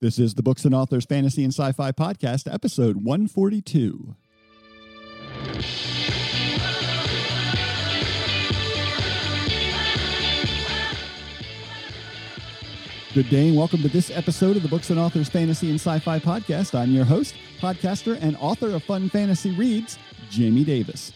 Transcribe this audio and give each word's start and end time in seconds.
This 0.00 0.18
is 0.18 0.34
the 0.34 0.42
Books 0.42 0.64
and 0.64 0.74
Authors 0.74 1.06
Fantasy 1.06 1.44
and 1.44 1.52
Sci 1.52 1.72
Fi 1.72 1.92
Podcast, 1.92 2.52
episode 2.52 2.96
142. 2.96 4.16
Good 13.14 13.30
day, 13.30 13.48
and 13.48 13.56
welcome 13.56 13.80
to 13.82 13.88
this 13.88 14.10
episode 14.10 14.56
of 14.56 14.62
the 14.62 14.68
Books 14.68 14.90
and 14.90 14.98
Authors 14.98 15.28
Fantasy 15.28 15.70
and 15.70 15.80
Sci 15.80 16.00
Fi 16.00 16.18
Podcast. 16.18 16.76
I'm 16.76 16.90
your 16.90 17.04
host, 17.04 17.36
podcaster, 17.60 18.18
and 18.20 18.36
author 18.40 18.74
of 18.74 18.82
Fun 18.82 19.08
Fantasy 19.08 19.52
Reads, 19.52 19.96
Jamie 20.28 20.64
Davis. 20.64 21.12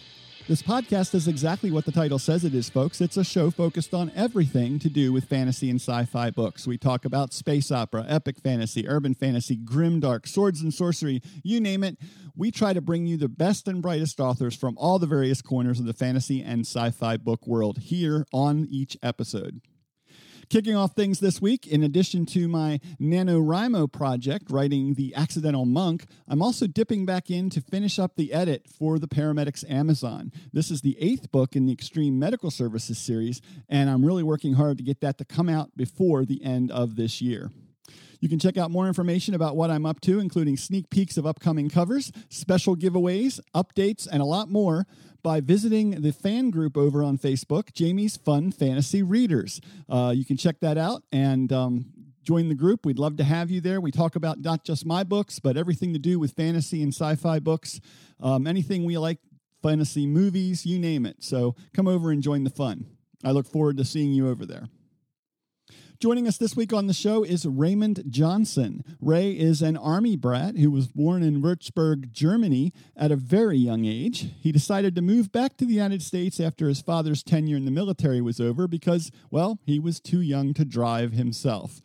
This 0.49 0.63
podcast 0.63 1.15
is 1.15 1.29
exactly 1.29 1.71
what 1.71 1.85
the 1.85 1.93
title 1.93 2.19
says 2.19 2.43
it 2.43 2.55
is, 2.55 2.71
folks. 2.71 3.03
It's 3.03 3.19
a 3.19 3.23
show 3.23 3.51
focused 3.51 3.93
on 3.93 4.11
everything 4.17 4.79
to 4.79 4.89
do 4.89 5.13
with 5.13 5.27
fantasy 5.27 5.69
and 5.69 5.79
sci 5.79 6.07
fi 6.07 6.31
books. 6.31 6.67
We 6.67 6.79
talk 6.79 7.05
about 7.05 7.35
space 7.35 7.71
opera, 7.71 8.07
epic 8.09 8.39
fantasy, 8.39 8.89
urban 8.89 9.13
fantasy, 9.13 9.59
grimdark, 9.59 10.27
swords 10.27 10.63
and 10.63 10.73
sorcery, 10.73 11.21
you 11.43 11.61
name 11.61 11.85
it. 11.85 11.99
We 12.35 12.51
try 12.51 12.73
to 12.73 12.81
bring 12.81 13.07
you 13.07 13.19
the 13.19 13.29
best 13.29 13.69
and 13.69 13.83
brightest 13.83 14.21
authors 14.21 14.57
from 14.57 14.79
all 14.79 14.99
the 14.99 15.07
various 15.07 15.43
corners 15.43 15.81
of 15.81 15.85
the 15.85 15.93
fantasy 15.93 16.43
and 16.43 16.61
sci 16.61 16.93
fi 16.93 17.19
book 17.19 17.47
world 17.47 17.77
here 17.77 18.25
on 18.33 18.67
each 18.71 18.97
episode. 19.03 19.61
Kicking 20.49 20.75
off 20.75 20.95
things 20.95 21.21
this 21.21 21.43
week, 21.43 21.67
in 21.67 21.83
addition 21.83 22.25
to 22.25 22.49
my 22.49 22.81
NaNoWriMo 22.99 23.93
project, 23.93 24.51
writing 24.51 24.95
The 24.95 25.15
Accidental 25.15 25.67
Monk, 25.67 26.07
I'm 26.27 26.41
also 26.41 26.67
dipping 26.67 27.05
back 27.05 27.31
in 27.31 27.51
to 27.51 27.61
finish 27.61 27.99
up 27.99 28.17
the 28.17 28.33
edit 28.33 28.67
for 28.67 28.99
the 28.99 29.09
Paramedics 29.09 29.71
Amazon. 29.71 30.33
This 30.51 30.71
is 30.71 30.81
the 30.81 30.97
eighth 30.99 31.31
book 31.31 31.55
in 31.55 31.67
the 31.67 31.73
Extreme 31.75 32.19
Medical 32.19 32.51
Services 32.51 32.97
series, 32.97 33.43
and 33.69 33.91
I'm 33.91 34.07
really 34.07 34.23
working 34.23 34.55
hard 34.55 34.79
to 34.79 34.85
get 34.85 35.03
that 35.03 35.19
to 35.19 35.27
come 35.27 35.51
out 35.51 35.77
before 35.77 36.25
the 36.25 36.43
end 36.43 36.71
of 36.71 36.97
this 36.97 37.21
year. 37.21 37.51
You 38.21 38.31
can 38.31 38.39
check 38.39 38.57
out 38.57 38.71
more 38.71 38.89
information 38.89 39.35
about 39.35 39.55
what 39.55 39.71
I'm 39.71 39.85
up 39.85 40.01
to, 40.03 40.19
including 40.19 40.57
sneak 40.57 40.89
peeks 40.89 41.19
of 41.19 41.27
upcoming 41.27 41.69
covers, 41.69 42.11
special 42.31 42.75
giveaways, 42.75 43.39
updates, 43.55 44.09
and 44.11 44.23
a 44.23 44.25
lot 44.25 44.49
more 44.49 44.87
by 45.23 45.41
visiting 45.41 46.03
the 46.03 46.13
fan 46.13 46.51
group 46.51 46.77
over 46.77 47.03
on 47.03 47.19
Facebook, 47.19 47.73
Jamie's 47.73 48.17
Fun 48.17 48.51
Fantasy 48.53 49.03
Readers. 49.03 49.61
Uh, 49.89 50.13
you 50.15 50.25
can 50.25 50.37
check 50.37 50.61
that 50.61 50.79
out 50.79 51.03
and 51.13 51.53
um, 51.53 51.87
join 52.23 52.49
the 52.49 52.55
group. 52.55 52.85
We'd 52.85 52.99
love 52.99 53.17
to 53.17 53.25
have 53.25 53.51
you 53.51 53.61
there. 53.61 53.81
We 53.81 53.91
talk 53.91 54.17
about 54.17 54.41
not 54.41 54.65
just 54.65 54.87
my 54.87 55.05
books, 55.05 55.39
but 55.39 55.57
everything 55.57 55.93
to 55.93 55.99
do 55.99 56.19
with 56.19 56.33
fantasy 56.33 56.83
and 56.83 56.93
sci 56.93 57.15
fi 57.17 57.39
books, 57.39 57.81
um, 58.21 58.47
anything 58.47 58.85
we 58.85 58.99
like, 58.99 59.19
fantasy 59.63 60.07
movies, 60.07 60.65
you 60.65 60.79
name 60.79 61.05
it. 61.07 61.17
So 61.21 61.57
come 61.75 61.89
over 61.89 62.11
and 62.11 62.23
join 62.23 62.45
the 62.45 62.51
fun. 62.51 62.87
I 63.25 63.33
look 63.33 63.47
forward 63.47 63.77
to 63.79 63.85
seeing 63.85 64.13
you 64.13 64.29
over 64.29 64.47
there. 64.47 64.69
Joining 66.01 66.29
us 66.29 66.37
this 66.37 66.55
week 66.55 66.73
on 66.73 66.87
the 66.87 66.95
show 66.95 67.25
is 67.25 67.45
Raymond 67.45 68.05
Johnson. 68.09 68.85
Ray 69.01 69.33
is 69.33 69.63
an 69.63 69.77
army 69.77 70.15
brat 70.15 70.57
who 70.57 70.71
was 70.71 70.87
born 70.87 71.25
in 71.25 71.43
Würzburg, 71.43 72.13
Germany 72.13 72.73
at 72.97 73.11
a 73.11 73.17
very 73.17 73.59
young 73.59 73.85
age. 73.85 74.31
He 74.39 74.53
decided 74.53 74.95
to 74.95 75.03
move 75.03 75.33
back 75.33 75.57
to 75.57 75.65
the 75.65 75.75
United 75.75 76.03
States 76.03 76.39
after 76.39 76.69
his 76.69 76.81
father's 76.81 77.25
tenure 77.25 77.57
in 77.57 77.65
the 77.65 77.73
military 77.73 78.21
was 78.21 78.39
over 78.39 78.69
because, 78.69 79.11
well, 79.33 79.59
he 79.67 79.81
was 79.81 79.99
too 79.99 80.21
young 80.21 80.55
to 80.55 80.65
drive 80.65 81.15
himself. 81.15 81.81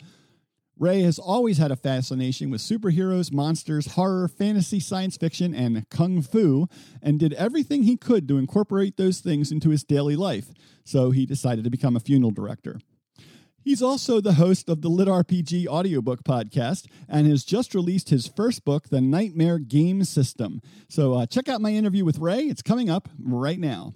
Ray 0.78 1.02
has 1.02 1.18
always 1.18 1.58
had 1.58 1.72
a 1.72 1.76
fascination 1.76 2.52
with 2.52 2.62
superheroes, 2.62 3.34
monsters, 3.34 3.94
horror, 3.94 4.28
fantasy, 4.28 4.80
science 4.80 5.18
fiction, 5.18 5.56
and 5.56 5.90
kung 5.90 6.22
fu, 6.22 6.68
and 7.02 7.20
did 7.20 7.34
everything 7.34 7.82
he 7.82 7.98
could 7.98 8.28
to 8.28 8.38
incorporate 8.38 8.96
those 8.96 9.22
things 9.22 9.52
into 9.52 9.72
his 9.72 9.84
daily 9.84 10.16
life. 10.16 10.54
So 10.84 11.10
he 11.10 11.26
decided 11.26 11.64
to 11.64 11.72
become 11.72 11.96
a 11.96 12.00
funeral 12.00 12.30
director. 12.30 12.78
He's 13.64 13.82
also 13.82 14.20
the 14.20 14.34
host 14.34 14.68
of 14.68 14.82
the 14.82 14.90
Lit 14.90 15.08
RPG 15.08 15.68
audiobook 15.68 16.24
podcast 16.24 16.86
and 17.08 17.28
has 17.28 17.46
just 17.46 17.74
released 17.74 18.10
his 18.10 18.28
first 18.28 18.66
book, 18.66 18.90
The 18.90 19.00
Nightmare 19.00 19.58
Game 19.58 20.04
System. 20.04 20.62
So 20.90 21.14
uh, 21.14 21.26
check 21.26 21.48
out 21.48 21.62
my 21.62 21.72
interview 21.72 22.04
with 22.04 22.20
Ray. 22.20 22.42
It's 22.42 22.62
coming 22.62 22.90
up 22.90 23.08
right 23.18 23.60
now. 23.60 23.94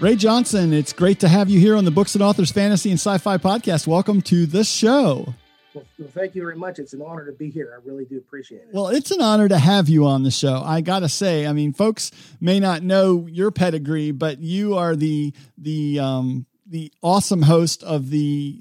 Ray 0.00 0.16
Johnson, 0.16 0.72
it's 0.72 0.92
great 0.92 1.20
to 1.20 1.28
have 1.28 1.48
you 1.48 1.60
here 1.60 1.76
on 1.76 1.84
the 1.84 1.90
Books 1.92 2.14
and 2.14 2.22
Authors 2.22 2.50
Fantasy 2.50 2.90
and 2.90 2.98
Sci 2.98 3.16
Fi 3.18 3.38
podcast. 3.38 3.86
Welcome 3.86 4.22
to 4.22 4.44
the 4.44 4.64
show. 4.64 5.34
Well, 5.74 5.84
well, 5.98 6.08
thank 6.08 6.34
you 6.34 6.42
very 6.42 6.56
much. 6.56 6.78
It's 6.78 6.92
an 6.92 7.02
honor 7.02 7.26
to 7.26 7.32
be 7.32 7.50
here. 7.50 7.76
I 7.76 7.86
really 7.86 8.04
do 8.04 8.16
appreciate 8.18 8.62
it. 8.62 8.68
Well, 8.72 8.88
it's 8.88 9.10
an 9.10 9.20
honor 9.20 9.48
to 9.48 9.58
have 9.58 9.88
you 9.88 10.06
on 10.06 10.22
the 10.22 10.30
show. 10.30 10.62
I 10.64 10.80
got 10.80 11.00
to 11.00 11.08
say, 11.08 11.46
I 11.46 11.52
mean, 11.52 11.72
folks 11.72 12.10
may 12.40 12.60
not 12.60 12.82
know 12.82 13.26
your 13.26 13.50
pedigree, 13.50 14.12
but 14.12 14.38
you 14.38 14.76
are 14.76 14.94
the 14.94 15.32
the 15.58 15.98
um, 15.98 16.46
the 16.66 16.92
awesome 17.02 17.42
host 17.42 17.82
of 17.82 18.10
the 18.10 18.60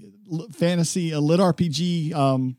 fantasy 0.51 1.13
uh, 1.13 1.19
lit 1.19 1.39
RPG 1.39 2.13
um, 2.13 2.57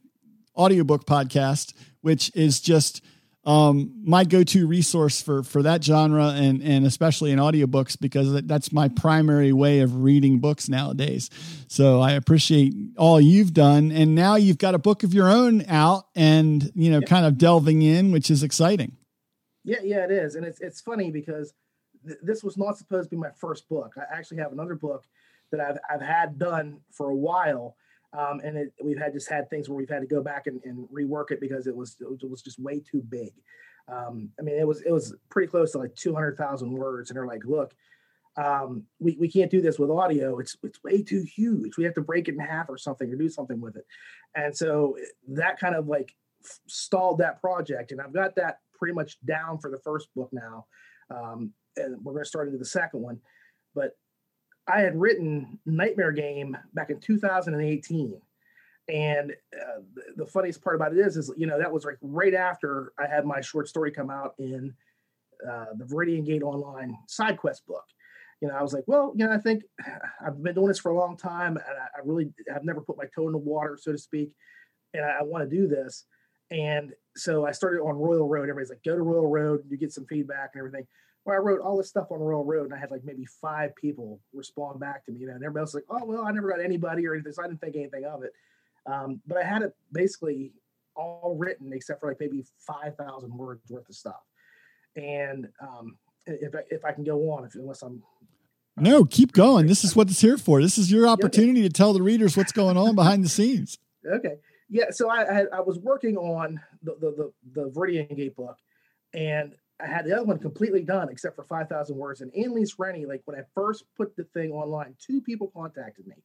audiobook 0.56 1.04
podcast, 1.04 1.74
which 2.00 2.30
is 2.34 2.60
just 2.60 3.02
um, 3.46 3.92
my 4.02 4.24
go-to 4.24 4.66
resource 4.66 5.20
for 5.20 5.42
for 5.42 5.62
that 5.62 5.84
genre 5.84 6.28
and 6.28 6.62
and 6.62 6.86
especially 6.86 7.30
in 7.30 7.38
audiobooks 7.38 7.98
because 8.00 8.42
that's 8.42 8.72
my 8.72 8.88
primary 8.88 9.52
way 9.52 9.80
of 9.80 10.02
reading 10.02 10.38
books 10.38 10.68
nowadays. 10.68 11.28
So 11.68 12.00
I 12.00 12.12
appreciate 12.12 12.74
all 12.96 13.20
you've 13.20 13.52
done, 13.52 13.92
and 13.92 14.14
now 14.14 14.36
you've 14.36 14.58
got 14.58 14.74
a 14.74 14.78
book 14.78 15.02
of 15.02 15.12
your 15.12 15.28
own 15.28 15.64
out, 15.68 16.06
and 16.14 16.70
you 16.74 16.90
know, 16.90 17.00
yeah. 17.00 17.06
kind 17.06 17.26
of 17.26 17.36
delving 17.36 17.82
in, 17.82 18.12
which 18.12 18.30
is 18.30 18.42
exciting. 18.42 18.96
Yeah, 19.64 19.80
yeah, 19.82 20.04
it 20.04 20.10
is, 20.10 20.36
and 20.36 20.46
it's 20.46 20.60
it's 20.60 20.80
funny 20.80 21.10
because 21.10 21.52
th- 22.06 22.18
this 22.22 22.42
was 22.42 22.56
not 22.56 22.78
supposed 22.78 23.10
to 23.10 23.16
be 23.16 23.20
my 23.20 23.30
first 23.30 23.68
book. 23.68 23.94
I 23.96 24.16
actually 24.16 24.38
have 24.38 24.52
another 24.52 24.74
book 24.74 25.04
that 25.50 25.60
I've 25.60 25.78
I've 25.90 26.06
had 26.06 26.38
done 26.38 26.80
for 26.90 27.10
a 27.10 27.14
while 27.14 27.76
um, 28.16 28.40
and 28.44 28.56
it, 28.56 28.72
we've 28.82 28.98
had 28.98 29.12
just 29.12 29.28
had 29.28 29.50
things 29.50 29.68
where 29.68 29.76
we've 29.76 29.88
had 29.90 30.00
to 30.00 30.06
go 30.06 30.22
back 30.22 30.46
and, 30.46 30.60
and 30.64 30.88
rework 30.88 31.30
it 31.30 31.40
because 31.40 31.66
it 31.66 31.74
was 31.74 31.96
it 32.00 32.30
was 32.30 32.42
just 32.42 32.58
way 32.58 32.80
too 32.80 33.02
big. 33.08 33.32
Um, 33.88 34.30
I 34.38 34.42
mean, 34.42 34.58
it 34.58 34.66
was 34.66 34.82
it 34.82 34.92
was 34.92 35.14
pretty 35.30 35.48
close 35.48 35.72
to 35.72 35.78
like 35.78 35.94
two 35.94 36.14
hundred 36.14 36.36
thousand 36.36 36.72
words, 36.72 37.10
and 37.10 37.16
they're 37.16 37.26
like, 37.26 37.44
look, 37.44 37.74
um, 38.36 38.84
we 38.98 39.16
we 39.18 39.28
can't 39.28 39.50
do 39.50 39.60
this 39.60 39.78
with 39.78 39.90
audio. 39.90 40.38
It's 40.38 40.56
it's 40.62 40.82
way 40.82 41.02
too 41.02 41.22
huge. 41.22 41.76
We 41.76 41.84
have 41.84 41.94
to 41.94 42.00
break 42.00 42.28
it 42.28 42.34
in 42.34 42.40
half 42.40 42.68
or 42.68 42.78
something 42.78 43.12
or 43.12 43.16
do 43.16 43.28
something 43.28 43.60
with 43.60 43.76
it. 43.76 43.86
And 44.34 44.56
so 44.56 44.96
that 45.28 45.58
kind 45.58 45.74
of 45.74 45.86
like 45.86 46.14
stalled 46.66 47.18
that 47.18 47.40
project, 47.40 47.92
and 47.92 48.00
I've 48.00 48.12
got 48.12 48.36
that 48.36 48.60
pretty 48.78 48.94
much 48.94 49.18
down 49.24 49.58
for 49.58 49.70
the 49.70 49.78
first 49.78 50.08
book 50.14 50.30
now, 50.32 50.66
um, 51.10 51.52
and 51.76 52.02
we're 52.04 52.12
going 52.12 52.24
to 52.24 52.28
start 52.28 52.48
into 52.48 52.58
the 52.58 52.64
second 52.64 53.00
one. 53.00 53.20
But 53.74 53.96
I 54.66 54.80
had 54.80 54.98
written 54.98 55.58
Nightmare 55.66 56.12
Game 56.12 56.56
back 56.72 56.90
in 56.90 57.00
2018. 57.00 58.20
And 58.88 59.30
uh, 59.30 59.80
the, 59.94 60.24
the, 60.24 60.26
funniest 60.26 60.62
part 60.62 60.76
about 60.76 60.92
it 60.92 60.98
is, 60.98 61.16
is 61.16 61.32
you 61.38 61.46
know 61.46 61.58
that 61.58 61.72
was 61.72 61.86
like 61.86 61.96
right 62.02 62.34
after 62.34 62.92
I 62.98 63.06
had 63.06 63.24
my 63.24 63.40
short 63.40 63.66
story 63.66 63.90
come 63.90 64.10
out 64.10 64.34
in 64.38 64.74
uh, 65.48 65.66
the 65.78 65.86
Viridian 65.86 66.26
Gate 66.26 66.42
Online 66.42 66.94
side 67.08 67.38
quest 67.38 67.66
book. 67.66 67.84
You 68.42 68.48
know, 68.48 68.54
I 68.54 68.62
was 68.62 68.74
like, 68.74 68.84
well, 68.86 69.14
you 69.16 69.26
know, 69.26 69.32
I 69.32 69.38
think 69.38 69.62
I've 70.26 70.42
been 70.42 70.54
doing 70.54 70.68
this 70.68 70.78
for 70.78 70.90
a 70.90 70.98
long 70.98 71.16
time, 71.16 71.56
and 71.56 71.64
I, 71.66 71.98
I 71.98 72.00
really 72.04 72.30
have 72.52 72.64
never 72.64 72.82
put 72.82 72.98
my 72.98 73.04
toe 73.14 73.26
in 73.26 73.32
the 73.32 73.38
water, 73.38 73.78
so 73.80 73.90
to 73.90 73.96
speak, 73.96 74.32
and 74.92 75.02
I, 75.02 75.20
I 75.20 75.22
want 75.22 75.48
to 75.48 75.56
do 75.56 75.66
this. 75.66 76.04
And 76.50 76.92
so 77.16 77.46
I 77.46 77.52
started 77.52 77.80
on 77.80 77.96
Royal 77.96 78.28
Road. 78.28 78.42
Everybody's 78.50 78.68
like, 78.68 78.84
go 78.84 78.96
to 78.96 79.02
Royal 79.02 79.28
Road, 79.28 79.62
you 79.66 79.78
get 79.78 79.92
some 79.92 80.04
feedback 80.04 80.50
and 80.52 80.60
everything 80.60 80.86
where 81.24 81.36
I 81.36 81.40
wrote 81.40 81.60
all 81.60 81.76
this 81.76 81.88
stuff 81.88 82.10
on 82.10 82.20
Royal 82.20 82.44
Road, 82.44 82.66
and 82.66 82.74
I 82.74 82.78
had 82.78 82.90
like 82.90 83.04
maybe 83.04 83.24
five 83.24 83.74
people 83.76 84.20
respond 84.32 84.78
back 84.78 85.04
to 85.06 85.12
me, 85.12 85.20
you 85.20 85.26
know, 85.26 85.34
and 85.34 85.42
everybody 85.42 85.62
else 85.62 85.74
was 85.74 85.82
like, 85.88 86.02
"Oh, 86.02 86.04
well, 86.04 86.26
I 86.26 86.30
never 86.30 86.48
got 86.48 86.60
anybody 86.60 87.06
or 87.06 87.14
anything, 87.14 87.32
so 87.32 87.42
I 87.42 87.46
didn't 87.46 87.60
think 87.60 87.76
anything 87.76 88.04
of 88.04 88.22
it." 88.22 88.32
Um, 88.86 89.20
but 89.26 89.38
I 89.38 89.42
had 89.42 89.62
it 89.62 89.74
basically 89.92 90.52
all 90.94 91.34
written 91.38 91.72
except 91.72 92.00
for 92.00 92.08
like 92.08 92.20
maybe 92.20 92.44
five 92.58 92.96
thousand 92.96 93.36
words 93.36 93.62
worth 93.70 93.88
of 93.88 93.94
stuff. 93.94 94.22
And 94.96 95.48
um, 95.60 95.96
if 96.26 96.54
I, 96.54 96.60
if 96.70 96.84
I 96.84 96.92
can 96.92 97.04
go 97.04 97.30
on, 97.32 97.44
if 97.44 97.54
unless 97.54 97.82
I'm 97.82 98.02
no, 98.76 99.04
keep 99.04 99.32
going. 99.32 99.66
This 99.66 99.84
is 99.84 99.94
what 99.94 100.10
it's 100.10 100.20
here 100.20 100.36
for. 100.36 100.60
This 100.60 100.78
is 100.78 100.90
your 100.90 101.06
opportunity 101.06 101.62
to 101.62 101.68
tell 101.68 101.92
the 101.92 102.02
readers 102.02 102.36
what's 102.36 102.52
going 102.52 102.76
on 102.76 102.96
behind 102.96 103.24
the 103.24 103.28
scenes. 103.28 103.78
Okay. 104.04 104.36
Yeah. 104.68 104.90
So 104.90 105.08
I, 105.08 105.22
I, 105.22 105.44
I 105.54 105.60
was 105.60 105.78
working 105.78 106.16
on 106.16 106.60
the, 106.82 106.96
the, 107.00 107.32
the, 107.52 107.62
the 107.62 107.70
Viridian 107.70 108.16
Gate 108.16 108.34
book 108.34 108.56
and 109.12 109.54
I 109.80 109.86
had 109.86 110.04
the 110.04 110.14
other 110.14 110.24
one 110.24 110.38
completely 110.38 110.82
done 110.82 111.08
except 111.08 111.34
for 111.36 111.44
5,000 111.44 111.96
words. 111.96 112.20
And 112.20 112.34
Annalise 112.34 112.78
Rennie, 112.78 113.06
like 113.06 113.22
when 113.24 113.38
I 113.38 113.42
first 113.54 113.84
put 113.96 114.14
the 114.16 114.24
thing 114.24 114.52
online, 114.52 114.94
two 115.04 115.20
people 115.20 115.50
contacted 115.54 116.06
me. 116.06 116.16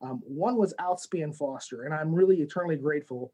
Um, 0.00 0.20
one 0.26 0.56
was 0.56 0.74
Outspan 0.80 1.34
Foster, 1.34 1.82
and 1.82 1.94
I'm 1.94 2.14
really 2.14 2.36
eternally 2.40 2.76
grateful 2.76 3.32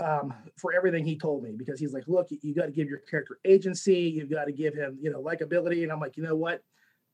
um, 0.00 0.34
for 0.56 0.72
everything 0.72 1.04
he 1.04 1.16
told 1.16 1.42
me 1.42 1.52
because 1.56 1.78
he's 1.78 1.92
like, 1.92 2.04
look, 2.06 2.30
you, 2.30 2.38
you 2.42 2.54
got 2.54 2.66
to 2.66 2.72
give 2.72 2.88
your 2.88 2.98
character 2.98 3.38
agency, 3.44 3.94
you've 3.98 4.30
got 4.30 4.46
to 4.46 4.52
give 4.52 4.74
him, 4.74 4.98
you 5.00 5.10
know, 5.10 5.22
likability. 5.22 5.82
And 5.82 5.92
I'm 5.92 6.00
like, 6.00 6.16
you 6.16 6.22
know 6.22 6.36
what? 6.36 6.62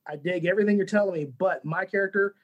I 0.07 0.17
dig 0.17 0.47
everything 0.47 0.77
you're 0.77 0.87
telling 0.87 1.15
me, 1.15 1.27
but 1.39 1.65
my 1.65 1.85
character, 1.85 2.35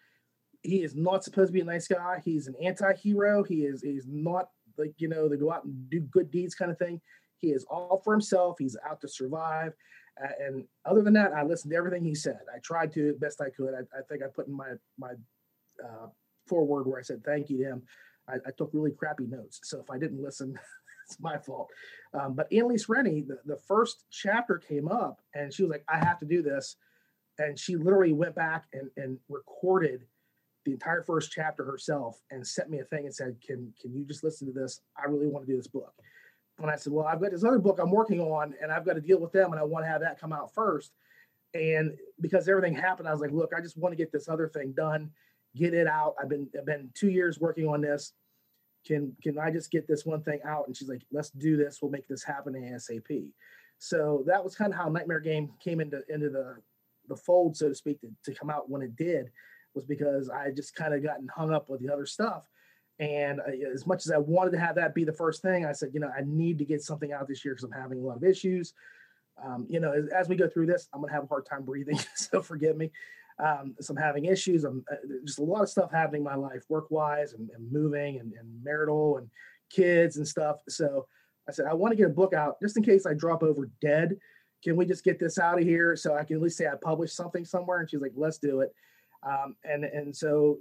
he 0.63 0.83
is 0.83 0.95
not 0.95 1.25
supposed 1.25 1.49
to 1.49 1.53
be 1.53 1.61
a 1.61 1.65
nice 1.65 1.87
guy. 1.87 2.21
He's 2.25 2.49
an 2.49 2.55
anti-hero. 2.63 3.45
He 3.45 3.63
is 3.63 3.83
he's 3.83 4.07
not 4.09 4.49
like, 4.77 4.95
you 4.99 5.09
know, 5.09 5.29
the 5.29 5.37
go 5.37 5.53
out 5.53 5.65
and 5.65 5.89
do 5.91 6.01
good 6.01 6.31
deeds 6.31 6.55
kind 6.55 6.71
of 6.71 6.79
thing. 6.79 7.01
He 7.43 7.49
is 7.49 7.65
all 7.65 8.01
for 8.03 8.15
himself. 8.15 8.57
He's 8.59 8.77
out 8.89 9.01
to 9.03 9.09
survive. 9.09 9.75
Uh, 10.23 10.29
and 10.41 10.65
other 10.85 11.03
than 11.03 11.13
that, 11.15 11.33
I 11.33 11.43
listened 11.43 11.73
to 11.73 11.77
everything 11.77 12.05
he 12.05 12.15
said. 12.15 12.39
I 12.55 12.59
tried 12.61 12.93
to 12.93 13.15
best 13.21 13.41
I 13.41 13.51
could. 13.51 13.75
I, 13.75 13.81
I 13.99 14.03
think 14.09 14.23
I 14.23 14.29
put 14.29 14.47
in 14.47 14.55
my 14.55 14.73
my 14.99 15.13
uh, 15.83 16.07
forward 16.47 16.87
where 16.87 16.99
I 16.99 17.03
said 17.03 17.25
thank 17.25 17.51
you 17.51 17.59
to 17.59 17.65
him. 17.65 17.83
I, 18.29 18.35
I, 18.35 18.51
took 18.57 18.71
really 18.73 18.93
crappy 18.93 19.27
notes, 19.27 19.61
so 19.65 19.81
if 19.81 19.91
I 19.91 19.99
didn't 19.99 20.23
listen, 20.23 20.57
it's 21.09 21.19
my 21.19 21.39
fault. 21.39 21.69
Um, 22.15 22.35
but 22.35 22.53
Annalise 22.53 22.89
Rennie, 22.89 23.23
the, 23.23 23.39
the 23.45 23.57
first 23.57 24.05
chapter 24.11 24.59
came 24.59 24.87
up, 24.87 25.21
and 25.35 25.53
she 25.53 25.63
was 25.63 25.71
like, 25.71 25.85
"I 25.89 25.99
have 26.05 26.21
to 26.21 26.27
do 26.27 26.43
this," 26.43 26.77
and 27.39 27.59
she 27.59 27.75
literally 27.77 28.13
went 28.13 28.37
back 28.37 28.67
and 28.73 28.91
and 28.97 29.19
recorded 29.29 30.07
the 30.65 30.73
entire 30.73 31.03
first 31.03 31.33
chapter 31.33 31.65
herself 31.65 32.21
and 32.31 32.47
sent 32.47 32.71
me 32.71 32.79
a 32.79 32.85
thing 32.85 33.07
and 33.07 33.15
said, 33.15 33.37
"Can 33.45 33.73
can 33.81 33.93
you 33.95 34.05
just 34.05 34.23
listen 34.23 34.47
to 34.47 34.53
this? 34.53 34.83
I 34.97 35.09
really 35.09 35.27
want 35.27 35.47
to 35.47 35.53
do 35.53 35.57
this 35.57 35.67
book." 35.67 35.95
And 36.63 36.71
I 36.71 36.77
said, 36.77 36.93
"Well, 36.93 37.07
I've 37.07 37.21
got 37.21 37.31
this 37.31 37.45
other 37.45 37.59
book 37.59 37.79
I'm 37.81 37.91
working 37.91 38.21
on, 38.21 38.55
and 38.63 38.71
I've 38.71 38.85
got 38.85 38.95
to 38.95 39.01
deal 39.01 39.19
with 39.19 39.33
them, 39.33 39.53
and 39.53 39.61
I 39.61 39.65
want 39.65 39.85
to 39.85 39.89
have 39.89 40.01
that 40.01 40.21
come 40.21 40.33
out 40.33 40.55
first. 40.55 40.93
And 41.55 41.97
because 42.21 42.49
everything 42.49 42.75
happened, 42.75 43.09
I 43.09 43.13
was 43.13 43.21
like, 43.21 43.33
"Look, 43.33 43.53
I 43.57 43.61
just 43.61 43.77
want 43.77 43.93
to 43.93 43.97
get 43.97 44.13
this 44.13 44.29
other 44.29 44.49
thing 44.49 44.73
done, 44.73 45.11
get 45.57 45.75
it 45.75 45.87
out. 45.87 46.15
I've 46.21 46.29
been 46.29 46.49
I've 46.59 46.67
been 46.67 46.91
two 46.95 47.11
years 47.11 47.39
working 47.39 47.69
on 47.69 47.81
this. 47.81 48.13
Can 48.87 49.15
can 49.23 49.39
I 49.39 49.51
just 49.51 49.71
get 49.71 49.87
this 49.87 50.07
one 50.07 50.23
thing 50.23 50.41
out?" 50.45 50.67
And 50.67 50.77
she's 50.77 50.89
like, 50.89 51.03
"Let's 51.11 51.31
do 51.31 51.57
this. 51.57 51.81
We'll 51.83 51.91
make 51.91 52.09
this 52.09 52.25
happen 52.25 52.55
ASAP." 52.55 53.33
So 53.79 54.23
that 54.27 54.43
was 54.43 54.55
kind 54.55 54.73
of 54.73 54.79
how 54.79 54.89
Nightmare 54.89 55.21
Game 55.21 55.51
came 55.63 55.81
into 55.81 56.03
into 56.09 56.31
the 56.31 56.57
the 57.09 57.17
fold, 57.17 57.57
so 57.57 57.69
to 57.69 57.75
speak, 57.75 58.01
to, 58.01 58.09
to 58.25 58.35
come 58.35 58.51
out 58.51 58.71
when 58.71 58.83
it 58.83 58.97
did 58.97 59.31
was 59.75 59.85
because 59.85 60.29
I 60.29 60.51
just 60.51 60.75
kind 60.75 60.95
of 60.95 61.03
gotten 61.03 61.29
hung 61.29 61.53
up 61.53 61.69
with 61.69 61.81
the 61.81 61.93
other 61.93 62.07
stuff. 62.07 62.45
And 63.03 63.41
as 63.75 63.85
much 63.85 64.07
as 64.07 64.13
I 64.13 64.19
wanted 64.19 64.53
to 64.53 64.61
have 64.61 64.77
that 64.77 64.95
be 64.95 65.03
the 65.03 65.13
first 65.13 65.43
thing, 65.43 65.67
I 65.67 65.73
said, 65.73 65.91
you 65.93 65.99
know, 65.99 66.13
I 66.17 66.23
need 66.25 66.57
to 66.59 66.65
get 66.65 66.83
something 66.83 67.13
out 67.13 67.27
this 67.27 67.45
year 67.45 67.53
because 67.53 67.65
I'm 67.65 67.73
having 67.73 67.99
a 67.99 68.03
lot 68.03 68.17
of 68.17 68.23
issues. 68.23 68.75
Um, 69.45 69.67
you 69.69 69.81
know, 69.81 69.91
as, 69.91 70.07
as, 70.17 70.29
we 70.29 70.37
go 70.37 70.47
through 70.47 70.67
this, 70.67 70.89
I'm 70.95 71.01
gonna 71.01 71.13
have 71.13 71.25
a 71.25 71.27
hard 71.27 71.45
time 71.45 71.65
breathing, 71.65 71.99
so 72.15 72.41
forgive 72.41 72.77
me. 72.77 72.93
Um, 73.41 73.75
so 73.81 73.93
I'm 73.93 74.01
having 74.01 74.27
issues. 74.27 74.63
I'm 74.63 74.85
uh, 74.89 74.95
just 75.25 75.41
a 75.41 75.43
lot 75.43 75.63
of 75.63 75.69
stuff 75.69 75.91
happening 75.91 76.21
in 76.21 76.25
my 76.25 76.37
life, 76.37 76.63
work 76.69 76.93
wise, 76.93 77.33
and, 77.33 77.51
and, 77.51 77.73
moving, 77.73 78.21
and, 78.21 78.35
and 78.35 78.63
marital, 78.63 79.17
and 79.17 79.29
kids 79.69 80.17
and 80.19 80.29
stuff. 80.29 80.59
So 80.69 81.09
I 81.49 81.53
said, 81.53 81.67
I 81.67 81.75
want 81.75 81.91
to 81.91 81.97
get 81.97 82.07
a 82.07 82.15
book 82.15 82.35
out 82.35 82.61
just 82.63 82.77
in 82.77 82.85
case 82.85 83.05
I 83.05 83.15
drop 83.15 83.43
over 83.43 83.69
dead. 83.81 84.17
Can 84.63 84.77
we 84.77 84.87
just 84.87 85.03
get 85.03 85.19
this 85.19 85.41
out 85.41 85.59
of 85.59 85.65
here 85.65 85.97
so 85.97 86.15
I 86.15 86.23
can 86.23 86.37
at 86.37 86.43
least 86.43 86.57
say 86.57 86.69
I 86.69 86.77
published 86.81 87.17
something 87.17 87.45
somewhere? 87.45 87.81
And 87.81 87.91
she's 87.91 88.01
like, 88.01 88.13
let's 88.15 88.39
do 88.39 88.61
it. 88.61 88.73
Um, 89.25 89.57
and 89.65 89.85
and 89.85 90.15
so 90.15 90.59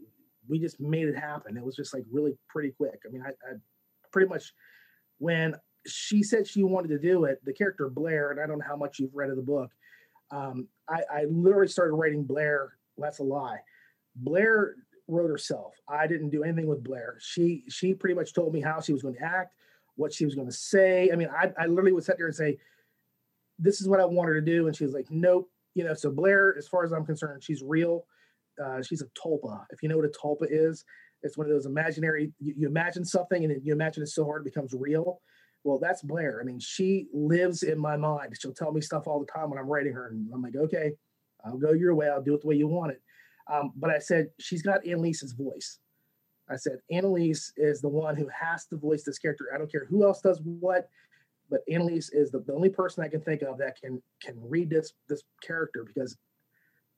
we 0.52 0.60
just 0.60 0.82
made 0.82 1.08
it 1.08 1.16
happen. 1.16 1.56
It 1.56 1.64
was 1.64 1.78
just 1.78 1.94
like 1.94 2.04
really 2.12 2.38
pretty 2.50 2.72
quick. 2.72 3.02
I 3.08 3.10
mean, 3.10 3.24
I, 3.26 3.30
I 3.30 3.56
pretty 4.12 4.28
much 4.28 4.54
when 5.18 5.56
she 5.88 6.22
said 6.22 6.46
she 6.46 6.64
wanted 6.64 6.90
to 6.90 7.00
do 7.00 7.24
it, 7.24 7.44
the 7.46 7.54
character 7.54 7.90
Blair, 7.90 8.32
and 8.32 8.40
I 8.40 8.46
don't 8.46 8.60
know 8.60 8.66
how 8.68 8.76
much 8.76 9.00
you've 9.00 9.16
read 9.16 9.30
of 9.30 9.38
the 9.38 9.42
book. 9.42 9.72
Um, 10.30 10.68
I, 10.90 11.02
I 11.12 11.24
literally 11.30 11.70
started 11.70 11.94
writing 11.94 12.24
Blair. 12.26 12.74
That's 12.98 13.20
a 13.20 13.24
lie. 13.24 13.60
Blair 14.16 14.76
wrote 15.08 15.30
herself. 15.30 15.74
I 15.88 16.06
didn't 16.06 16.30
do 16.32 16.44
anything 16.44 16.68
with 16.68 16.84
Blair. 16.84 17.16
She 17.22 17.64
she 17.70 17.94
pretty 17.94 18.16
much 18.16 18.34
told 18.34 18.54
me 18.54 18.60
how 18.60 18.82
she 18.82 18.92
was 18.92 19.02
going 19.02 19.16
to 19.16 19.24
act, 19.24 19.56
what 19.96 20.14
she 20.14 20.26
was 20.26 20.36
going 20.36 20.48
to 20.48 20.54
say. 20.54 21.12
I 21.12 21.16
mean, 21.16 21.30
I, 21.30 21.52
I 21.58 21.68
literally 21.68 21.94
would 21.94 22.04
sit 22.04 22.18
there 22.18 22.28
and 22.28 22.36
say, 22.36 22.60
"This 23.58 23.80
is 23.80 23.88
what 23.88 24.02
I 24.02 24.06
want 24.06 24.28
her 24.28 24.36
to 24.36 24.46
do," 24.46 24.68
and 24.68 24.76
she 24.76 24.84
was 24.84 24.94
like, 24.94 25.08
"Nope." 25.10 25.50
You 25.76 25.86
know, 25.86 25.94
so 25.94 26.12
Blair, 26.12 26.58
as 26.58 26.68
far 26.68 26.84
as 26.84 26.92
I'm 26.92 27.06
concerned, 27.06 27.42
she's 27.42 27.64
real 27.64 28.06
uh, 28.64 28.82
she's 28.82 29.02
a 29.02 29.08
tulpa. 29.08 29.66
If 29.72 29.82
you 29.82 29.90
know 29.90 29.98
what 29.98 30.06
a 30.06 30.10
tulpa 30.10 30.48
is, 30.50 30.84
it's 31.24 31.38
one 31.38 31.48
of 31.48 31.54
those 31.54 31.66
imaginary. 31.66 32.32
You, 32.40 32.54
you 32.58 32.68
imagine 32.68 33.06
something 33.06 33.44
and 33.44 33.62
you 33.64 33.74
imagine 33.74 34.04
it 34.04 34.08
so 34.08 34.26
hard 34.26 34.42
it 34.42 34.54
becomes 34.54 34.74
real. 34.74 35.22
Well, 35.64 35.78
that's 35.80 36.02
Blair. 36.02 36.40
I 36.42 36.44
mean, 36.44 36.60
she 36.60 37.08
lives 37.14 37.64
in 37.64 37.78
my 37.80 37.96
mind. 37.96 38.36
She'll 38.40 38.54
tell 38.54 38.72
me 38.72 38.82
stuff 38.82 39.08
all 39.08 39.20
the 39.20 39.32
time 39.32 39.50
when 39.50 39.60
I'm 39.60 39.68
writing 39.68 39.94
her, 39.94 40.08
and 40.08 40.28
I'm 40.34 40.42
like, 40.42 40.56
okay, 40.56 40.94
I'll 41.46 41.58
go 41.58 41.72
your 41.72 41.94
way. 41.94 42.10
I'll 42.10 42.22
do 42.22 42.34
it 42.34 42.42
the 42.42 42.48
way 42.48 42.56
you 42.56 42.68
want 42.68 42.94
it. 42.94 43.02
Um, 43.52 43.72
but 43.76 43.90
I 43.90 44.00
said 44.00 44.30
she's 44.40 44.64
got 44.64 44.86
Annalise's 44.86 45.34
voice. 45.34 45.80
I 46.50 46.56
said 46.56 46.80
Annalise 46.92 47.54
is 47.58 47.82
the 47.82 47.90
one 47.90 48.16
who 48.16 48.28
has 48.28 48.66
to 48.68 48.78
voice 48.78 49.04
this 49.04 49.20
character. 49.20 49.46
I 49.54 49.58
don't 49.58 49.72
care 49.72 49.86
who 49.86 50.06
else 50.06 50.22
does 50.22 50.42
what, 50.44 50.90
but 51.50 51.62
Annalise 51.72 52.10
is 52.12 52.32
the, 52.32 52.40
the 52.40 52.54
only 52.54 52.70
person 52.70 53.04
I 53.04 53.08
can 53.08 53.22
think 53.22 53.42
of 53.42 53.58
that 53.60 53.80
can 53.80 54.02
can 54.22 54.36
read 54.42 54.70
this 54.70 54.94
this 55.08 55.24
character 55.42 55.86
because 55.86 56.18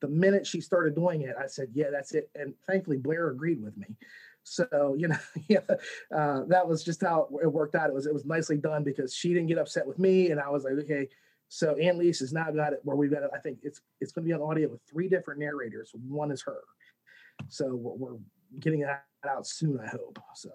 the 0.04 0.10
minute 0.10 0.46
she 0.46 0.60
started 0.60 0.96
doing 0.96 1.22
it, 1.22 1.34
I 1.42 1.48
said, 1.48 1.70
"Yeah, 1.74 1.90
that's 1.90 2.14
it." 2.14 2.30
And 2.36 2.54
thankfully, 2.68 2.98
Blair 2.98 3.30
agreed 3.30 3.64
with 3.64 3.78
me. 3.78 3.88
So 4.44 4.96
you 4.98 5.08
know, 5.08 5.18
yeah, 5.48 5.62
uh, 6.16 6.42
that 6.50 6.68
was 6.68 6.84
just 6.84 7.02
how 7.02 7.30
it 7.42 7.52
worked 7.52 7.74
out. 7.74 7.90
It 7.90 7.94
was 7.94 8.06
it 8.06 8.14
was 8.14 8.26
nicely 8.26 8.58
done 8.58 8.84
because 8.84 9.16
she 9.16 9.30
didn't 9.30 9.48
get 9.48 9.58
upset 9.58 9.88
with 9.88 9.98
me, 9.98 10.30
and 10.30 10.40
I 10.40 10.50
was 10.50 10.66
like, 10.66 10.74
okay. 10.84 11.08
So 11.48 11.76
Annalise 11.76 12.20
has 12.20 12.34
now 12.34 12.50
got 12.52 12.74
it 12.74 12.80
where 12.84 12.98
we've 12.98 13.12
got 13.12 13.24
it. 13.24 13.30
I 13.34 13.40
think 13.40 13.60
it's 13.64 13.80
it's 14.02 14.12
going 14.12 14.26
to 14.26 14.28
be 14.28 14.34
on 14.34 14.42
audio 14.42 14.68
with 14.68 14.82
three 14.90 15.08
different 15.08 15.40
narrators. 15.40 15.92
One 15.94 16.32
is 16.32 16.42
her. 16.42 16.62
So 17.48 17.76
we're, 17.76 18.12
we're 18.12 18.20
getting 18.60 18.82
that 18.82 19.06
out 19.26 19.48
soon. 19.48 19.80
I 19.80 19.88
hope. 19.88 20.20
So. 20.36 20.50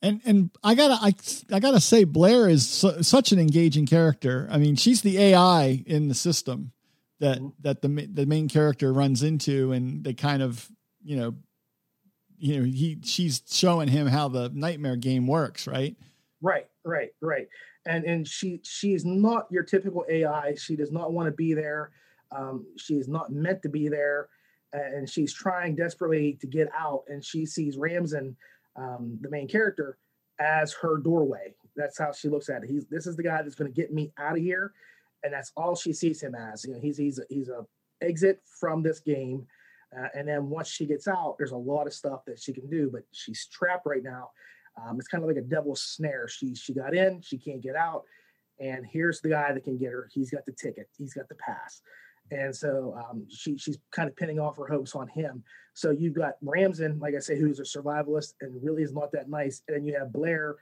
And 0.00 0.22
and 0.24 0.50
I 0.64 0.74
gotta 0.74 0.94
I, 0.94 1.12
I 1.52 1.60
gotta 1.60 1.80
say 1.80 2.04
Blair 2.04 2.48
is 2.48 2.66
su- 2.66 3.02
such 3.02 3.32
an 3.32 3.38
engaging 3.38 3.86
character. 3.86 4.48
I 4.50 4.56
mean, 4.56 4.76
she's 4.76 5.02
the 5.02 5.18
AI 5.18 5.82
in 5.84 6.08
the 6.08 6.14
system 6.14 6.72
that 7.20 7.38
that 7.60 7.82
the 7.82 8.08
the 8.12 8.26
main 8.26 8.48
character 8.48 8.92
runs 8.92 9.22
into, 9.22 9.72
and 9.72 10.02
they 10.02 10.14
kind 10.14 10.42
of 10.42 10.68
you 11.02 11.16
know, 11.16 11.34
you 12.38 12.58
know, 12.58 12.64
he 12.64 12.98
she's 13.04 13.42
showing 13.48 13.88
him 13.88 14.06
how 14.06 14.28
the 14.28 14.50
nightmare 14.52 14.96
game 14.96 15.26
works, 15.26 15.66
right? 15.66 15.96
Right, 16.42 16.66
right, 16.84 17.10
right. 17.20 17.46
And 17.86 18.04
and 18.04 18.26
she 18.26 18.60
she 18.64 18.94
is 18.94 19.04
not 19.04 19.46
your 19.50 19.62
typical 19.62 20.04
AI. 20.08 20.54
She 20.56 20.76
does 20.76 20.90
not 20.90 21.12
want 21.12 21.26
to 21.26 21.32
be 21.32 21.54
there. 21.54 21.90
Um, 22.32 22.66
she 22.76 22.94
is 22.94 23.08
not 23.08 23.32
meant 23.32 23.62
to 23.62 23.68
be 23.68 23.88
there, 23.88 24.28
and 24.72 25.08
she's 25.08 25.32
trying 25.32 25.76
desperately 25.76 26.38
to 26.40 26.46
get 26.46 26.68
out. 26.76 27.04
And 27.08 27.24
she 27.24 27.44
sees 27.44 27.76
Ramson, 27.76 28.36
um, 28.76 29.18
the 29.20 29.30
main 29.30 29.48
character, 29.48 29.98
as 30.38 30.72
her 30.74 30.98
doorway. 30.98 31.54
That's 31.76 31.98
how 31.98 32.12
she 32.12 32.28
looks 32.28 32.48
at 32.48 32.62
it. 32.64 32.70
He's 32.70 32.86
this 32.86 33.06
is 33.06 33.16
the 33.16 33.22
guy 33.22 33.42
that's 33.42 33.54
going 33.54 33.72
to 33.72 33.80
get 33.80 33.92
me 33.92 34.12
out 34.18 34.36
of 34.36 34.42
here 34.42 34.72
and 35.22 35.32
that's 35.32 35.52
all 35.56 35.74
she 35.74 35.92
sees 35.92 36.22
him 36.22 36.34
as. 36.34 36.64
You 36.64 36.74
know, 36.74 36.80
he's 36.80 36.96
he's 36.96 37.20
he's 37.28 37.48
a 37.48 37.64
exit 38.00 38.40
from 38.60 38.82
this 38.82 39.00
game, 39.00 39.46
uh, 39.96 40.08
and 40.14 40.26
then 40.28 40.48
once 40.48 40.68
she 40.68 40.86
gets 40.86 41.08
out, 41.08 41.36
there's 41.38 41.52
a 41.52 41.56
lot 41.56 41.86
of 41.86 41.92
stuff 41.92 42.24
that 42.26 42.40
she 42.40 42.52
can 42.52 42.68
do, 42.68 42.90
but 42.92 43.02
she's 43.12 43.46
trapped 43.46 43.86
right 43.86 44.02
now. 44.02 44.30
Um, 44.80 44.98
it's 44.98 45.08
kind 45.08 45.22
of 45.22 45.28
like 45.28 45.36
a 45.36 45.42
devil's 45.42 45.82
snare. 45.82 46.28
She 46.28 46.54
she 46.54 46.74
got 46.74 46.94
in, 46.94 47.20
she 47.22 47.38
can't 47.38 47.62
get 47.62 47.76
out, 47.76 48.04
and 48.58 48.84
here's 48.86 49.20
the 49.20 49.28
guy 49.28 49.52
that 49.52 49.64
can 49.64 49.78
get 49.78 49.92
her. 49.92 50.08
He's 50.12 50.30
got 50.30 50.46
the 50.46 50.52
ticket. 50.52 50.88
He's 50.96 51.14
got 51.14 51.28
the 51.28 51.34
pass. 51.36 51.82
And 52.30 52.54
so 52.54 52.96
um, 52.96 53.26
she 53.28 53.58
she's 53.58 53.78
kind 53.90 54.08
of 54.08 54.16
pinning 54.16 54.38
off 54.38 54.56
her 54.56 54.66
hopes 54.66 54.94
on 54.94 55.08
him. 55.08 55.42
So 55.74 55.90
you've 55.90 56.14
got 56.14 56.34
Ramson, 56.42 56.98
like 57.00 57.14
I 57.14 57.18
say, 57.18 57.38
who's 57.38 57.58
a 57.58 57.62
survivalist 57.62 58.34
and 58.40 58.62
really 58.62 58.82
is 58.82 58.92
not 58.92 59.10
that 59.12 59.28
nice. 59.28 59.62
And 59.66 59.76
then 59.76 59.84
you 59.84 59.98
have 59.98 60.12
Blair, 60.12 60.56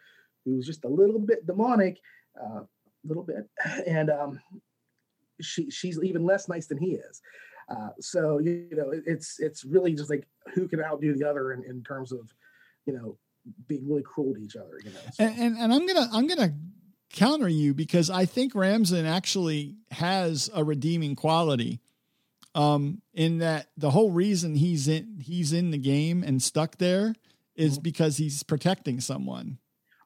who's 0.45 0.67
just 0.67 0.85
a 0.85 0.89
little 0.89 1.19
bit 1.19 1.47
demonic, 1.47 2.01
uh, 2.41 2.61
little 3.07 3.23
bit, 3.23 3.49
and 3.87 4.11
um, 4.11 4.41
she 5.41 5.71
she's 5.71 5.99
even 6.03 6.25
less 6.25 6.49
nice 6.49 6.67
than 6.67 6.79
he 6.79 6.93
is. 6.93 7.21
Uh, 7.69 7.91
so 8.01 8.39
you 8.39 8.69
know, 8.73 8.93
it's 9.07 9.39
it's 9.39 9.65
really 9.65 9.95
just 9.95 10.11
like 10.11 10.27
who 10.55 10.69
can 10.69 10.83
outdo 10.83 11.15
the 11.15 11.29
other 11.29 11.53
in, 11.53 11.63
in 11.65 11.83
terms 11.83 12.13
of 12.13 12.33
you 12.87 12.93
know 12.93 13.19
being 13.67 13.87
really 13.89 14.03
cruel 14.03 14.35
to 14.35 14.41
each 14.41 14.57
other. 14.57 14.79
You 14.85 14.91
know, 14.91 15.01
so. 15.13 15.25
and, 15.25 15.39
and 15.39 15.59
and 15.59 15.73
I'm 15.73 15.87
gonna 15.87 16.09
I'm 16.13 16.27
gonna 16.27 16.55
counter 17.11 17.49
you 17.49 17.75
because 17.75 18.11
I 18.11 18.25
think 18.25 18.55
Ramson 18.55 19.07
actually 19.07 19.77
has 19.91 20.51
a 20.55 20.65
redeeming 20.65 21.17
quality. 21.17 21.81
Um, 22.55 23.03
in 23.13 23.39
that 23.39 23.69
the 23.77 23.91
whole 23.91 24.11
reason 24.11 24.55
he's 24.57 24.89
in 24.89 25.21
he's 25.23 25.53
in 25.53 25.71
the 25.71 25.79
game 25.79 26.25
and 26.25 26.43
stuck 26.43 26.79
there 26.79 27.15
is 27.55 27.75
mm-hmm. 27.75 27.83
because 27.83 28.17
he's 28.17 28.43
protecting 28.43 29.01
someone. 29.01 29.59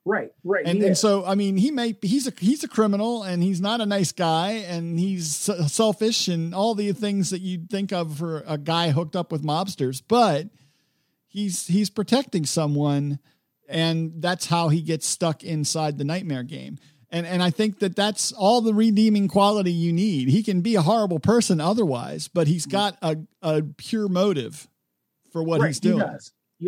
Right, 0.04 0.32
right. 0.42 0.66
And 0.66 0.82
and 0.82 0.98
so 0.98 1.24
I 1.24 1.36
mean 1.36 1.56
he 1.56 1.70
may 1.70 1.96
he's 2.02 2.26
a 2.26 2.32
he's 2.38 2.64
a 2.64 2.68
criminal 2.68 3.22
and 3.22 3.42
he's 3.42 3.60
not 3.60 3.80
a 3.80 3.86
nice 3.86 4.10
guy 4.10 4.64
and 4.66 4.98
he's 4.98 5.28
selfish 5.28 6.26
and 6.26 6.54
all 6.54 6.74
the 6.74 6.92
things 6.92 7.30
that 7.30 7.40
you'd 7.40 7.70
think 7.70 7.92
of 7.92 8.18
for 8.18 8.42
a 8.46 8.58
guy 8.58 8.90
hooked 8.90 9.14
up 9.14 9.30
with 9.30 9.44
mobsters, 9.44 10.02
but 10.06 10.48
he's 11.28 11.68
he's 11.68 11.88
protecting 11.88 12.44
someone 12.44 13.20
and 13.68 14.14
that's 14.16 14.46
how 14.46 14.68
he 14.68 14.82
gets 14.82 15.06
stuck 15.06 15.44
inside 15.44 15.98
the 15.98 16.04
nightmare 16.04 16.42
game. 16.42 16.78
And 17.10 17.24
and 17.24 17.40
I 17.40 17.50
think 17.50 17.78
that 17.78 17.94
that's 17.94 18.32
all 18.32 18.60
the 18.60 18.74
redeeming 18.74 19.28
quality 19.28 19.70
you 19.70 19.92
need. 19.92 20.28
He 20.28 20.42
can 20.42 20.62
be 20.62 20.74
a 20.74 20.82
horrible 20.82 21.20
person 21.20 21.60
otherwise, 21.60 22.26
but 22.26 22.48
he's 22.48 22.66
mm-hmm. 22.66 22.72
got 22.72 22.98
a 23.02 23.18
a 23.40 23.62
pure 23.62 24.08
motive 24.08 24.68
for 25.30 25.44
what 25.44 25.60
right, 25.60 25.68
he's 25.68 25.80
doing. 25.80 26.00
He 26.00 26.04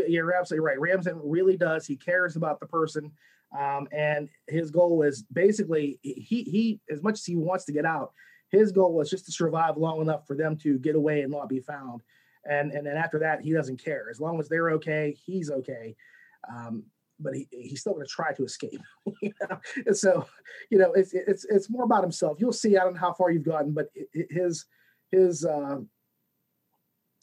you're 0.09 0.35
absolutely 0.35 0.67
right. 0.67 0.81
Ramson 0.81 1.21
really 1.23 1.57
does. 1.57 1.87
He 1.87 1.97
cares 1.97 2.37
about 2.37 2.61
the 2.61 2.67
person. 2.67 3.13
Um, 3.59 3.87
and 3.93 4.29
his 4.49 4.71
goal 4.71 5.03
is 5.03 5.23
basically 5.33 5.99
he 6.03 6.43
he 6.43 6.81
as 6.91 7.03
much 7.03 7.15
as 7.15 7.25
he 7.25 7.37
wants 7.37 7.65
to 7.67 7.73
get 7.73 7.85
out, 7.85 8.13
his 8.51 8.73
goal 8.73 8.93
was 8.93 9.11
just 9.11 9.27
to 9.27 9.33
survive 9.33 9.77
long 9.77 10.01
enough 10.01 10.27
for 10.27 10.37
them 10.37 10.57
to 10.59 10.79
get 10.79 10.97
away 10.97 11.23
and 11.23 11.31
not 11.31 11.49
be 11.49 11.61
found. 11.61 12.03
And 12.49 12.73
and 12.73 12.87
then 12.87 12.97
after 12.97 13.19
that, 13.21 13.43
he 13.43 13.53
doesn't 13.53 13.83
care. 13.83 14.09
As 14.11 14.21
long 14.21 14.41
as 14.41 14.49
they're 14.49 14.71
okay, 14.73 15.17
he's 15.25 15.51
okay. 15.51 15.95
Um, 16.53 16.85
but 17.21 17.35
he, 17.35 17.47
he's 17.51 17.81
still 17.81 17.95
going 17.95 18.05
to 18.05 18.11
try 18.11 18.33
to 18.33 18.45
escape. 18.45 18.81
you 19.23 19.33
know? 19.41 19.93
So, 19.93 20.27
you 20.71 20.79
know, 20.79 20.93
it's 20.93 21.13
it's 21.15 21.45
it's 21.45 21.71
more 21.71 21.85
about 21.85 22.03
himself. 22.03 22.39
You'll 22.41 22.53
see. 22.53 22.77
I 22.77 22.85
don't 22.85 22.95
know 22.95 23.01
how 23.01 23.13
far 23.13 23.31
you've 23.31 23.45
gotten, 23.45 23.73
but 23.73 23.89
his 24.31 24.67
his 25.11 25.45
uh, 25.45 25.79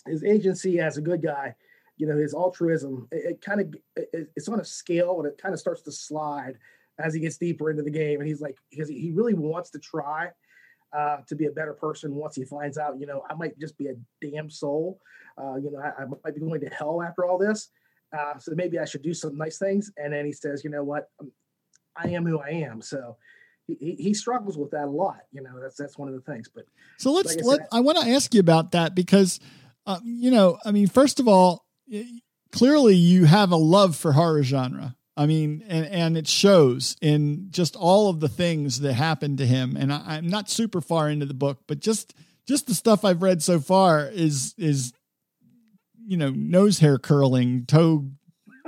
his 0.08 0.24
agency 0.24 0.80
as 0.80 0.98
a 0.98 1.02
good 1.02 1.22
guy, 1.22 1.56
you 1.98 2.08
know, 2.08 2.18
his 2.18 2.34
altruism, 2.34 3.08
it, 3.12 3.32
it 3.32 3.42
kind 3.42 3.62
of 3.62 3.76
it, 3.96 4.32
it's 4.36 4.48
on 4.48 4.60
a 4.60 4.66
scale 4.66 5.20
and 5.20 5.28
it 5.28 5.40
kind 5.42 5.54
of 5.54 5.60
starts 5.60 5.82
to 5.84 5.92
slide 5.92 6.58
as 7.00 7.14
he 7.14 7.20
gets 7.20 7.38
deeper 7.38 7.70
into 7.70 7.84
the 7.84 7.92
game. 7.92 8.20
And 8.20 8.28
he's 8.28 8.42
like, 8.42 8.58
because 8.70 8.90
he 8.90 9.12
really 9.14 9.34
wants 9.34 9.70
to 9.72 9.80
try 9.80 10.30
uh, 10.94 11.18
to 11.28 11.36
be 11.36 11.46
a 11.46 11.52
better 11.52 11.74
person 11.74 12.16
once 12.16 12.36
he 12.36 12.44
finds 12.44 12.78
out, 12.78 13.00
you 13.00 13.06
know, 13.06 13.24
I 13.30 13.34
might 13.34 13.58
just 13.60 13.78
be 13.78 13.88
a 13.88 13.96
damn 14.22 14.50
soul. 14.50 15.00
Uh, 15.38 15.56
you 15.56 15.72
know, 15.72 15.80
I, 15.80 16.04
I, 16.04 16.06
might 16.06 16.36
be 16.36 16.42
going 16.42 16.62
to 16.62 16.70
hell 16.70 17.02
after 17.02 17.26
all 17.26 17.38
this. 17.38 17.70
Uh, 18.18 18.38
so 18.38 18.54
maybe 18.56 18.78
I 18.78 18.86
should 18.86 19.02
do 19.02 19.14
some 19.14 19.38
nice 19.38 19.58
things. 19.58 19.92
And 19.98 20.12
then 20.12 20.26
he 20.26 20.34
says, 20.34 20.64
you 20.64 20.70
know 20.70 20.84
what, 20.84 21.10
um, 21.20 21.32
I 21.96 22.10
am 22.10 22.26
who 22.26 22.40
I 22.40 22.50
am. 22.50 22.82
So 22.82 23.18
he, 23.68 23.96
he 23.98 24.14
struggles 24.14 24.58
with 24.58 24.72
that 24.72 24.86
a 24.86 24.92
lot. 24.92 25.20
You 25.32 25.42
know, 25.42 25.60
that's 25.62 25.78
that's 25.78 25.98
one 25.98 26.10
of 26.10 26.14
the 26.14 26.22
things. 26.22 26.50
But 26.54 26.66
so 26.98 27.14
let's 27.14 27.36
like 27.36 27.44
I, 27.44 27.48
let, 27.48 27.60
I 27.72 27.80
want 27.80 28.00
to 28.00 28.10
ask 28.10 28.34
you 28.34 28.40
about 28.40 28.72
that 28.72 28.96
because, 28.96 29.40
uh, 29.86 30.00
you 30.04 30.32
know, 30.32 30.58
I 30.66 30.72
mean, 30.72 30.88
first 30.88 31.20
of 31.20 31.28
all, 31.28 31.66
clearly 32.52 32.96
you 32.96 33.26
have 33.26 33.52
a 33.52 33.58
love 33.58 33.96
for 33.96 34.14
horror 34.14 34.44
genre. 34.44 34.96
I 35.18 35.26
mean, 35.26 35.64
and, 35.68 35.86
and 35.86 36.18
it 36.18 36.28
shows 36.28 36.96
in 37.02 37.48
just 37.52 37.76
all 37.76 38.10
of 38.10 38.20
the 38.20 38.30
things 38.30 38.80
that 38.80 38.94
happened 38.94 39.40
to 39.40 39.46
him. 39.46 39.76
And 39.78 39.92
I, 39.92 40.02
I'm 40.06 40.28
not 40.28 40.50
super 40.50 40.82
far 40.82 41.10
into 41.10 41.26
the 41.26 41.34
book, 41.34 41.60
but 41.68 41.80
just 41.80 42.14
just 42.48 42.68
the 42.68 42.74
stuff 42.74 43.06
I've 43.06 43.22
read 43.22 43.44
so 43.44 43.60
far 43.60 44.08
is 44.08 44.56
is 44.58 44.94
you 46.06 46.18
know 46.18 46.30
nose 46.30 46.80
hair 46.80 46.98
curling, 46.98 47.66
toe 47.66 48.10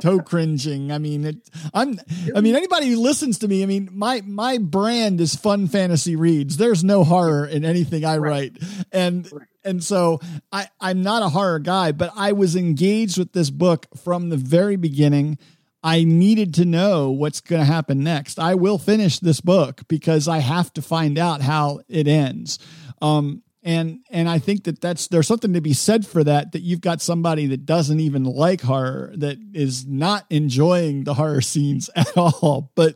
toe 0.02 0.20
cringing. 0.20 0.92
I 0.92 0.98
mean, 0.98 1.26
it, 1.26 1.50
I'm. 1.74 2.00
I 2.36 2.42
mean, 2.42 2.56
anybody 2.56 2.90
who 2.90 3.02
listens 3.02 3.40
to 3.40 3.48
me, 3.48 3.64
I 3.64 3.66
mean, 3.66 3.90
my 3.92 4.22
my 4.26 4.58
brand 4.58 5.22
is 5.22 5.36
fun 5.36 5.68
fantasy 5.68 6.16
reads. 6.16 6.58
There's 6.58 6.84
no 6.84 7.04
horror 7.04 7.46
in 7.46 7.66
anything 7.66 8.06
I 8.06 8.18
write, 8.18 8.58
and 8.92 9.32
and 9.64 9.84
so 9.84 10.20
I 10.52 10.68
I'm 10.80 11.02
not 11.02 11.24
a 11.24 11.30
horror 11.30 11.60
guy, 11.60 11.92
but 11.92 12.12
I 12.16 12.34
was 12.34 12.56
engaged 12.56 13.18
with 13.18 13.34
this 13.34 13.50
book 13.50 13.88
from 14.04 14.30
the 14.30 14.38
very 14.38 14.76
beginning. 14.76 15.38
I 15.84 16.06
needed 16.06 16.54
to 16.56 16.66
know 16.66 17.12
what's 17.12 17.42
going 17.42 17.60
to 17.60 17.66
happen 17.66 18.04
next. 18.04 18.40
I 18.40 18.56
will 18.56 18.78
finish 18.78 19.20
this 19.20 19.42
book 19.42 19.82
because 19.90 20.30
I 20.30 20.40
have 20.40 20.72
to 20.74 20.82
find 20.82 21.20
out 21.20 21.42
how 21.42 21.82
it 21.90 22.08
ends. 22.08 22.58
Um, 23.02 23.44
and 23.64 24.00
and 24.10 24.30
I 24.30 24.40
think 24.40 24.66
that 24.66 24.82
that's 24.82 25.08
there's 25.08 25.28
something 25.28 25.54
to 25.54 25.62
be 25.62 25.74
said 25.74 26.06
for 26.06 26.24
that. 26.24 26.52
That 26.52 26.62
you've 26.62 26.82
got 26.82 27.02
somebody 27.02 27.48
that 27.48 27.66
doesn't 27.66 28.00
even 28.00 28.24
like 28.26 28.62
horror, 28.62 29.14
that 29.18 29.38
is 29.54 29.86
not 29.88 30.26
enjoying 30.30 31.06
the 31.06 31.14
horror 31.14 31.42
scenes 31.42 31.90
at 31.96 32.16
all, 32.18 32.72
but 32.76 32.96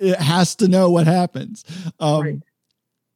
it 0.00 0.18
has 0.18 0.56
to 0.56 0.68
know 0.68 0.90
what 0.90 1.06
happens. 1.06 1.64
Um, 2.00 2.22
right. 2.22 2.38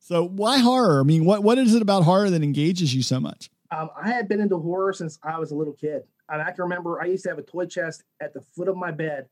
So 0.03 0.27
why 0.27 0.59
horror? 0.59 0.99
I 0.99 1.05
mean, 1.05 1.25
what 1.25 1.45
what 1.45 1.59
is 1.59 1.77
it 1.77 1.81
about 1.81 2.03
horror 2.03 2.29
that 2.29 2.43
engages 2.43 2.93
you 2.93 3.03
so 3.03 3.21
much? 3.21 3.51
Um, 3.71 3.89
I 3.97 4.09
had 4.09 4.29
been 4.29 4.41
into 4.41 4.59
horror 4.59 4.93
since 4.93 5.17
I 5.23 5.39
was 5.39 5.53
a 5.53 5.55
little 5.55 5.73
kid. 5.73 6.03
And 6.29 6.43
I 6.43 6.51
can 6.51 6.65
remember 6.65 7.01
I 7.01 7.07
used 7.07 7.23
to 7.23 7.29
have 7.29 7.39
a 7.39 7.43
toy 7.43 7.67
chest 7.67 8.03
at 8.21 8.35
the 8.35 8.41
foot 8.41 8.69
of 8.69 8.77
my 8.77 8.91
bed, 8.91 9.29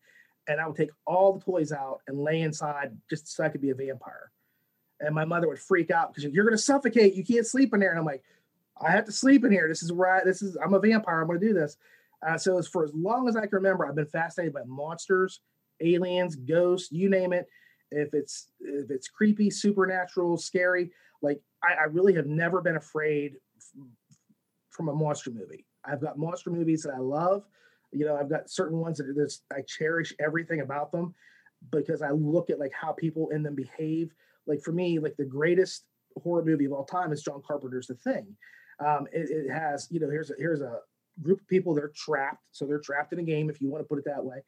and 0.46 0.60
I 0.60 0.66
would 0.68 0.76
take 0.76 0.90
all 1.06 1.32
the 1.32 1.44
toys 1.44 1.72
out 1.72 2.02
and 2.06 2.20
lay 2.20 2.42
inside 2.42 2.96
just 3.08 3.26
so 3.26 3.42
I 3.42 3.48
could 3.48 3.60
be 3.60 3.70
a 3.70 3.74
vampire. 3.74 4.30
And 5.00 5.12
my 5.12 5.24
mother 5.24 5.48
would 5.48 5.58
freak 5.58 5.90
out 5.90 6.14
because 6.14 6.32
you're 6.32 6.44
going 6.44 6.56
to 6.56 6.62
suffocate. 6.62 7.14
You 7.14 7.24
can't 7.24 7.46
sleep 7.46 7.74
in 7.74 7.80
there. 7.80 7.90
And 7.90 7.98
I'm 7.98 8.04
like, 8.04 8.22
I 8.80 8.92
have 8.92 9.06
to 9.06 9.12
sleep 9.12 9.44
in 9.44 9.50
here. 9.50 9.66
This 9.66 9.82
is 9.82 9.90
right. 9.90 10.24
This 10.24 10.40
is 10.40 10.56
I'm 10.62 10.74
a 10.74 10.78
vampire. 10.78 11.20
I'm 11.20 11.26
going 11.26 11.40
to 11.40 11.46
do 11.48 11.54
this. 11.54 11.76
Uh, 12.24 12.38
so 12.38 12.58
as 12.58 12.68
for 12.68 12.84
as 12.84 12.94
long 12.94 13.28
as 13.28 13.34
I 13.34 13.40
can 13.40 13.56
remember, 13.56 13.86
I've 13.86 13.96
been 13.96 14.06
fascinated 14.06 14.54
by 14.54 14.62
monsters, 14.66 15.40
aliens, 15.80 16.36
ghosts, 16.36 16.92
you 16.92 17.10
name 17.10 17.32
it. 17.32 17.48
If 17.90 18.14
it's 18.14 18.52
if 18.60 18.90
it's 18.90 19.08
creepy, 19.08 19.50
supernatural, 19.50 20.36
scary, 20.36 20.92
like 21.22 21.40
I, 21.64 21.74
I 21.74 21.84
really 21.84 22.14
have 22.14 22.26
never 22.26 22.60
been 22.60 22.76
afraid 22.76 23.36
from 24.70 24.88
a 24.88 24.94
monster 24.94 25.30
movie. 25.30 25.66
I've 25.84 26.00
got 26.00 26.18
monster 26.18 26.50
movies 26.50 26.82
that 26.82 26.94
I 26.94 26.98
love. 26.98 27.44
You 27.92 28.04
know, 28.06 28.16
I've 28.16 28.30
got 28.30 28.48
certain 28.50 28.78
ones 28.78 28.98
that 28.98 29.14
just 29.16 29.44
I 29.52 29.62
cherish 29.66 30.14
everything 30.20 30.60
about 30.60 30.92
them 30.92 31.14
because 31.70 32.02
I 32.02 32.10
look 32.10 32.50
at 32.50 32.58
like 32.58 32.72
how 32.72 32.92
people 32.92 33.30
in 33.30 33.42
them 33.42 33.54
behave. 33.54 34.12
Like 34.46 34.62
for 34.62 34.72
me, 34.72 34.98
like 34.98 35.16
the 35.16 35.24
greatest 35.24 35.84
horror 36.22 36.44
movie 36.44 36.64
of 36.64 36.72
all 36.72 36.84
time 36.84 37.12
is 37.12 37.22
John 37.22 37.42
Carpenter's 37.46 37.88
The 37.88 37.94
Thing. 37.94 38.36
Um, 38.84 39.06
it, 39.12 39.30
it 39.30 39.50
has, 39.50 39.88
you 39.90 40.00
know, 40.00 40.08
here's 40.08 40.30
a, 40.30 40.34
here's 40.38 40.62
a 40.62 40.78
group 41.20 41.40
of 41.40 41.48
people 41.48 41.74
that 41.74 41.84
are 41.84 41.92
trapped. 41.94 42.44
So 42.52 42.64
they're 42.64 42.78
trapped 42.78 43.12
in 43.12 43.18
a 43.18 43.22
game, 43.24 43.50
if 43.50 43.60
you 43.60 43.70
want 43.70 43.84
to 43.84 43.88
put 43.88 43.98
it 43.98 44.04
that 44.06 44.24
way. 44.24 44.38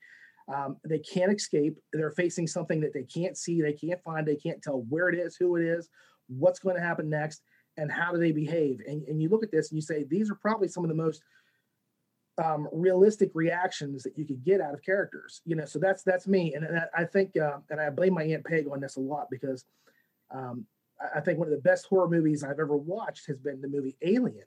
Um, 0.53 0.77
they 0.85 0.99
can't 0.99 1.33
escape. 1.33 1.77
They're 1.93 2.11
facing 2.11 2.47
something 2.47 2.81
that 2.81 2.93
they 2.93 3.05
can't 3.05 3.37
see, 3.37 3.61
they 3.61 3.73
can't 3.73 4.03
find, 4.03 4.27
they 4.27 4.37
can't 4.37 4.63
tell 4.63 4.85
where 4.89 5.09
it 5.09 5.19
is, 5.19 5.37
who 5.37 5.57
it 5.57 5.65
is, 5.65 5.89
what's 6.29 6.59
going 6.59 6.77
to 6.77 6.83
happen 6.83 7.09
next 7.09 7.43
and 7.77 7.91
how 7.91 8.13
do 8.13 8.19
they 8.19 8.33
behave? 8.33 8.81
And, 8.87 9.03
and 9.05 9.23
you 9.23 9.29
look 9.29 9.43
at 9.43 9.51
this 9.51 9.71
and 9.71 9.77
you 9.77 9.83
say, 9.83 10.05
these 10.05 10.31
are 10.31 10.35
probably 10.35 10.69
some 10.69 10.85
of 10.85 10.89
the 10.89 10.97
most 10.97 11.23
um, 12.43 12.69
realistic 12.73 13.31
reactions 13.35 14.03
that 14.03 14.17
you 14.17 14.27
could 14.27 14.45
get 14.45 14.61
out 14.61 14.75
of 14.75 14.83
characters. 14.83 15.43
You 15.45 15.57
know, 15.57 15.65
so 15.65 15.79
that's 15.79 16.03
that's 16.03 16.27
me, 16.27 16.55
and, 16.55 16.65
and 16.65 16.81
I 16.97 17.05
think, 17.05 17.37
uh, 17.37 17.59
and 17.71 17.81
I 17.81 17.91
blame 17.91 18.15
my 18.15 18.25
aunt 18.25 18.45
Peg 18.45 18.67
on 18.71 18.81
this 18.81 18.97
a 18.97 19.01
lot 19.01 19.29
because 19.31 19.65
um, 20.31 20.67
I 21.15 21.21
think 21.21 21.39
one 21.39 21.49
of 21.49 21.55
the 21.55 21.61
best 21.61 21.87
horror 21.87 22.09
movies 22.09 22.43
I've 22.43 22.59
ever 22.59 22.77
watched 22.77 23.27
has 23.27 23.39
been 23.39 23.61
the 23.61 23.69
movie 23.69 23.97
Alien. 24.03 24.45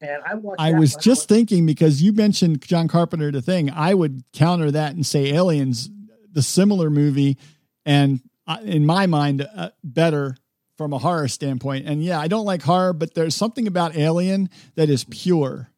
And 0.00 0.22
I 0.24 0.34
watched. 0.34 0.60
I 0.60 0.72
was 0.72 0.94
just 0.96 1.28
thinking 1.28 1.64
because 1.64 2.02
you 2.02 2.12
mentioned 2.12 2.62
John 2.62 2.88
Carpenter, 2.88 3.30
the 3.30 3.42
thing. 3.42 3.70
I 3.70 3.94
would 3.94 4.24
counter 4.32 4.70
that 4.70 4.94
and 4.94 5.06
say 5.06 5.32
Aliens, 5.32 5.88
the 6.30 6.42
similar 6.42 6.90
movie, 6.90 7.38
and 7.84 8.20
uh, 8.46 8.58
in 8.62 8.84
my 8.84 9.06
mind, 9.06 9.46
uh, 9.56 9.70
better 9.82 10.36
from 10.76 10.92
a 10.92 10.98
horror 10.98 11.28
standpoint. 11.28 11.86
And 11.86 12.04
yeah, 12.04 12.20
I 12.20 12.28
don't 12.28 12.44
like 12.44 12.62
horror, 12.62 12.92
but 12.92 13.14
there's 13.14 13.34
something 13.34 13.66
about 13.66 13.96
Alien 13.96 14.50
that 14.74 14.90
is 14.90 15.04
pure. 15.04 15.70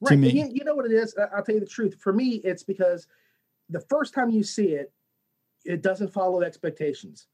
Right. 0.00 0.18
You, 0.18 0.48
you, 0.52 0.64
know 0.64 0.74
what 0.74 0.86
it 0.86 0.92
is? 0.92 1.14
I'll 1.34 1.42
tell 1.42 1.54
you 1.54 1.60
the 1.60 1.66
truth. 1.66 1.96
For 2.00 2.12
me, 2.12 2.40
it's 2.44 2.62
because 2.62 3.06
the 3.68 3.80
first 3.80 4.14
time 4.14 4.30
you 4.30 4.42
see 4.44 4.68
it, 4.68 4.92
it 5.64 5.82
doesn't 5.82 6.12
follow 6.12 6.42
expectations. 6.42 7.26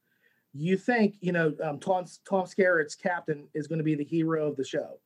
You 0.52 0.76
think, 0.76 1.16
you 1.20 1.32
know, 1.32 1.54
um, 1.62 1.78
Tom, 1.78 2.06
Tom 2.28 2.46
Skerritt's 2.46 2.94
captain 2.94 3.48
is 3.54 3.66
going 3.66 3.78
to 3.78 3.84
be 3.84 3.94
the 3.94 4.04
hero 4.04 4.48
of 4.48 4.56
the 4.56 4.64
show, 4.64 4.98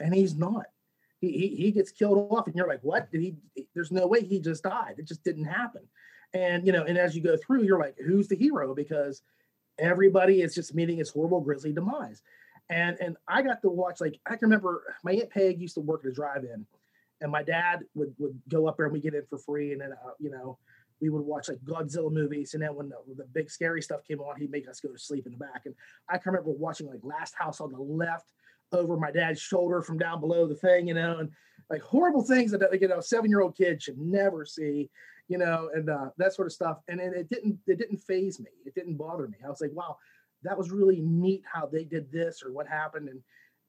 and 0.00 0.14
he's 0.14 0.36
not. 0.36 0.66
He, 1.20 1.32
he, 1.32 1.48
he 1.56 1.72
gets 1.72 1.90
killed 1.90 2.28
off, 2.30 2.46
and 2.46 2.54
you're 2.54 2.68
like, 2.68 2.82
what? 2.82 3.10
Did 3.10 3.22
he? 3.22 3.36
There's 3.74 3.90
no 3.90 4.06
way 4.06 4.22
he 4.22 4.38
just 4.38 4.62
died. 4.62 4.96
It 4.98 5.06
just 5.06 5.24
didn't 5.24 5.44
happen. 5.46 5.82
And 6.34 6.66
you 6.66 6.72
know, 6.72 6.84
and 6.84 6.98
as 6.98 7.16
you 7.16 7.22
go 7.22 7.36
through, 7.36 7.64
you're 7.64 7.78
like, 7.78 7.96
who's 7.98 8.28
the 8.28 8.36
hero? 8.36 8.74
Because 8.74 9.22
everybody 9.78 10.42
is 10.42 10.54
just 10.54 10.74
meeting 10.74 10.98
his 10.98 11.10
horrible 11.10 11.40
grisly 11.40 11.72
demise. 11.72 12.22
And 12.68 12.96
and 13.00 13.16
I 13.28 13.42
got 13.42 13.62
to 13.62 13.68
watch 13.68 14.00
like 14.00 14.18
I 14.26 14.30
can 14.30 14.48
remember 14.48 14.82
my 15.04 15.12
aunt 15.12 15.30
Peg 15.30 15.60
used 15.60 15.74
to 15.74 15.80
work 15.80 16.02
at 16.04 16.10
a 16.10 16.14
drive-in, 16.14 16.66
and 17.20 17.32
my 17.32 17.42
dad 17.42 17.84
would 17.94 18.14
would 18.18 18.38
go 18.48 18.66
up 18.66 18.76
there 18.76 18.86
and 18.86 18.92
we 18.92 19.00
get 19.00 19.14
in 19.14 19.24
for 19.30 19.38
free, 19.38 19.72
and 19.72 19.80
then 19.80 19.92
uh, 19.92 20.10
you 20.18 20.30
know 20.30 20.58
we 21.00 21.08
would 21.10 21.22
watch 21.22 21.48
like 21.48 21.58
Godzilla 21.58 22.10
movies, 22.10 22.54
and 22.54 22.62
then 22.62 22.74
when 22.74 22.88
the, 22.88 22.96
the 23.16 23.24
big 23.24 23.50
scary 23.50 23.82
stuff 23.82 24.02
came 24.04 24.20
on, 24.20 24.40
he'd 24.40 24.50
make 24.50 24.68
us 24.68 24.80
go 24.80 24.90
to 24.90 24.98
sleep 24.98 25.26
in 25.26 25.32
the 25.32 25.38
back. 25.38 25.62
And 25.66 25.74
I 26.08 26.18
can 26.18 26.32
remember 26.32 26.50
watching 26.50 26.88
like 26.88 27.00
Last 27.02 27.34
House 27.38 27.60
on 27.60 27.70
the 27.70 27.80
Left 27.80 28.32
over 28.72 28.96
my 28.96 29.10
dad's 29.10 29.40
shoulder 29.40 29.82
from 29.82 29.98
down 29.98 30.20
below 30.20 30.46
the 30.46 30.54
thing, 30.54 30.88
you 30.88 30.94
know, 30.94 31.18
and 31.18 31.30
like 31.70 31.82
horrible 31.82 32.22
things 32.22 32.50
that 32.52 32.78
you 32.80 32.88
know 32.88 33.00
seven 33.00 33.30
year 33.30 33.40
old 33.40 33.56
kid 33.56 33.82
should 33.82 33.98
never 33.98 34.44
see 34.44 34.88
you 35.28 35.38
know, 35.38 35.70
and 35.74 35.90
uh, 35.90 36.10
that 36.18 36.34
sort 36.34 36.46
of 36.46 36.52
stuff. 36.52 36.78
And, 36.88 37.00
it 37.00 37.28
didn't 37.28 37.58
it 37.66 37.78
didn't 37.78 37.98
phase 37.98 38.38
me. 38.38 38.50
It 38.64 38.74
didn't 38.74 38.96
bother 38.96 39.28
me. 39.28 39.38
I 39.44 39.48
was 39.48 39.60
like, 39.60 39.72
wow, 39.72 39.96
that 40.42 40.56
was 40.56 40.70
really 40.70 41.00
neat 41.00 41.42
how 41.50 41.66
they 41.66 41.84
did 41.84 42.10
this 42.12 42.42
or 42.44 42.52
what 42.52 42.66
happened. 42.66 43.08
And 43.08 43.20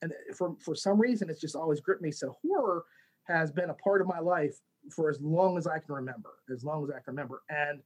and 0.02 0.14
for 0.36 0.56
for 0.60 0.76
some 0.76 1.00
reason, 1.00 1.30
it's 1.30 1.42
just 1.42 1.56
always 1.56 1.82
gripped 1.82 2.02
me. 2.02 2.12
So 2.12 2.36
horror 2.46 2.86
has 3.24 3.52
been 3.52 3.70
a 3.70 3.76
part 3.76 4.02
of 4.02 4.08
my 4.08 4.20
life 4.20 4.56
for 4.92 5.10
as 5.10 5.20
long 5.20 5.58
as 5.58 5.68
I 5.68 5.80
can 5.80 5.96
remember, 5.96 6.36
as 6.54 6.64
long 6.64 6.84
as 6.84 6.92
I 6.92 7.00
can 7.00 7.04
remember. 7.08 7.42
And 7.50 7.82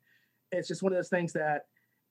it's 0.52 0.68
just 0.68 0.84
one 0.84 0.92
of 0.92 0.98
those 0.98 1.10
things 1.10 1.34
that 1.34 1.66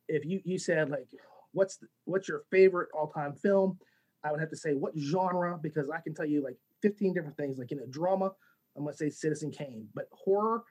if 0.08 0.24
you 0.24 0.40
you 0.44 0.58
said 0.58 0.88
like, 0.88 1.06
what's 1.52 1.76
the, 1.76 1.86
what's 2.04 2.28
your 2.28 2.42
favorite 2.50 2.88
all 2.94 3.08
time 3.08 3.34
film? 3.34 3.78
I 4.24 4.30
would 4.30 4.40
have 4.40 4.50
to 4.50 4.56
say 4.56 4.74
what 4.74 4.92
genre 4.98 5.58
because 5.62 5.90
I 5.90 6.00
can 6.00 6.14
tell 6.14 6.26
you 6.26 6.42
like 6.42 6.56
15 6.82 7.14
different 7.14 7.36
things. 7.36 7.58
Like 7.58 7.72
in 7.72 7.80
a 7.80 7.86
drama, 7.86 8.32
I'm 8.76 8.84
gonna 8.84 8.96
say 8.96 9.10
Citizen 9.10 9.50
Kane, 9.50 9.88
but 9.94 10.08
horror, 10.12 10.62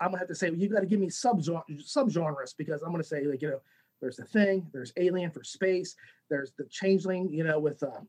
I'm 0.00 0.08
gonna 0.08 0.18
have 0.18 0.28
to 0.28 0.34
say 0.34 0.50
well, 0.50 0.58
you 0.58 0.68
got 0.68 0.80
to 0.80 0.86
give 0.86 1.00
me 1.00 1.10
sub 1.10 1.40
subgenres 1.42 2.54
because 2.56 2.82
I'm 2.82 2.90
gonna 2.90 3.04
say 3.04 3.24
like 3.24 3.42
you 3.42 3.50
know 3.50 3.60
there's 4.00 4.16
the 4.16 4.24
thing, 4.24 4.66
there's 4.72 4.92
Alien 4.96 5.30
for 5.30 5.44
space, 5.44 5.96
there's 6.28 6.52
the 6.58 6.64
Changeling, 6.64 7.32
you 7.32 7.44
know 7.44 7.58
with 7.58 7.82
uh, 7.82 8.00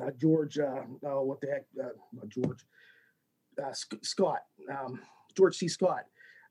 uh, 0.00 0.10
George, 0.16 0.58
uh, 0.58 0.82
oh 1.04 1.22
what 1.22 1.40
the 1.40 1.48
heck, 1.48 1.64
uh, 1.82 2.26
George 2.28 2.64
uh, 3.62 3.72
Scott, 4.02 4.42
um, 4.70 5.00
George 5.36 5.56
C. 5.56 5.68
Scott. 5.68 6.04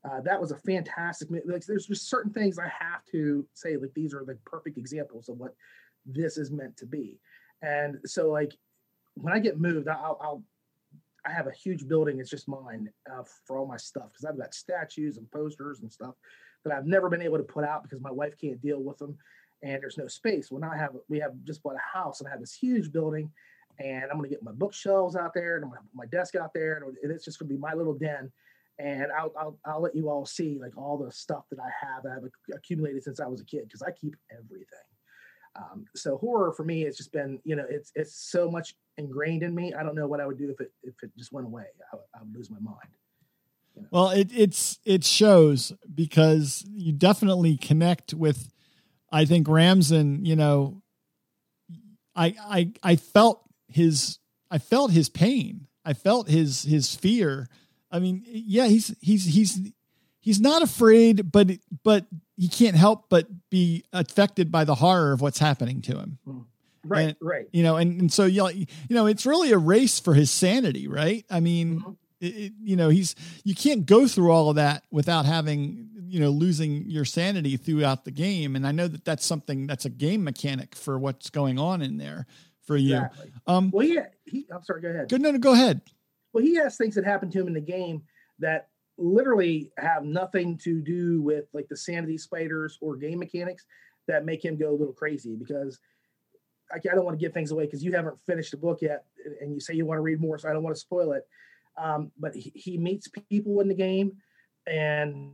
Uh, 0.04 0.20
that 0.20 0.40
was 0.40 0.52
a 0.52 0.56
fantastic. 0.56 1.28
Like, 1.44 1.64
there's 1.66 1.86
just 1.86 2.08
certain 2.08 2.32
things 2.32 2.58
I 2.58 2.68
have 2.68 3.04
to 3.12 3.44
say 3.54 3.76
like 3.76 3.92
these 3.94 4.14
are 4.14 4.24
the 4.24 4.36
perfect 4.44 4.78
examples 4.78 5.28
of 5.28 5.38
what 5.38 5.54
this 6.08 6.38
is 6.38 6.50
meant 6.50 6.76
to 6.78 6.86
be, 6.86 7.20
and 7.62 7.98
so 8.04 8.30
like 8.30 8.52
when 9.14 9.32
I 9.32 9.38
get 9.38 9.60
moved, 9.60 9.88
I'll, 9.88 10.18
I'll 10.20 10.42
I 11.26 11.32
have 11.32 11.46
a 11.46 11.52
huge 11.52 11.86
building. 11.88 12.20
It's 12.20 12.30
just 12.30 12.48
mine 12.48 12.90
uh, 13.10 13.22
for 13.44 13.58
all 13.58 13.66
my 13.66 13.76
stuff 13.76 14.10
because 14.12 14.24
I've 14.24 14.38
got 14.38 14.54
statues 14.54 15.18
and 15.18 15.30
posters 15.30 15.80
and 15.80 15.92
stuff 15.92 16.14
that 16.64 16.72
I've 16.72 16.86
never 16.86 17.08
been 17.08 17.22
able 17.22 17.38
to 17.38 17.44
put 17.44 17.64
out 17.64 17.82
because 17.82 18.00
my 18.00 18.10
wife 18.10 18.34
can't 18.40 18.60
deal 18.60 18.82
with 18.82 18.98
them, 18.98 19.16
and 19.62 19.82
there's 19.82 19.98
no 19.98 20.08
space. 20.08 20.50
Now 20.50 20.70
I 20.72 20.76
have 20.76 20.96
we 21.08 21.18
have 21.20 21.32
just 21.44 21.62
bought 21.62 21.76
a 21.76 21.98
house 21.98 22.20
and 22.20 22.28
I 22.28 22.30
have 22.30 22.40
this 22.40 22.54
huge 22.54 22.92
building, 22.92 23.30
and 23.78 24.04
I'm 24.04 24.16
gonna 24.16 24.28
get 24.28 24.42
my 24.42 24.52
bookshelves 24.52 25.16
out 25.16 25.34
there 25.34 25.56
and 25.56 25.70
my 25.94 26.06
desk 26.06 26.34
out 26.34 26.52
there, 26.54 26.82
and 27.02 27.12
it's 27.12 27.24
just 27.24 27.38
gonna 27.38 27.48
be 27.48 27.58
my 27.58 27.74
little 27.74 27.94
den. 27.94 28.30
And 28.80 29.08
I'll, 29.10 29.32
I'll 29.36 29.58
I'll 29.66 29.82
let 29.82 29.96
you 29.96 30.08
all 30.08 30.24
see 30.24 30.56
like 30.60 30.76
all 30.76 30.96
the 30.96 31.10
stuff 31.10 31.44
that 31.50 31.58
I 31.58 31.70
have 31.84 32.04
that 32.04 32.12
I've 32.12 32.56
accumulated 32.56 33.02
since 33.02 33.18
I 33.18 33.26
was 33.26 33.40
a 33.40 33.44
kid 33.44 33.64
because 33.64 33.82
I 33.82 33.90
keep 33.90 34.14
everything. 34.30 34.66
Um, 35.56 35.86
so 35.94 36.16
horror 36.18 36.52
for 36.52 36.64
me 36.64 36.82
has 36.82 36.96
just 36.96 37.12
been, 37.12 37.40
you 37.44 37.56
know, 37.56 37.64
it's 37.68 37.92
it's 37.94 38.14
so 38.14 38.50
much 38.50 38.74
ingrained 38.96 39.42
in 39.42 39.54
me. 39.54 39.74
I 39.74 39.82
don't 39.82 39.94
know 39.94 40.06
what 40.06 40.20
I 40.20 40.26
would 40.26 40.38
do 40.38 40.50
if 40.50 40.60
it 40.60 40.72
if 40.82 40.94
it 41.02 41.10
just 41.16 41.32
went 41.32 41.46
away. 41.46 41.64
I, 41.92 41.96
I 42.14 42.22
would 42.22 42.34
lose 42.34 42.50
my 42.50 42.60
mind. 42.60 42.76
You 43.74 43.82
know? 43.82 43.88
Well, 43.90 44.10
it 44.10 44.30
it's 44.34 44.78
it 44.84 45.04
shows 45.04 45.72
because 45.94 46.64
you 46.68 46.92
definitely 46.92 47.56
connect 47.56 48.14
with. 48.14 48.50
I 49.10 49.24
think 49.24 49.48
Ramson, 49.48 50.24
you 50.24 50.36
know, 50.36 50.82
I 52.14 52.34
I 52.40 52.72
I 52.82 52.96
felt 52.96 53.42
his 53.68 54.18
I 54.50 54.58
felt 54.58 54.90
his 54.90 55.08
pain. 55.08 55.66
I 55.84 55.94
felt 55.94 56.28
his 56.28 56.62
his 56.62 56.94
fear. 56.94 57.48
I 57.90 57.98
mean, 57.98 58.22
yeah, 58.26 58.66
he's 58.66 58.94
he's 59.00 59.24
he's 59.24 59.72
he's 60.28 60.40
not 60.42 60.60
afraid, 60.60 61.32
but 61.32 61.50
but 61.82 62.04
he 62.36 62.48
can't 62.48 62.76
help 62.76 63.06
but 63.08 63.26
be 63.48 63.82
affected 63.94 64.52
by 64.52 64.64
the 64.64 64.74
horror 64.74 65.12
of 65.12 65.22
what's 65.22 65.38
happening 65.38 65.80
to 65.80 65.98
him. 65.98 66.18
Hmm. 66.24 66.40
Right, 66.84 67.08
and, 67.08 67.16
right. 67.22 67.46
You 67.50 67.62
know, 67.62 67.76
and, 67.76 67.98
and 67.98 68.12
so 68.12 68.26
you 68.26 68.42
know, 68.42 68.48
you 68.48 68.66
know, 68.90 69.06
it's 69.06 69.24
really 69.24 69.52
a 69.52 69.58
race 69.58 69.98
for 69.98 70.12
his 70.12 70.30
sanity, 70.30 70.86
right? 70.86 71.24
I 71.30 71.40
mean, 71.40 71.80
mm-hmm. 71.80 71.92
it, 72.20 72.26
it, 72.26 72.52
you 72.60 72.76
know, 72.76 72.90
he's 72.90 73.14
you 73.42 73.54
can't 73.54 73.86
go 73.86 74.06
through 74.06 74.30
all 74.30 74.50
of 74.50 74.56
that 74.56 74.84
without 74.90 75.24
having 75.24 75.88
you 76.08 76.20
know 76.20 76.28
losing 76.28 76.84
your 76.90 77.06
sanity 77.06 77.56
throughout 77.56 78.04
the 78.04 78.10
game, 78.10 78.54
and 78.54 78.66
I 78.66 78.72
know 78.72 78.86
that 78.86 79.06
that's 79.06 79.24
something 79.24 79.66
that's 79.66 79.86
a 79.86 79.90
game 79.90 80.24
mechanic 80.24 80.74
for 80.74 80.98
what's 80.98 81.30
going 81.30 81.58
on 81.58 81.80
in 81.80 81.96
there 81.96 82.26
for 82.66 82.76
you. 82.76 82.96
Exactly. 82.96 83.32
Um, 83.46 83.70
well, 83.72 83.86
yeah, 83.86 84.06
he, 84.26 84.46
I'm 84.52 84.62
sorry. 84.62 84.82
Go 84.82 84.88
ahead. 84.88 85.08
Good, 85.08 85.22
no, 85.22 85.30
no, 85.30 85.38
go 85.38 85.54
ahead. 85.54 85.80
Well, 86.34 86.44
he 86.44 86.56
has 86.56 86.76
things 86.76 86.96
that 86.96 87.06
happen 87.06 87.30
to 87.30 87.40
him 87.40 87.46
in 87.46 87.54
the 87.54 87.62
game 87.62 88.02
that 88.40 88.68
literally 88.98 89.70
have 89.78 90.04
nothing 90.04 90.58
to 90.58 90.80
do 90.80 91.22
with 91.22 91.44
like 91.52 91.68
the 91.68 91.76
sanity 91.76 92.18
spiders 92.18 92.78
or 92.80 92.96
game 92.96 93.20
mechanics 93.20 93.64
that 94.08 94.24
make 94.24 94.44
him 94.44 94.56
go 94.56 94.70
a 94.70 94.76
little 94.76 94.92
crazy 94.92 95.36
because 95.36 95.78
I, 96.72 96.76
I 96.76 96.94
don't 96.94 97.04
want 97.04 97.18
to 97.18 97.24
give 97.24 97.32
things 97.32 97.52
away 97.52 97.66
because 97.66 97.84
you 97.84 97.92
haven't 97.92 98.18
finished 98.26 98.50
the 98.50 98.56
book 98.56 98.82
yet 98.82 99.04
and 99.40 99.54
you 99.54 99.60
say 99.60 99.74
you 99.74 99.86
want 99.86 99.98
to 99.98 100.02
read 100.02 100.20
more 100.20 100.36
so 100.36 100.48
i 100.48 100.52
don't 100.52 100.62
want 100.62 100.74
to 100.74 100.80
spoil 100.80 101.12
it 101.12 101.26
um, 101.76 102.10
but 102.18 102.34
he, 102.34 102.50
he 102.56 102.76
meets 102.76 103.08
people 103.30 103.60
in 103.60 103.68
the 103.68 103.74
game 103.74 104.16
and 104.66 105.30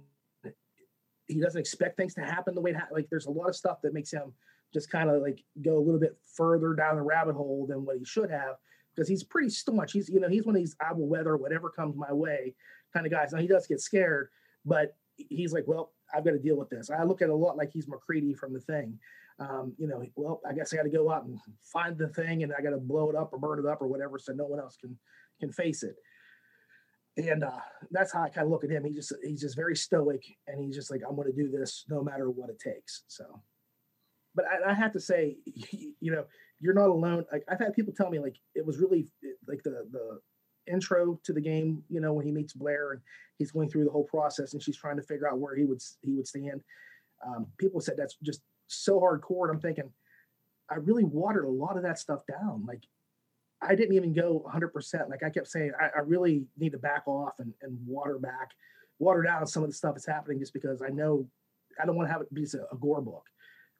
he 1.27 1.41
doesn't 1.41 1.61
expect 1.61 1.97
things 1.97 2.13
to 2.15 2.21
happen 2.21 2.55
the 2.55 2.61
way 2.61 2.71
it 2.73 2.77
ha- 2.77 2.89
like 2.93 3.09
there's 3.09 3.27
a 3.27 3.31
lot 3.31 3.49
of 3.49 3.57
stuff 3.57 3.81
that 3.83 3.95
makes 3.95 4.13
him 4.13 4.35
just 4.75 4.91
kind 4.91 5.09
of 5.09 5.23
like 5.23 5.43
go 5.63 5.79
a 5.79 5.81
little 5.81 6.01
bit 6.01 6.17
further 6.35 6.75
down 6.75 6.97
the 6.97 7.03
rabbit 7.03 7.35
hole 7.35 7.67
than 7.67 7.85
what 7.85 7.97
he 7.97 8.05
should 8.05 8.31
have 8.31 8.57
because 8.95 9.09
he's 9.09 9.23
pretty 9.23 9.49
staunch. 9.49 9.93
He's 9.93 10.09
you 10.09 10.21
know 10.21 10.29
he's 10.29 10.45
one 10.45 10.55
of 10.55 10.61
these 10.61 10.77
I 10.81 10.93
will 10.93 11.07
weather 11.07 11.37
whatever 11.37 11.71
comes 11.71 11.97
my 11.97 12.13
way 12.13 12.55
kind 12.95 13.07
of 13.07 13.13
guys. 13.13 13.33
Now 13.33 13.41
he 13.41 13.47
does 13.47 13.67
get 13.67 13.81
scared, 13.81 14.29
but 14.65 14.97
he's 15.17 15.53
like, 15.53 15.65
well, 15.67 15.93
I've 16.15 16.25
got 16.25 16.33
to 16.33 16.39
deal 16.39 16.57
with 16.57 16.71
this. 16.71 16.91
I 16.91 17.03
look 17.03 17.23
at 17.23 17.29
a 17.29 17.35
lot 17.35 17.57
like 17.57 17.71
he's 17.73 17.89
MacReady 17.89 18.35
from 18.35 18.53
the 18.53 18.61
thing. 18.61 18.99
Um, 19.41 19.75
you 19.79 19.89
know, 19.89 20.03
well, 20.15 20.41
I 20.49 20.53
guess 20.53 20.73
I 20.73 20.77
got 20.77 20.85
to 20.85 20.91
go 20.91 21.11
out 21.11 21.25
and 21.25 21.39
find 21.63 21.99
the 21.99 22.09
thing, 22.09 22.45
and 22.45 22.53
I 22.57 22.63
got 22.63 22.71
to 22.71 22.79
blow 22.79 23.11
it 23.11 23.17
up 23.17 23.33
or 23.33 23.39
burn 23.39 23.59
it 23.59 23.67
up 23.67 23.83
or 23.83 23.89
whatever, 23.89 24.19
so 24.19 24.33
no 24.33 24.45
one 24.45 24.61
else 24.61 24.77
can 24.77 24.97
can 25.41 25.51
face 25.51 25.83
it. 25.83 25.97
And 27.17 27.43
uh, 27.43 27.59
that's 27.91 28.13
how 28.13 28.23
I 28.23 28.29
kind 28.29 28.47
of 28.47 28.51
look 28.51 28.65
at 28.65 28.71
him. 28.71 28.85
He 28.85 28.93
just 28.93 29.13
he's 29.25 29.41
just 29.41 29.57
very 29.57 29.75
stoic, 29.75 30.25
and 30.47 30.65
he's 30.65 30.77
just 30.77 30.91
like, 30.91 31.03
I'm 31.09 31.17
going 31.17 31.33
to 31.33 31.37
do 31.37 31.51
this 31.51 31.85
no 31.89 32.03
matter 32.03 32.31
what 32.31 32.49
it 32.49 32.61
takes. 32.61 33.03
So, 33.09 33.25
but 34.37 34.45
I, 34.47 34.71
I 34.71 34.75
have 34.75 34.93
to 34.93 35.01
say, 35.01 35.37
you 35.45 36.13
know, 36.13 36.25
you're 36.61 36.75
not 36.75 36.89
alone. 36.89 37.25
Like 37.33 37.45
I've 37.49 37.59
had 37.59 37.75
people 37.75 37.93
tell 37.93 38.11
me, 38.11 38.21
like 38.21 38.37
it 38.55 38.65
was 38.65 38.79
really 38.79 39.09
like 39.49 39.65
the 39.65 39.85
the 39.91 40.21
intro 40.71 41.19
to 41.25 41.33
the 41.33 41.41
game, 41.41 41.83
you 41.89 42.01
know, 42.01 42.13
when 42.13 42.27
he 42.27 42.33
meets 42.33 42.53
Blair 42.53 42.93
and 42.93 43.01
he's 43.39 43.51
going 43.51 43.69
through 43.69 43.85
the 43.85 43.91
whole 43.91 44.05
process 44.05 44.53
and 44.53 44.63
she's 44.63 44.77
trying 44.77 44.97
to 44.97 45.03
figure 45.03 45.29
out 45.29 45.39
where 45.39 45.55
he 45.55 45.65
would 45.65 45.83
he 46.03 46.13
would 46.15 46.27
stand. 46.27 46.63
Um, 47.27 47.47
people 47.59 47.81
said 47.81 47.95
that's 47.97 48.17
just 48.23 48.43
so 48.67 49.01
hardcore. 49.01 49.49
And 49.49 49.55
I'm 49.55 49.61
thinking, 49.61 49.91
I 50.71 50.77
really 50.77 51.05
watered 51.05 51.45
a 51.45 51.51
lot 51.51 51.77
of 51.77 51.83
that 51.83 51.99
stuff 51.99 52.21
down. 52.27 52.65
Like 52.67 52.83
I 53.63 53.75
didn't 53.75 53.95
even 53.95 54.13
go 54.13 54.45
100%. 54.53 55.09
Like 55.09 55.23
I 55.23 55.31
kept 55.31 55.49
saying, 55.49 55.73
I, 55.81 55.99
I 55.99 56.01
really 56.01 56.45
need 56.59 56.73
to 56.73 56.79
back 56.79 57.03
off 57.07 57.35
and, 57.39 57.53
and 57.63 57.79
water 57.87 58.19
back, 58.19 58.51
water 58.99 59.23
down 59.23 59.47
some 59.47 59.63
of 59.63 59.71
the 59.71 59.75
stuff 59.75 59.95
that's 59.95 60.07
happening 60.07 60.39
just 60.39 60.53
because 60.53 60.83
I 60.83 60.89
know 60.89 61.27
I 61.81 61.87
don't 61.87 61.97
want 61.97 62.09
to 62.09 62.13
have 62.13 62.23
it 62.23 62.33
be 62.33 62.45
a, 62.45 62.75
a 62.75 62.79
gore 62.79 63.01
book. 63.01 63.25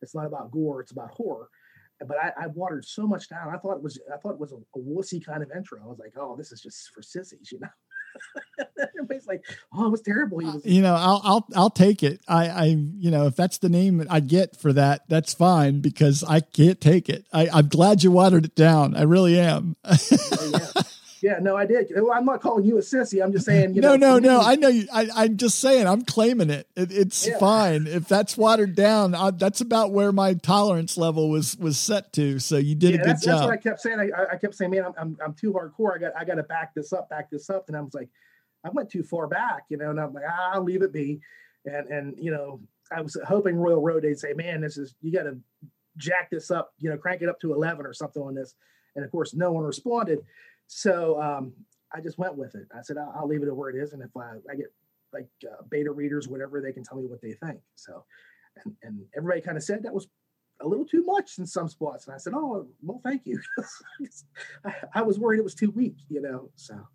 It's 0.03 0.15
not 0.15 0.27
about 0.27 0.51
gore, 0.51 0.81
it's 0.81 0.93
about 0.93 1.11
horror 1.13 1.49
but 2.01 2.17
I, 2.19 2.33
I, 2.45 2.47
watered 2.49 2.85
so 2.85 3.07
much 3.07 3.29
down. 3.29 3.55
I 3.55 3.59
thought 3.59 3.77
it 3.77 3.83
was 3.83 4.01
I 4.13 4.17
thought 4.19 4.33
it 4.33 4.41
was 4.41 4.53
a, 4.53 4.57
a 4.57 4.83
wussy 4.83 5.25
kind 5.25 5.43
of 5.43 5.51
intro. 5.57 5.81
I 5.83 5.87
was 5.87 5.99
like, 5.99 6.15
oh, 6.17 6.37
this 6.37 6.53
is 6.53 6.61
just 6.61 6.91
for 6.93 7.03
sissies, 7.03 7.51
you 7.53 7.61
know. 7.61 7.69
Everybody's 8.97 9.27
like, 9.27 9.45
oh, 9.73 9.87
it 9.87 9.91
was 9.91 10.03
terrible. 10.03 10.39
Uh, 10.45 10.55
was- 10.55 10.67
you 10.67 10.83
know, 10.83 10.95
I'll 10.95 11.21
I'll 11.25 11.47
I'll 11.55 11.71
take 11.71 12.03
it. 12.03 12.21
I 12.29 12.49
I 12.49 12.65
you 12.67 13.11
know 13.11 13.27
if 13.27 13.37
that's 13.37 13.59
the 13.59 13.69
name 13.69 14.05
I 14.11 14.21
get 14.21 14.57
for 14.57 14.73
that, 14.73 15.03
that's 15.09 15.35
fine 15.35 15.81
because 15.81 16.25
I 16.25 16.41
can't 16.41 16.81
take 16.81 17.09
it. 17.09 17.27
I 17.33 17.49
I'm 17.53 17.69
glad 17.69 18.03
you 18.03 18.11
watered 18.11 18.45
it 18.45 18.55
down. 18.55 18.97
I 18.97 19.03
really 19.03 19.39
am. 19.39 19.77
Oh, 19.85 20.51
yeah. 20.53 20.83
Yeah, 21.25 21.39
no, 21.41 21.57
I 21.57 21.65
did. 21.65 21.91
Well, 21.97 22.13
I'm 22.13 22.27
not 22.27 22.43
calling 22.43 22.67
you 22.67 22.77
a 22.77 22.83
sissy. 22.83 23.25
I'm 23.25 23.33
just 23.33 23.47
saying. 23.47 23.75
You 23.75 23.81
no, 23.81 23.97
know, 23.97 24.19
no, 24.19 24.35
no. 24.35 24.41
I 24.43 24.57
know 24.57 24.69
you. 24.69 24.87
I, 24.93 25.25
am 25.25 25.39
just 25.39 25.59
saying. 25.59 25.87
I'm 25.87 26.03
claiming 26.03 26.51
it. 26.51 26.69
it 26.77 26.93
it's 26.93 27.27
yeah. 27.27 27.39
fine 27.39 27.87
if 27.87 28.07
that's 28.07 28.37
watered 28.37 28.75
down. 28.75 29.15
I, 29.15 29.31
that's 29.31 29.63
about 29.63 29.91
where 29.91 30.13
my 30.13 30.35
tolerance 30.35 30.99
level 30.99 31.31
was 31.31 31.57
was 31.57 31.79
set 31.79 32.13
to. 32.13 32.39
So 32.41 32.59
you 32.59 32.75
did 32.75 32.91
yeah, 32.91 32.97
a 32.97 32.99
good 32.99 33.07
that's, 33.07 33.25
job. 33.25 33.39
That's 33.39 33.47
what 33.47 33.55
I 33.55 33.57
kept 33.57 33.81
saying. 33.81 34.13
I, 34.15 34.35
I 34.35 34.37
kept 34.37 34.55
saying, 34.55 34.71
man, 34.71 34.85
I'm, 34.85 34.93
I'm, 34.99 35.19
I'm 35.25 35.33
too 35.33 35.55
hardcore. 35.55 35.95
I 35.95 35.99
got 35.99 36.13
I 36.15 36.27
got 36.27 36.35
to 36.35 36.43
back 36.43 36.75
this 36.75 36.93
up, 36.93 37.09
back 37.09 37.31
this 37.31 37.49
up. 37.49 37.69
And 37.69 37.77
I 37.79 37.81
was 37.81 37.95
like, 37.95 38.11
I 38.63 38.69
went 38.69 38.91
too 38.91 39.03
far 39.03 39.27
back, 39.27 39.63
you 39.71 39.79
know. 39.79 39.89
And 39.89 39.99
I'm 39.99 40.13
like, 40.13 40.25
ah, 40.29 40.51
I'll 40.57 40.63
leave 40.63 40.83
it 40.83 40.93
be. 40.93 41.23
And 41.65 41.89
and 41.89 42.15
you 42.19 42.33
know, 42.33 42.61
I 42.93 43.01
was 43.01 43.17
hoping 43.27 43.57
Royal 43.57 43.81
Road 43.81 44.03
they'd 44.03 44.19
say, 44.19 44.35
man, 44.35 44.61
this 44.61 44.77
is 44.77 44.95
you 45.01 45.11
got 45.11 45.23
to 45.23 45.39
jack 45.97 46.29
this 46.31 46.51
up, 46.51 46.75
you 46.81 46.91
know, 46.91 46.99
crank 46.99 47.23
it 47.23 47.31
up 47.31 47.41
to 47.41 47.55
11 47.55 47.87
or 47.87 47.95
something 47.95 48.23
on 48.23 48.35
this. 48.35 48.55
And 48.95 49.07
of 49.07 49.11
course, 49.11 49.33
no 49.33 49.53
one 49.53 49.65
responded. 49.65 50.19
So 50.67 51.21
um, 51.21 51.53
I 51.93 52.01
just 52.01 52.19
went 52.19 52.37
with 52.37 52.55
it. 52.55 52.67
I 52.77 52.83
said, 52.83 52.97
I'll, 52.99 53.15
I'll 53.17 53.29
leave 53.29 53.43
it 53.43 53.49
at 53.49 53.57
where 53.57 53.71
it 53.71 53.77
is. 53.77 53.93
And 53.93 54.03
if 54.03 54.11
I, 54.17 54.37
I 54.51 54.57
get 54.57 54.73
like 55.13 55.29
uh, 55.45 55.63
beta 55.71 55.91
readers, 55.91 56.29
whatever, 56.29 56.61
they 56.61 56.73
can 56.73 56.83
tell 56.83 56.99
me 56.99 57.07
what 57.07 57.23
they 57.23 57.33
think. 57.33 57.61
So, 57.77 58.05
and, 58.65 58.75
and 58.83 59.01
everybody 59.17 59.41
kind 59.41 59.57
of 59.57 59.63
said 59.63 59.83
that 59.85 59.95
was 59.95 60.09
a 60.61 60.67
little 60.67 60.85
too 60.85 61.05
much 61.05 61.39
in 61.39 61.47
some 61.47 61.69
spots. 61.69 62.07
And 62.07 62.15
I 62.15 62.19
said, 62.19 62.33
oh, 62.35 62.67
well, 62.83 63.01
thank 63.05 63.23
you. 63.27 63.41
I, 64.65 64.75
I 64.95 65.03
was 65.03 65.19
worried 65.19 65.39
it 65.39 65.45
was 65.45 65.55
too 65.55 65.71
weak, 65.71 65.97
you 66.09 66.21
know? 66.21 66.51
So. 66.57 66.89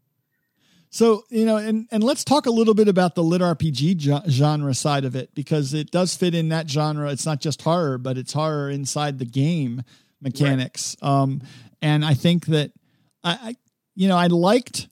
So, 0.91 1.23
you 1.29 1.45
know, 1.45 1.57
and, 1.57 1.87
and 1.91 2.03
let's 2.03 2.23
talk 2.23 2.47
a 2.47 2.51
little 2.51 2.73
bit 2.73 2.87
about 2.87 3.13
the 3.13 3.23
lit 3.23 3.41
RPG 3.41 4.27
genre 4.27 4.73
side 4.73 5.05
of 5.05 5.15
it 5.15 5.35
because 5.35 5.73
it 5.73 5.91
does 5.91 6.15
fit 6.15 6.33
in 6.33 6.49
that 6.49 6.67
genre. 6.67 7.11
It's 7.11 7.27
not 7.27 7.41
just 7.41 7.61
horror, 7.61 7.99
but 7.99 8.17
it's 8.17 8.33
horror 8.33 8.71
inside 8.71 9.19
the 9.19 9.25
game 9.25 9.83
mechanics. 10.19 10.95
Right. 11.01 11.09
Um, 11.09 11.41
and 11.81 12.03
I 12.03 12.15
think 12.15 12.47
that 12.47 12.71
I, 13.23 13.31
I 13.31 13.55
you 13.95 14.07
know, 14.07 14.17
I 14.17 14.27
liked 14.27 14.87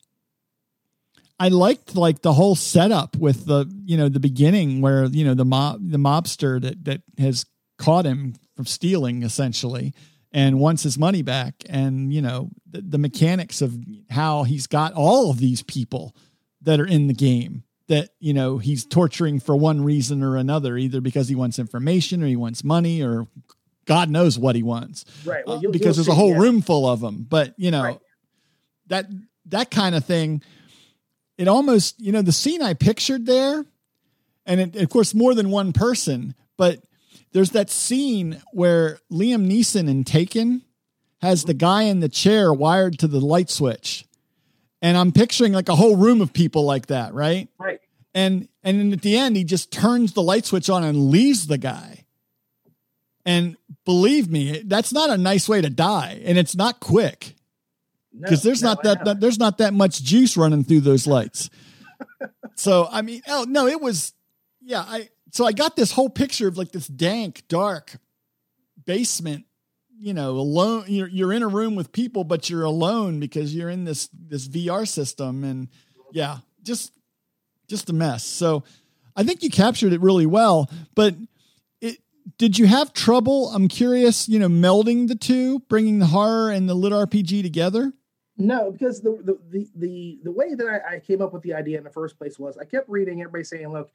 I 1.40 1.50
liked 1.50 1.96
like 1.96 2.22
the 2.22 2.34
whole 2.34 2.56
setup 2.56 3.16
with 3.16 3.46
the 3.46 3.72
you 3.86 3.98
know 3.98 4.10
the 4.10 4.20
beginning 4.20 4.82
where 4.82 5.06
you 5.06 5.24
know 5.24 5.34
the 5.34 5.46
mob 5.46 5.80
the 5.82 5.98
mobster 5.98 6.60
that 6.62 6.84
that 6.86 7.02
has 7.18 7.46
caught 7.78 8.06
him 8.06 8.36
from 8.56 8.66
stealing 8.66 9.24
essentially 9.24 9.94
and 10.32 10.60
wants 10.60 10.84
his 10.84 10.98
money 10.98 11.22
back. 11.22 11.56
And 11.70 12.12
you 12.12 12.22
know 12.22 12.50
the, 12.70 12.82
the 12.82 12.98
mechanics 12.98 13.62
of 13.62 13.78
how 14.10 14.44
he's 14.44 14.68
got 14.68 14.94
all 14.94 15.30
of 15.30 15.38
these 15.38 15.62
people 15.62 16.16
that 16.62 16.80
are 16.80 16.88
in 16.88 17.08
the 17.08 17.13
game 17.13 17.63
that 17.88 18.10
you 18.20 18.34
know 18.34 18.58
he's 18.58 18.84
torturing 18.84 19.40
for 19.40 19.56
one 19.56 19.84
reason 19.84 20.24
or 20.24 20.38
another 20.38 20.76
either 20.76 21.02
because 21.02 21.30
he 21.30 21.36
wants 21.36 21.60
information 21.60 22.24
or 22.24 22.28
he 22.28 22.36
wants 22.36 22.63
money 22.63 23.04
or 23.04 23.28
god 23.86 24.10
knows 24.10 24.40
what 24.40 24.56
he 24.56 24.63
wants. 24.63 25.06
Right. 25.24 25.46
Well, 25.46 25.58
uh, 25.66 25.72
because 25.72 25.98
there's 25.98 26.08
see, 26.08 26.12
a 26.12 26.16
whole 26.16 26.32
yeah. 26.32 26.40
room 26.40 26.62
full 26.62 26.90
of 26.90 27.00
them 27.00 27.28
but 27.30 27.54
you 27.58 27.70
know 27.70 27.84
right 27.84 28.00
that 28.88 29.08
that 29.45 29.71
kind 29.71 29.95
of 29.95 30.06
thing 30.06 30.41
it 31.38 31.47
almost 31.47 32.00
you 32.00 32.12
know 32.12 32.21
the 32.21 32.32
scene 32.32 32.62
i 32.62 32.73
pictured 32.73 33.26
there 33.26 33.65
and 34.45 34.60
it, 34.62 34.76
of 34.76 34.89
course 34.89 35.13
more 35.13 35.34
than 35.34 35.50
one 35.50 35.73
person 35.73 36.34
but 36.58 36.82
there's 37.34 37.52
that 37.52 37.69
scene 37.69 38.41
where 38.52 39.00
liam 39.12 39.47
neeson 39.47 39.89
in 39.89 40.04
taken 40.04 40.62
has 41.21 41.43
the 41.43 41.54
guy 41.54 41.84
in 41.84 42.00
the 42.00 42.10
chair 42.10 42.54
wired 42.54 43.00
to 43.00 43.08
the 43.08 43.19
light 43.19 43.50
switch. 43.50 44.06
And 44.82 44.97
i'm 44.97 45.12
picturing 45.12 45.54
like 45.54 45.69
a 45.69 45.76
whole 45.76 45.95
room 45.97 46.21
of 46.21 46.34
people 46.34 46.63
like 46.63 46.88
that 46.88 47.13
right? 47.13 47.50
Right. 47.58 47.80
And 48.13 48.47
and 48.63 48.80
then 48.80 48.93
at 48.93 49.02
the 49.02 49.17
end 49.17 49.36
he 49.36 49.43
just 49.43 49.71
turns 49.71 50.13
the 50.13 50.21
light 50.21 50.45
switch 50.45 50.69
on 50.69 50.84
and 50.84 51.10
leaves 51.10 51.47
the 51.47 51.58
guy. 51.58 52.06
And 53.26 53.58
believe 53.86 54.30
me 54.30 54.62
that's 54.65 54.93
not 54.93 55.10
a 55.10 55.17
nice 55.17 55.50
way 55.50 55.62
to 55.62 55.69
die 55.69 56.21
and 56.23 56.38
it's 56.38 56.56
not 56.56 56.80
quick 56.80 57.36
because 58.20 58.44
no, 58.44 58.50
there's 58.50 58.64
no, 58.64 58.70
not 58.70 58.84
that, 58.84 59.06
that 59.06 59.20
there's 59.20 59.40
not 59.40 59.58
that 59.60 59.74
much 59.74 60.02
juice 60.02 60.38
running 60.38 60.64
through 60.64 60.82
those 60.82 61.08
lights. 61.08 61.50
so 62.56 62.88
I 62.92 63.02
mean, 63.02 63.22
oh 63.28 63.46
no, 63.48 63.68
it 63.68 63.82
was 63.82 64.14
yeah. 64.62 64.82
I 64.82 65.10
so 65.32 65.46
I 65.46 65.52
got 65.52 65.76
this 65.76 65.92
whole 65.92 66.10
picture 66.10 66.48
of 66.48 66.58
like 66.58 66.72
this 66.72 66.88
dank, 66.88 67.44
dark 67.48 67.98
basement. 68.86 69.46
You 70.00 70.14
know, 70.14 70.32
alone. 70.32 70.86
You're 70.88 71.08
you're 71.08 71.34
in 71.34 71.42
a 71.42 71.48
room 71.48 71.76
with 71.76 71.92
people, 71.92 72.24
but 72.24 72.52
you're 72.52 72.64
alone 72.64 73.20
because 73.20 73.56
you're 73.56 73.70
in 73.70 73.84
this 73.84 74.10
this 74.14 74.48
VR 74.48 74.88
system, 74.88 75.44
and 75.44 75.70
yeah, 76.12 76.38
just 76.62 76.94
just 77.68 77.90
a 77.90 77.94
mess. 77.94 78.24
So 78.24 78.64
I 79.16 79.24
think 79.24 79.42
you 79.42 79.50
captured 79.50 79.94
it 79.94 80.02
really 80.02 80.28
well, 80.28 80.70
but 80.94 81.16
it 81.82 81.98
did 82.38 82.60
you 82.60 82.68
have 82.68 82.94
trouble? 82.94 83.50
I'm 83.50 83.68
curious, 83.68 84.30
you 84.30 84.38
know, 84.38 84.48
melding 84.48 85.08
the 85.08 85.16
two, 85.16 85.60
bringing 85.62 85.98
the 85.98 86.06
horror 86.06 86.52
and 86.52 86.70
the 86.70 86.76
lit 86.76 86.94
RPG 86.94 87.42
together? 87.42 87.92
No, 88.38 88.71
because 88.71 89.02
the 89.02 89.19
the 89.23 89.39
the 89.50 89.67
the, 89.76 90.19
the 90.23 90.32
way 90.32 90.54
that 90.54 90.67
I, 90.67 90.95
I, 90.95 91.00
came 91.00 91.21
up 91.21 91.34
with 91.34 91.41
the 91.41 91.56
idea 91.56 91.80
in 91.80 91.84
the 91.84 91.89
first 91.89 92.17
place 92.19 92.38
was 92.38 92.58
I 92.58 92.65
kept 92.65 92.88
reading 92.88 93.21
everybody 93.21 93.43
saying, 93.43 93.69
"Look, 93.69 93.89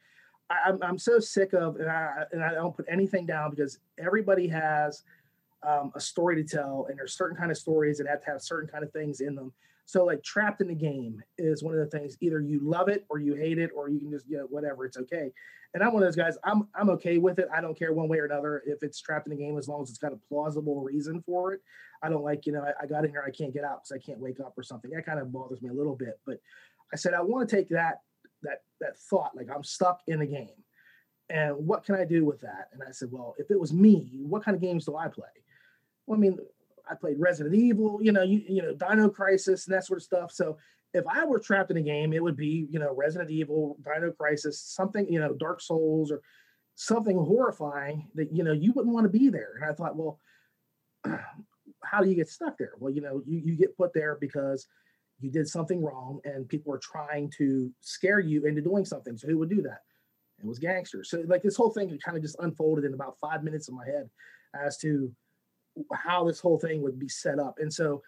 I, 0.51 0.69
am 0.69 0.75
I'm, 0.75 0.91
I'm 0.91 0.99
so 0.99 1.21
sick 1.21 1.53
of," 1.53 1.77
and 1.77 1.89
I 1.89 2.25
and 2.33 2.43
I 2.43 2.53
don't 2.53 2.77
put 2.77 2.87
anything 2.89 3.25
down 3.25 3.51
because 3.51 3.79
everybody 3.99 4.49
has 4.49 5.05
um, 5.63 5.93
a 5.95 6.01
story 6.01 6.43
to 6.43 6.45
tell, 6.45 6.87
and 6.89 6.99
there's 6.99 7.15
certain 7.15 7.37
kind 7.37 7.53
of 7.53 7.57
stories 7.57 7.99
that 7.99 8.09
have 8.09 8.21
to 8.25 8.31
have 8.31 8.43
certain 8.43 8.69
kind 8.69 8.83
of 8.83 8.93
things 8.93 9.21
in 9.21 9.37
them. 9.37 9.53
So, 9.85 10.05
like, 10.05 10.23
trapped 10.23 10.61
in 10.61 10.69
the 10.69 10.75
game 10.75 11.23
is 11.39 11.63
one 11.63 11.75
of 11.75 11.81
the 11.81 11.99
things. 11.99 12.17
Either 12.21 12.41
you 12.41 12.61
love 12.63 12.89
it 12.89 13.05
or 13.09 13.19
you 13.19 13.35
hate 13.35 13.59
it, 13.59 13.71
or 13.75 13.89
you 13.89 13.99
can 13.99 14.11
just 14.11 14.29
you 14.29 14.39
know 14.39 14.47
whatever. 14.49 14.85
It's 14.85 14.97
okay. 14.97 15.33
And 15.75 15.83
I'm 15.83 15.93
one 15.93 16.03
of 16.03 16.07
those 16.07 16.17
guys. 16.17 16.37
I'm 16.45 16.69
I'm 16.75 16.91
okay 16.91 17.19
with 17.19 17.39
it. 17.39 17.49
I 17.55 17.61
don't 17.61 17.79
care 17.79 17.93
one 17.93 18.09
way 18.09 18.19
or 18.19 18.27
another 18.27 18.63
if 18.67 18.83
it's 18.83 19.01
trapped 19.01 19.27
in 19.27 19.31
the 19.37 19.43
game 19.43 19.59
as 19.59 19.69
long 19.69 19.83
as 19.83 19.89
it's 19.89 19.99
got 19.99 20.13
a 20.13 20.19
plausible 20.29 20.83
reason 20.83 21.23
for 21.23 21.55
it. 21.55 21.61
I 22.03 22.09
don't 22.09 22.25
like 22.25 22.47
you 22.47 22.53
know 22.53 22.63
I, 22.63 22.83
I 22.83 22.87
got 22.87 23.05
in 23.05 23.11
here 23.11 23.25
I 23.27 23.31
can't 23.31 23.55
get 23.55 23.65
out 23.65 23.83
because 23.83 23.93
I 23.93 24.05
can't 24.05 24.19
wake 24.19 24.41
up 24.41 24.55
or 24.57 24.63
something. 24.63 24.91
That 24.91 25.07
kind 25.07 25.19
of 25.19 25.33
bothers 25.33 25.63
me 25.63 25.71
a 25.71 25.75
little 25.75 25.97
bit. 25.97 26.21
But 26.27 26.39
I 26.93 26.97
said 26.97 27.15
I 27.15 27.23
want 27.23 27.49
to 27.49 27.57
take 27.57 27.69
that 27.71 28.01
that 28.43 28.63
that 28.81 28.99
thought 28.99 29.37
like 29.37 29.49
I'm 29.55 29.65
stuck 29.65 30.01
in 30.07 30.21
a 30.21 30.27
game, 30.27 30.63
and 31.31 31.57
what 31.57 31.85
can 31.85 31.95
I 31.95 32.05
do 32.05 32.25
with 32.25 32.41
that? 32.43 32.69
And 32.73 32.83
I 32.87 32.91
said, 32.93 33.09
well, 33.11 33.35
if 33.39 33.51
it 33.51 33.59
was 33.59 33.73
me, 33.73 34.21
what 34.21 34.45
kind 34.45 34.55
of 34.55 34.61
games 34.61 34.85
do 34.85 34.97
I 34.97 35.09
play? 35.09 35.25
Well, 36.07 36.19
I 36.19 36.21
mean, 36.21 36.39
I 36.91 36.95
played 36.95 37.17
Resident 37.19 37.55
Evil, 37.55 38.01
you 38.03 38.13
know, 38.13 38.23
you, 38.23 38.43
you 38.49 38.63
know, 38.63 38.75
Dino 38.75 39.09
Crisis 39.09 39.67
and 39.67 39.75
that 39.75 39.85
sort 39.85 39.99
of 39.99 40.05
stuff. 40.05 40.33
So 40.33 40.59
if 40.95 41.05
I 41.07 41.25
were 41.25 41.39
trapped 41.39 41.71
in 41.71 41.77
a 41.77 41.83
game, 41.83 42.13
it 42.13 42.23
would 42.23 42.37
be, 42.37 42.67
you 42.71 42.79
know, 42.79 42.95
Resident 42.95 43.31
Evil, 43.31 43.79
Dino 43.83 44.11
Crisis, 44.11 44.61
something, 44.61 45.11
you 45.11 45.21
know, 45.21 45.33
Dark 45.33 45.61
Souls 45.61 46.11
or 46.11 46.21
something 46.75 47.17
horrifying 47.17 48.09
that, 48.15 48.35
you 48.35 48.45
know, 48.45 48.53
you 48.53 48.73
wouldn't 48.73 48.95
want 48.95 49.05
to 49.05 49.19
be 49.19 49.29
there. 49.29 49.55
And 49.57 49.71
I 49.71 49.75
thought, 49.75 49.97
well, 49.97 50.19
how 51.85 52.03
do 52.03 52.09
you 52.09 52.15
get 52.15 52.29
stuck 52.29 52.59
there? 52.59 52.73
Well, 52.79 52.93
you 52.93 53.01
know, 53.01 53.23
you, 53.27 53.39
you 53.45 53.57
get 53.57 53.77
put 53.77 53.93
there 53.93 54.17
because 54.21 54.67
you 55.21 55.31
did 55.31 55.49
something 55.49 55.83
wrong 55.83 56.21
and 56.25 56.49
people 56.49 56.75
are 56.75 56.79
trying 56.79 57.31
to 57.39 57.71
scare 57.81 58.21
you 58.21 58.47
into 58.47 58.61
doing 58.61 58.85
something. 58.85 59.17
So 59.17 59.29
who 59.29 59.39
would 59.39 59.51
do 59.51 59.63
that? 59.63 59.81
It 60.39 60.47
was 60.47 60.59
gangsters. 60.59 61.11
So 61.11 61.23
like 61.27 61.43
this 61.43 61.57
whole 61.57 61.71
thing 61.71 61.97
kind 62.05 62.17
of 62.17 62.23
just 62.23 62.37
unfolded 62.41 62.85
in 62.85 62.95
about 62.95 63.19
five 63.21 63.45
minutes 63.45 63.69
in 63.69 63.77
my 63.77 63.87
head 63.87 64.11
as 64.55 64.77
to 64.79 65.13
how 65.93 66.25
this 66.25 66.41
whole 66.41 66.59
thing 66.59 66.83
would 66.83 66.99
be 66.99 67.09
set 67.09 67.39
up. 67.39 67.59
And 67.59 67.73
so 67.73 68.03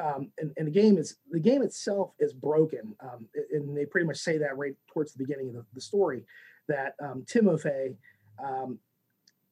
um, 0.00 0.30
and, 0.38 0.52
and, 0.56 0.66
the 0.66 0.70
game 0.70 0.96
is 0.96 1.16
the 1.30 1.40
game 1.40 1.62
itself 1.62 2.12
is 2.18 2.32
broken, 2.32 2.94
um, 3.00 3.26
and 3.52 3.76
they 3.76 3.84
pretty 3.84 4.06
much 4.06 4.16
say 4.16 4.38
that 4.38 4.56
right 4.56 4.74
towards 4.90 5.12
the 5.12 5.22
beginning 5.22 5.48
of 5.48 5.54
the, 5.54 5.64
the 5.74 5.80
story 5.80 6.24
that 6.68 6.94
um, 7.02 7.24
Timofey, 7.26 7.96
um, 8.42 8.78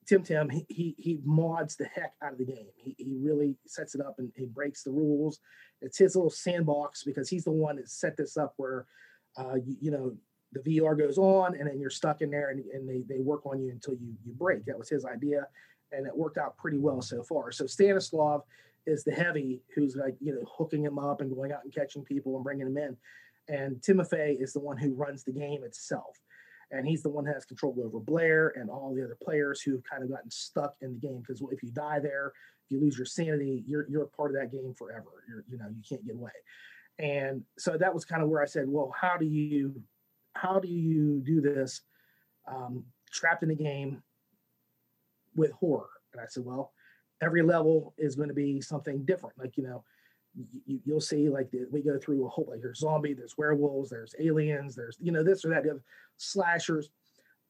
Tim 0.06 0.22
Tim, 0.22 0.48
he, 0.48 0.64
he, 0.68 0.94
he 0.96 1.18
mods 1.22 1.76
the 1.76 1.84
heck 1.84 2.14
out 2.22 2.32
of 2.32 2.38
the 2.38 2.46
game. 2.46 2.68
He, 2.76 2.94
he 2.96 3.16
really 3.20 3.56
sets 3.66 3.94
it 3.94 4.00
up 4.00 4.14
and 4.18 4.32
he 4.36 4.46
breaks 4.46 4.82
the 4.82 4.90
rules. 4.90 5.40
It's 5.82 5.98
his 5.98 6.16
little 6.16 6.30
sandbox 6.30 7.02
because 7.02 7.28
he's 7.28 7.44
the 7.44 7.50
one 7.50 7.76
that 7.76 7.90
set 7.90 8.16
this 8.16 8.38
up 8.38 8.54
where, 8.56 8.86
uh, 9.36 9.56
you, 9.56 9.76
you 9.80 9.90
know, 9.90 10.16
the 10.52 10.60
VR 10.60 10.96
goes 10.96 11.18
on 11.18 11.56
and 11.56 11.68
then 11.68 11.78
you're 11.78 11.90
stuck 11.90 12.22
in 12.22 12.30
there 12.30 12.50
and, 12.50 12.64
and 12.72 12.88
they, 12.88 13.02
they 13.06 13.20
work 13.20 13.44
on 13.44 13.60
you 13.60 13.70
until 13.70 13.94
you 13.94 14.14
you 14.24 14.32
break. 14.32 14.64
That 14.64 14.78
was 14.78 14.88
his 14.88 15.04
idea, 15.04 15.46
and 15.92 16.06
it 16.06 16.16
worked 16.16 16.38
out 16.38 16.56
pretty 16.56 16.78
well 16.78 17.02
so 17.02 17.22
far. 17.22 17.52
So 17.52 17.66
Stanislav 17.66 18.42
is 18.86 19.04
the 19.04 19.12
heavy 19.12 19.62
who's 19.74 19.96
like 19.96 20.16
you 20.20 20.34
know 20.34 20.44
hooking 20.50 20.84
him 20.84 20.98
up 20.98 21.20
and 21.20 21.34
going 21.34 21.52
out 21.52 21.64
and 21.64 21.72
catching 21.72 22.04
people 22.04 22.34
and 22.36 22.44
bringing 22.44 22.72
them 22.72 22.76
in. 22.76 22.96
And 23.54 23.76
timofey 23.76 24.40
is 24.40 24.52
the 24.52 24.60
one 24.60 24.76
who 24.76 24.94
runs 24.94 25.24
the 25.24 25.32
game 25.32 25.64
itself. 25.64 26.20
And 26.70 26.86
he's 26.86 27.02
the 27.02 27.08
one 27.08 27.24
that 27.24 27.34
has 27.34 27.46
control 27.46 27.74
over 27.82 27.98
blair 27.98 28.52
and 28.54 28.68
all 28.68 28.94
the 28.94 29.02
other 29.02 29.16
players 29.22 29.62
who've 29.62 29.82
kind 29.84 30.02
of 30.02 30.10
gotten 30.10 30.30
stuck 30.30 30.74
in 30.82 30.92
the 30.92 30.98
game. 30.98 31.20
Because 31.20 31.42
if 31.50 31.62
you 31.62 31.70
die 31.70 31.98
there 31.98 32.32
if 32.66 32.72
you 32.72 32.80
lose 32.80 32.98
your 32.98 33.06
sanity 33.06 33.64
you're 33.66 33.86
you're 33.88 34.02
a 34.02 34.08
part 34.08 34.30
of 34.30 34.36
that 34.36 34.52
game 34.52 34.74
forever. 34.74 35.24
You're 35.28 35.44
you 35.48 35.58
know 35.58 35.66
you 35.68 35.82
can't 35.88 36.04
get 36.06 36.16
away. 36.16 36.30
And 36.98 37.42
so 37.56 37.76
that 37.78 37.94
was 37.94 38.04
kind 38.04 38.22
of 38.22 38.28
where 38.28 38.42
i 38.42 38.44
said 38.44 38.64
well 38.68 38.92
how 38.98 39.16
do 39.16 39.24
you 39.24 39.80
how 40.34 40.58
do 40.58 40.68
you 40.68 41.20
do 41.24 41.40
this 41.40 41.82
um, 42.46 42.84
trapped 43.10 43.42
in 43.42 43.48
the 43.48 43.54
game 43.54 44.02
with 45.38 45.52
horror 45.52 45.88
and 46.12 46.20
i 46.20 46.24
said 46.28 46.44
well 46.44 46.72
every 47.20 47.42
level 47.42 47.94
is 47.98 48.14
going 48.14 48.28
to 48.28 48.34
be 48.34 48.60
something 48.60 49.04
different. 49.04 49.38
Like, 49.38 49.56
you 49.56 49.64
know, 49.64 49.84
you, 50.66 50.80
will 50.86 51.00
see 51.00 51.28
like 51.28 51.50
the, 51.50 51.66
we 51.70 51.82
go 51.82 51.98
through 51.98 52.24
a 52.24 52.28
whole 52.28 52.46
like 52.48 52.60
there's 52.60 52.80
zombie, 52.80 53.14
there's 53.14 53.36
werewolves, 53.36 53.90
there's 53.90 54.14
aliens, 54.20 54.76
there's 54.76 54.96
you 55.00 55.10
know 55.10 55.24
this 55.24 55.44
or 55.44 55.48
that, 55.48 55.64
have 55.64 55.80
slashers. 56.16 56.90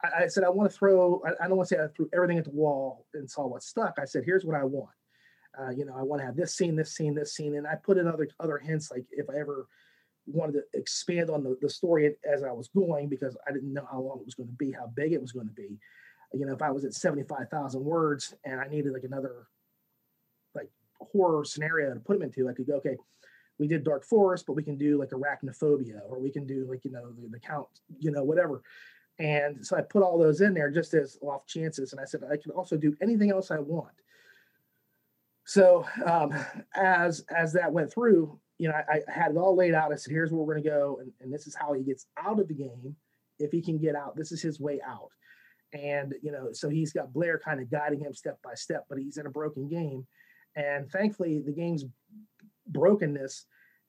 I, 0.03 0.25
I 0.25 0.27
said 0.29 0.45
I 0.45 0.49
want 0.49 0.71
to 0.71 0.77
throw. 0.77 1.21
I, 1.27 1.45
I, 1.45 1.49
don't 1.49 1.57
want 1.57 1.69
to 1.69 1.75
say 1.75 1.83
I 1.83 1.89
threw 1.89 2.09
everything 2.15 2.39
at 2.39 2.45
the 2.45 2.51
wall 2.51 3.05
and 3.15 3.31
saw 3.31 3.47
what 3.47 3.63
stuck. 3.63 3.99
I 4.01 4.05
said 4.05 4.23
here's 4.25 4.45
what 4.45 4.57
I 4.57 4.65
want. 4.65 4.91
Uh, 5.59 5.71
you 5.71 5.85
know, 5.85 5.95
I 5.99 6.03
want 6.03 6.21
to 6.21 6.27
have 6.27 6.37
this 6.37 6.55
scene, 6.55 6.77
this 6.77 6.95
scene, 6.95 7.15
this 7.15 7.35
scene, 7.35 7.57
and 7.57 7.67
I 7.67 7.75
put 7.75 7.99
in 7.99 8.07
other 8.07 8.29
other 8.41 8.59
hints 8.59 8.91
like 8.91 9.05
if 9.11 9.29
I 9.29 9.39
ever 9.39 9.67
wanted 10.27 10.53
to 10.53 10.79
expand 10.79 11.31
on 11.31 11.43
the, 11.43 11.59
the 11.61 11.71
story 11.71 12.15
as 12.31 12.43
I 12.43 12.53
was 12.53 12.69
going 12.69 13.09
because 13.09 13.37
I 13.47 13.53
didn't 13.53 13.73
know 13.73 13.87
how 13.91 14.01
long 14.01 14.21
it 14.21 14.27
was 14.27 14.35
going 14.35 14.49
to 14.49 14.55
be, 14.55 14.73
how 14.73 14.87
big 14.95 15.13
it 15.13 15.21
was 15.21 15.33
going 15.33 15.49
to 15.49 15.53
be. 15.53 15.79
You 16.35 16.47
know, 16.47 16.53
if 16.53 16.63
I 16.63 16.71
was 16.71 16.85
at 16.85 16.95
75,000 16.95 17.83
words 17.83 18.35
and 18.45 18.61
I 18.61 18.69
needed 18.69 18.93
like 18.93 19.05
another 19.05 19.47
like 20.55 20.71
horror 21.01 21.45
scenario 21.45 21.95
to 21.95 22.01
put 22.01 22.19
them 22.19 22.29
into, 22.29 22.49
I 22.49 22.53
could 22.53 22.67
go, 22.67 22.77
okay, 22.77 22.97
we 23.59 23.67
did 23.67 23.85
Dark 23.85 24.05
Forest, 24.05 24.45
but 24.47 24.55
we 24.55 24.63
can 24.63 24.77
do 24.77 24.99
like 24.99 25.11
arachnophobia, 25.11 26.01
or 26.09 26.21
we 26.21 26.31
can 26.31 26.47
do 26.47 26.67
like, 26.69 26.85
you 26.85 26.91
know, 26.91 27.11
the, 27.13 27.29
the 27.29 27.41
count, 27.41 27.67
you 27.99 28.11
know, 28.11 28.23
whatever. 28.23 28.63
And 29.19 29.67
so 29.67 29.77
I 29.77 29.83
put 29.83 30.03
all 30.03 30.19
those 30.19 30.41
in 30.41 30.55
there 30.55 30.71
just 30.71 30.95
as 30.95 31.19
off 31.23 31.47
chances. 31.47 31.93
And 31.93 32.01
I 32.01 32.05
said, 32.05 32.21
I 32.31 32.37
can 32.37 32.53
also 32.53 32.77
do 32.77 32.97
anything 33.03 33.31
else 33.31 33.51
I 33.51 33.59
want. 33.59 33.95
So 35.45 35.87
um, 36.05 36.33
as 36.77 37.25
as 37.35 37.53
that 37.55 37.73
went 37.73 37.93
through, 37.93 38.39
you 38.59 38.69
know, 38.69 38.75
I, 38.75 38.97
I, 38.97 39.11
had 39.11 39.33
it 39.33 39.39
all 39.39 39.57
laid 39.57 39.75
out. 39.75 39.93
I 39.93 39.97
said, 39.97 40.13
here's 40.13 40.31
where 40.31 40.43
we're 40.43 40.55
going 40.55 40.65
to 40.65 40.71
go. 40.71 40.99
And, 41.01 41.11
and 41.21 41.33
this 41.33 41.47
is 41.47 41.55
how 41.55 41.73
he 41.73 41.83
gets 41.83 42.07
out 42.19 42.39
of 42.39 42.49
the 42.49 42.55
game. 42.55 42.95
If 43.39 43.51
he 43.51 43.63
can 43.63 43.79
get 43.79 43.95
out, 43.95 44.15
this 44.15 44.31
is 44.31 44.43
his 44.43 44.61
way 44.61 44.81
out. 44.87 45.11
And, 45.73 46.15
you 46.23 46.33
know, 46.33 46.49
so 46.53 46.69
he's 46.69 46.93
got 46.93 47.13
Blair 47.13 47.39
kind 47.39 47.61
of 47.61 47.71
guiding 47.71 48.01
him 48.01 48.15
step 48.15 48.39
by 48.43 48.55
step, 48.55 48.85
but 48.89 48.99
he's 48.99 49.19
in 49.19 49.27
a 49.27 49.31
broken 49.31 49.69
game. 49.69 50.07
And 50.57 50.91
thankfully, 50.91 51.41
the 51.45 51.53
game's 51.53 51.85
brokenness 52.67 53.47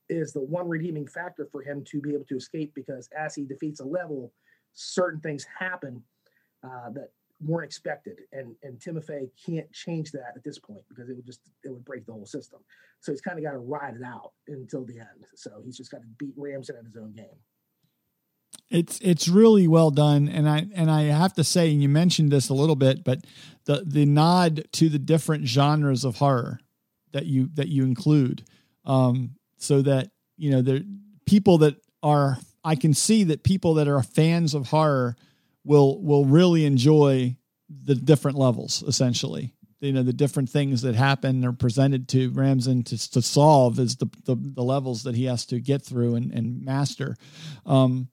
is 0.09 0.33
the 0.33 0.41
one 0.41 0.67
redeeming 0.67 1.07
factor 1.07 1.47
for 1.51 1.61
him 1.61 1.83
to 1.85 2.01
be 2.01 2.13
able 2.13 2.25
to 2.25 2.35
escape 2.35 2.73
because 2.75 3.07
as 3.17 3.35
he 3.35 3.45
defeats 3.45 3.79
a 3.79 3.85
level, 3.85 4.33
certain 4.73 5.21
things 5.21 5.45
happen 5.57 6.03
uh, 6.63 6.89
that 6.91 7.09
weren't 7.41 7.65
expected. 7.65 8.19
And 8.33 8.55
and 8.63 8.79
Timofey 8.79 9.29
can't 9.45 9.71
change 9.71 10.11
that 10.11 10.33
at 10.35 10.43
this 10.43 10.59
point 10.59 10.83
because 10.89 11.09
it 11.09 11.15
would 11.15 11.25
just 11.25 11.41
it 11.63 11.69
would 11.69 11.85
break 11.85 12.05
the 12.05 12.13
whole 12.13 12.25
system. 12.25 12.59
So 12.99 13.11
he's 13.11 13.21
kind 13.21 13.37
of 13.37 13.45
got 13.45 13.51
to 13.51 13.59
ride 13.59 13.95
it 13.95 14.03
out 14.03 14.33
until 14.47 14.83
the 14.83 14.99
end. 14.99 15.25
So 15.35 15.61
he's 15.63 15.77
just 15.77 15.91
got 15.91 16.01
to 16.01 16.07
beat 16.17 16.33
Ramson 16.35 16.75
at 16.77 16.83
his 16.83 16.97
own 16.97 17.13
game. 17.13 17.37
It's 18.69 18.99
it's 18.99 19.27
really 19.27 19.67
well 19.67 19.89
done, 19.89 20.27
and 20.29 20.47
I 20.47 20.67
and 20.75 20.91
I 20.91 21.03
have 21.03 21.33
to 21.33 21.43
say, 21.43 21.71
and 21.71 21.81
you 21.81 21.89
mentioned 21.89 22.31
this 22.31 22.49
a 22.49 22.53
little 22.53 22.75
bit, 22.75 23.03
but 23.03 23.25
the 23.65 23.83
the 23.85 24.05
nod 24.05 24.65
to 24.73 24.89
the 24.89 24.99
different 24.99 25.47
genres 25.47 26.05
of 26.05 26.17
horror 26.17 26.59
that 27.11 27.25
you 27.25 27.49
that 27.55 27.67
you 27.67 27.83
include, 27.83 28.43
um, 28.85 29.31
so 29.57 29.81
that 29.81 30.11
you 30.37 30.51
know 30.51 30.61
the 30.61 30.85
people 31.25 31.57
that 31.59 31.77
are 32.03 32.37
I 32.63 32.75
can 32.75 32.93
see 32.93 33.23
that 33.25 33.43
people 33.43 33.75
that 33.75 33.87
are 33.87 34.03
fans 34.03 34.53
of 34.53 34.67
horror 34.67 35.15
will 35.63 35.99
will 36.01 36.25
really 36.25 36.65
enjoy 36.65 37.37
the 37.69 37.95
different 37.95 38.37
levels 38.37 38.83
essentially 38.87 39.53
you 39.79 39.93
know 39.93 40.03
the 40.03 40.13
different 40.13 40.49
things 40.49 40.81
that 40.81 40.95
happen 40.95 41.45
are 41.45 41.53
presented 41.53 42.07
to 42.09 42.29
Ramson 42.31 42.83
to, 42.83 43.11
to 43.11 43.21
solve 43.21 43.79
is 43.79 43.95
the, 43.95 44.07
the, 44.25 44.35
the 44.35 44.63
levels 44.63 45.03
that 45.03 45.15
he 45.15 45.25
has 45.25 45.45
to 45.47 45.59
get 45.59 45.81
through 45.81 46.15
and, 46.15 46.31
and 46.33 46.63
master. 46.63 47.15
Um, 47.65 48.09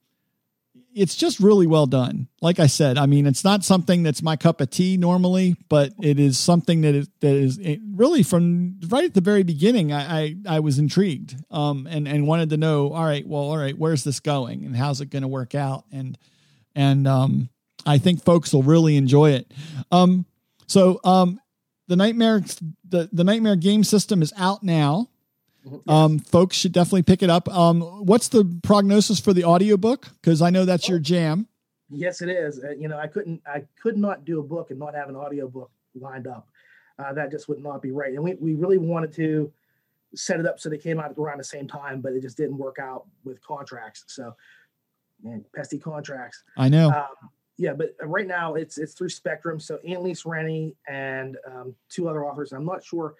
it's 0.97 1.15
just 1.15 1.41
really 1.41 1.67
well 1.67 1.87
done. 1.87 2.27
Like 2.41 2.59
I 2.59 2.69
said, 2.69 2.97
I 2.97 3.05
mean, 3.05 3.27
it's 3.27 3.45
not 3.45 3.63
something 3.63 4.03
that's 4.03 4.23
my 4.23 4.35
cup 4.35 4.63
of 4.63 4.71
tea 4.71 4.97
normally, 4.97 5.55
but 5.69 5.93
it 6.01 6.19
is 6.19 6.39
something 6.39 6.81
that 6.81 6.95
is 6.95 7.09
that 7.21 7.35
is 7.35 7.61
really 7.95 8.23
from 8.23 8.81
right 8.89 9.05
at 9.05 9.13
the 9.13 9.21
very 9.21 9.43
beginning. 9.43 9.93
I 9.93 10.21
I, 10.21 10.37
I 10.49 10.61
was 10.61 10.79
intrigued, 10.79 11.37
um, 11.51 11.87
and 11.87 12.09
and 12.09 12.27
wanted 12.27 12.49
to 12.51 12.57
know. 12.57 12.93
All 12.93 13.05
right, 13.05 13.27
well, 13.27 13.43
all 13.43 13.59
right, 13.59 13.77
where's 13.77 14.05
this 14.05 14.21
going, 14.21 14.65
and 14.65 14.75
how's 14.75 15.03
it 15.03 15.11
going 15.11 15.23
to 15.23 15.29
work 15.29 15.55
out? 15.55 15.85
And 15.93 16.17
and 16.75 17.07
um, 17.07 17.51
I 17.85 17.99
think 17.99 18.25
folks 18.25 18.55
will 18.55 18.63
really 18.63 18.97
enjoy 18.97 19.33
it. 19.33 19.53
Um, 19.93 20.25
so 20.67 20.99
um, 21.05 21.39
the 21.89 21.97
nightmare 21.97 22.43
the 22.89 23.11
the 23.13 23.23
nightmare 23.23 23.57
game 23.57 23.85
system 23.85 24.23
is 24.23 24.33
out 24.39 24.63
now. 24.63 25.11
Um, 25.89 26.19
folks 26.19 26.57
should 26.57 26.73
definitely 26.73 27.03
pick 27.03 27.23
it 27.23 27.31
up. 27.31 27.49
Um, 27.49 27.81
what's 27.81 28.29
the 28.29 28.45
prognosis 28.63 29.21
for 29.21 29.33
the 29.33 29.45
audiobook? 29.45 30.09
Because 30.21 30.43
I 30.43 30.51
know 30.51 30.65
that's 30.65 30.89
oh. 30.89 30.93
your 30.93 30.99
jam. 31.01 31.49
Yes, 31.89 32.23
it 32.23 32.29
is. 32.29 32.63
Uh, 32.63 32.71
you 32.71 32.89
know, 32.89 32.99
I 32.99 33.07
couldn't, 33.07 33.43
I 33.47 33.65
could 33.81 33.97
not 33.97 34.25
do 34.25 34.41
a 34.41 34.43
book 34.43 34.71
and 34.71 34.79
not 34.79 34.95
have 34.95 35.09
an 35.09 35.17
audiobook 35.17 35.71
lined 35.95 36.27
up. 36.27 36.49
Uh, 36.99 37.13
that 37.13 37.31
just 37.31 37.49
would 37.49 37.63
not 37.63 37.83
be 37.83 37.91
right. 37.91 38.13
And 38.15 38.23
we, 38.23 38.35
we 38.35 38.55
really 38.55 38.79
wanted 38.79 39.13
to 39.15 39.53
set 40.15 40.41
it 40.41 40.47
up 40.47 40.59
so 40.59 40.69
they 40.69 40.79
came 40.79 40.99
out 40.99 41.15
around 41.19 41.39
the 41.39 41.45
same 41.45 41.69
time, 41.69 42.01
but 42.01 42.13
it 42.13 42.23
just 42.23 42.37
didn't 42.37 42.57
work 42.57 42.79
out 42.79 43.07
with 43.25 43.43
contracts. 43.43 44.05
So, 44.09 44.35
man, 45.23 45.45
pesky 45.55 45.79
contracts. 45.79 46.43
I 46.57 46.69
know. 46.69 46.91
Um, 46.91 47.31
yeah, 47.59 47.73
but 47.73 47.95
right 48.03 48.27
now 48.27 48.55
it's 48.55 48.77
it's 48.77 48.93
through 48.93 49.09
Spectrum. 49.09 49.59
So 49.59 49.79
Annalise 49.87 50.27
Rennie 50.27 50.77
and 50.89 51.39
um, 51.47 51.75
two 51.89 52.09
other 52.09 52.25
authors. 52.25 52.53
I'm 52.53 52.67
not 52.67 52.85
sure 52.85 53.15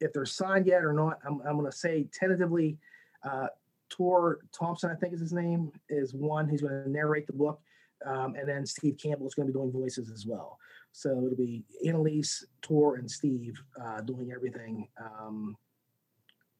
if 0.00 0.12
they're 0.12 0.26
signed 0.26 0.66
yet 0.66 0.84
or 0.84 0.92
not. 0.92 1.18
I'm, 1.26 1.40
I'm 1.46 1.58
going 1.58 1.70
to 1.70 1.76
say 1.76 2.06
tentatively, 2.12 2.78
uh, 3.22 3.48
Tor 3.88 4.40
Thompson, 4.52 4.90
I 4.90 4.94
think 4.94 5.14
is 5.14 5.20
his 5.20 5.32
name, 5.32 5.72
is 5.88 6.14
one 6.14 6.48
who's 6.48 6.60
going 6.60 6.84
to 6.84 6.90
narrate 6.90 7.26
the 7.26 7.32
book. 7.32 7.60
Um, 8.06 8.36
and 8.36 8.48
then 8.48 8.64
Steve 8.64 8.96
Campbell 9.02 9.26
is 9.26 9.34
going 9.34 9.48
to 9.48 9.52
be 9.52 9.58
doing 9.58 9.72
voices 9.72 10.10
as 10.10 10.24
well. 10.26 10.58
So 10.92 11.10
it'll 11.10 11.36
be 11.36 11.64
Annalise, 11.86 12.46
Tor, 12.62 12.96
and 12.96 13.10
Steve 13.10 13.60
uh, 13.82 14.00
doing 14.02 14.30
everything. 14.32 14.88
Um, 15.02 15.56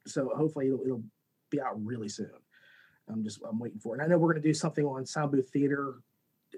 so 0.06 0.30
hopefully 0.36 0.66
it'll, 0.66 0.82
it'll 0.84 1.04
be 1.50 1.60
out 1.60 1.82
really 1.84 2.08
soon. 2.08 2.30
I'm 3.08 3.22
just 3.22 3.40
I'm 3.48 3.58
waiting 3.58 3.78
for 3.78 3.94
it. 3.94 4.00
And 4.00 4.06
I 4.06 4.06
know 4.08 4.18
we're 4.18 4.32
going 4.32 4.42
to 4.42 4.48
do 4.48 4.54
something 4.54 4.84
on 4.84 5.06
Sound 5.06 5.32
Booth 5.32 5.48
Theater 5.50 6.00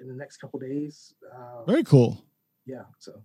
in 0.01 0.09
the 0.09 0.15
next 0.15 0.39
couple 0.39 0.59
days. 0.59 1.15
Uh, 1.33 1.65
Very 1.65 1.85
cool. 1.85 2.25
Yeah. 2.67 2.85
So 2.99 3.23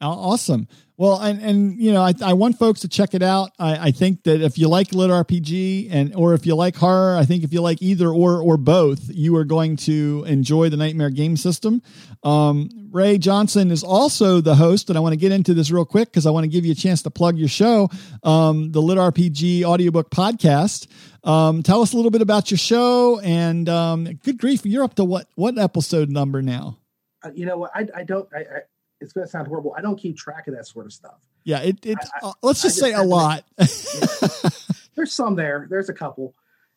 Awesome. 0.00 0.68
Well, 0.96 1.18
and 1.18 1.42
and 1.42 1.76
you 1.76 1.92
know, 1.92 2.02
I, 2.02 2.14
I 2.22 2.34
want 2.34 2.56
folks 2.56 2.80
to 2.80 2.88
check 2.88 3.14
it 3.14 3.22
out. 3.22 3.50
I, 3.58 3.88
I 3.88 3.90
think 3.90 4.22
that 4.24 4.40
if 4.40 4.58
you 4.58 4.68
like 4.68 4.92
lit 4.92 5.10
RPG 5.10 5.88
and 5.90 6.14
or 6.14 6.34
if 6.34 6.46
you 6.46 6.54
like 6.54 6.76
horror, 6.76 7.16
I 7.16 7.24
think 7.24 7.42
if 7.42 7.52
you 7.52 7.60
like 7.60 7.82
either 7.82 8.08
or 8.08 8.40
or 8.40 8.56
both, 8.56 9.10
you 9.12 9.34
are 9.36 9.44
going 9.44 9.76
to 9.78 10.24
enjoy 10.28 10.68
the 10.68 10.76
Nightmare 10.76 11.10
game 11.10 11.36
system. 11.36 11.82
Um, 12.22 12.68
Ray 12.92 13.18
Johnson 13.18 13.72
is 13.72 13.82
also 13.82 14.40
the 14.40 14.54
host, 14.54 14.88
and 14.88 14.96
I 14.96 15.00
want 15.00 15.14
to 15.14 15.16
get 15.16 15.32
into 15.32 15.52
this 15.52 15.72
real 15.72 15.84
quick 15.84 16.10
because 16.10 16.26
I 16.26 16.30
want 16.30 16.44
to 16.44 16.48
give 16.48 16.64
you 16.64 16.72
a 16.72 16.76
chance 16.76 17.02
to 17.02 17.10
plug 17.10 17.36
your 17.36 17.48
show, 17.48 17.90
um, 18.22 18.70
the 18.70 18.80
Lit 18.80 18.98
RPG 18.98 19.64
audiobook 19.64 20.10
podcast. 20.10 20.86
Um, 21.24 21.64
tell 21.64 21.82
us 21.82 21.92
a 21.92 21.96
little 21.96 22.12
bit 22.12 22.22
about 22.22 22.52
your 22.52 22.58
show 22.58 23.18
and 23.18 23.68
um, 23.68 24.04
good 24.22 24.38
grief, 24.38 24.64
you're 24.64 24.84
up 24.84 24.94
to 24.94 25.04
what 25.04 25.26
what 25.34 25.58
episode 25.58 26.08
number 26.08 26.40
now? 26.40 26.78
Uh, 27.24 27.30
you 27.34 27.46
know 27.46 27.56
what? 27.56 27.72
I, 27.74 27.88
I 27.96 28.04
don't. 28.04 28.28
I, 28.32 28.40
I 28.40 28.60
it's 29.04 29.12
going 29.12 29.26
to 29.26 29.30
sound 29.30 29.46
horrible. 29.46 29.74
I 29.76 29.80
don't 29.80 29.96
keep 29.96 30.16
track 30.16 30.48
of 30.48 30.54
that 30.54 30.66
sort 30.66 30.86
of 30.86 30.92
stuff. 30.92 31.20
Yeah, 31.44 31.60
it. 31.60 31.84
it 31.84 31.98
I, 32.22 32.28
uh, 32.28 32.32
let's 32.42 32.62
just, 32.62 32.78
just 32.78 32.80
say 32.80 32.92
a 32.92 33.02
lot. 33.02 33.44
There's 34.96 35.12
some 35.12 35.36
there. 35.36 35.66
There's 35.70 35.88
a 35.88 35.94
couple. 35.94 36.34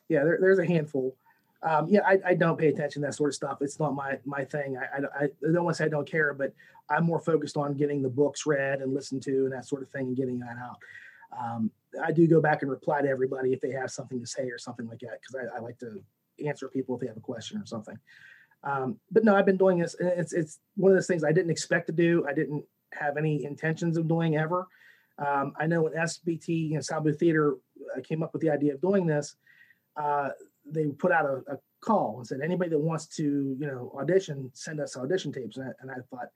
Yeah, 0.09 0.23
there, 0.23 0.37
there's 0.39 0.59
a 0.59 0.65
handful. 0.65 1.15
Um, 1.63 1.87
yeah, 1.89 2.01
I, 2.05 2.19
I, 2.23 2.33
don't 2.35 2.57
pay 2.57 2.67
attention 2.67 3.01
to 3.01 3.07
that 3.07 3.15
sort 3.15 3.29
of 3.31 3.35
stuff. 3.35 3.57
It's 3.61 3.79
not 3.79 3.95
my 3.95 4.19
my 4.25 4.45
thing. 4.45 4.77
I, 4.77 4.97
I, 4.97 5.23
I 5.23 5.29
don't 5.41 5.63
want 5.63 5.75
to 5.75 5.83
say 5.83 5.85
I 5.85 5.89
don't 5.89 6.09
care, 6.09 6.33
but 6.33 6.53
I'm 6.87 7.03
more 7.03 7.19
focused 7.19 7.57
on 7.57 7.73
getting 7.73 8.03
the 8.03 8.09
books 8.09 8.45
read 8.45 8.81
and 8.81 8.93
listened 8.93 9.23
to 9.23 9.45
and 9.45 9.51
that 9.53 9.65
sort 9.65 9.81
of 9.81 9.89
thing 9.89 10.07
and 10.07 10.15
getting 10.15 10.39
that 10.39 10.57
out. 10.61 10.77
Um, 11.37 11.71
I 12.03 12.11
do 12.11 12.27
go 12.27 12.41
back 12.41 12.61
and 12.61 12.69
reply 12.69 13.01
to 13.01 13.09
everybody 13.09 13.53
if 13.53 13.61
they 13.61 13.71
have 13.71 13.91
something 13.91 14.19
to 14.19 14.27
say 14.27 14.49
or 14.49 14.57
something 14.57 14.87
like 14.87 14.99
that 14.99 15.19
because 15.21 15.49
I, 15.51 15.57
I, 15.57 15.59
like 15.59 15.79
to 15.79 16.01
answer 16.45 16.67
people 16.67 16.95
if 16.95 17.01
they 17.01 17.07
have 17.07 17.17
a 17.17 17.21
question 17.21 17.59
or 17.59 17.65
something. 17.65 17.97
Um, 18.63 18.99
but 19.11 19.23
no, 19.23 19.35
I've 19.35 19.45
been 19.45 19.57
doing 19.57 19.79
this. 19.79 19.95
It's 19.99 20.33
it's 20.33 20.59
one 20.75 20.91
of 20.91 20.97
those 20.97 21.07
things 21.07 21.23
I 21.23 21.31
didn't 21.31 21.51
expect 21.51 21.87
to 21.87 21.93
do. 21.93 22.25
I 22.27 22.33
didn't 22.33 22.63
have 22.93 23.17
any 23.17 23.43
intentions 23.45 23.97
of 23.97 24.07
doing 24.07 24.37
ever. 24.37 24.67
Um, 25.19 25.53
I 25.59 25.65
know 25.67 25.83
when 25.83 25.93
SBT, 25.93 26.47
you 26.47 26.75
know, 26.75 26.81
Sound 26.81 27.07
Theater 27.17 27.55
uh, 27.95 28.01
came 28.01 28.21
up 28.21 28.33
with 28.33 28.41
the 28.41 28.49
idea 28.49 28.75
of 28.75 28.81
doing 28.81 29.07
this, 29.07 29.35
uh, 29.95 30.29
they 30.65 30.85
put 30.87 31.11
out 31.11 31.25
a, 31.25 31.53
a, 31.53 31.57
call 31.79 32.17
and 32.17 32.27
said 32.27 32.39
anybody 32.43 32.71
that 32.71 32.79
wants 32.79 33.05
to, 33.05 33.55
you 33.59 33.67
know, 33.67 33.93
audition, 33.99 34.49
send 34.55 34.79
us 34.79 34.97
audition 34.97 35.31
tapes. 35.31 35.57
And 35.57 35.69
I, 35.69 35.71
and 35.81 35.91
I 35.91 35.95
thought, 36.09 36.27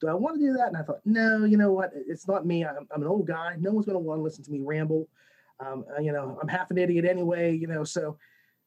do 0.00 0.06
I 0.08 0.14
want 0.14 0.36
to 0.38 0.46
do 0.46 0.52
that? 0.52 0.68
And 0.68 0.76
I 0.76 0.82
thought, 0.82 1.00
no, 1.04 1.44
you 1.44 1.56
know 1.56 1.72
what? 1.72 1.90
It's 1.94 2.28
not 2.28 2.46
me. 2.46 2.64
I'm, 2.64 2.86
I'm 2.94 3.02
an 3.02 3.08
old 3.08 3.26
guy. 3.26 3.56
No 3.58 3.72
one's 3.72 3.86
going 3.86 3.96
to 3.96 3.98
want 3.98 4.18
to 4.18 4.22
listen 4.22 4.44
to 4.44 4.50
me 4.52 4.60
ramble. 4.62 5.08
Um, 5.58 5.84
uh, 5.96 6.00
you 6.00 6.12
know, 6.12 6.38
I'm 6.40 6.48
half 6.48 6.70
an 6.70 6.78
idiot 6.78 7.04
anyway. 7.04 7.56
You 7.56 7.66
know, 7.66 7.82
so 7.82 8.16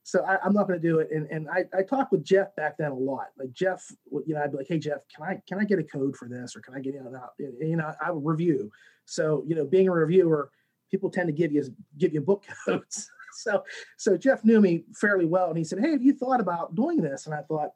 so 0.08 0.24
I, 0.24 0.38
am 0.46 0.54
not 0.54 0.70
going 0.70 0.80
to 0.82 0.88
do 0.88 1.00
it. 1.00 1.10
And 1.12 1.28
and 1.30 1.50
I, 1.50 1.65
I 1.78 1.84
talked 1.84 2.13
with 2.13 2.24
Jeff 2.24 2.56
back 2.56 2.78
then 2.78 2.91
a 2.91 2.96
lot. 2.96 3.28
Like 3.38 3.52
Jeff, 3.52 3.91
you 4.26 4.36
know, 4.36 4.41
I'd 4.41 4.52
be 4.52 4.58
like, 4.60 4.67
hey 4.70 4.80
Jeff, 4.80 5.00
can 5.13 5.26
I 5.26 5.41
can 5.46 5.60
I 5.60 5.65
get 5.65 5.80
a 5.80 5.84
code 5.84 6.15
for 6.15 6.30
this 6.30 6.56
or 6.56 6.62
can 6.62 6.76
I 6.76 6.80
get 6.80 6.93
you 6.93 7.04
know, 7.04 7.30
you 7.60 7.76
know 7.76 7.93
I 8.00 8.12
would 8.12 8.26
review. 8.26 8.72
So 9.04 9.43
you 9.46 9.54
know, 9.54 9.65
being 9.65 9.89
a 9.89 9.91
reviewer, 9.91 10.50
people 10.89 11.10
tend 11.10 11.28
to 11.28 11.34
give 11.34 11.52
you 11.52 11.65
give 11.98 12.13
you 12.13 12.22
book 12.22 12.46
codes. 12.65 13.12
so 13.34 13.65
so 13.98 14.15
Jeff 14.15 14.46
knew 14.46 14.62
me 14.62 14.86
fairly 14.96 15.26
well, 15.26 15.50
and 15.50 15.58
he 15.58 15.65
said, 15.65 15.80
hey, 15.82 15.91
have 15.91 16.02
you 16.02 16.13
thought 16.13 16.39
about 16.39 16.74
doing 16.74 17.02
this? 17.02 17.26
And 17.26 17.36
I 17.36 17.41
thought, 17.41 17.72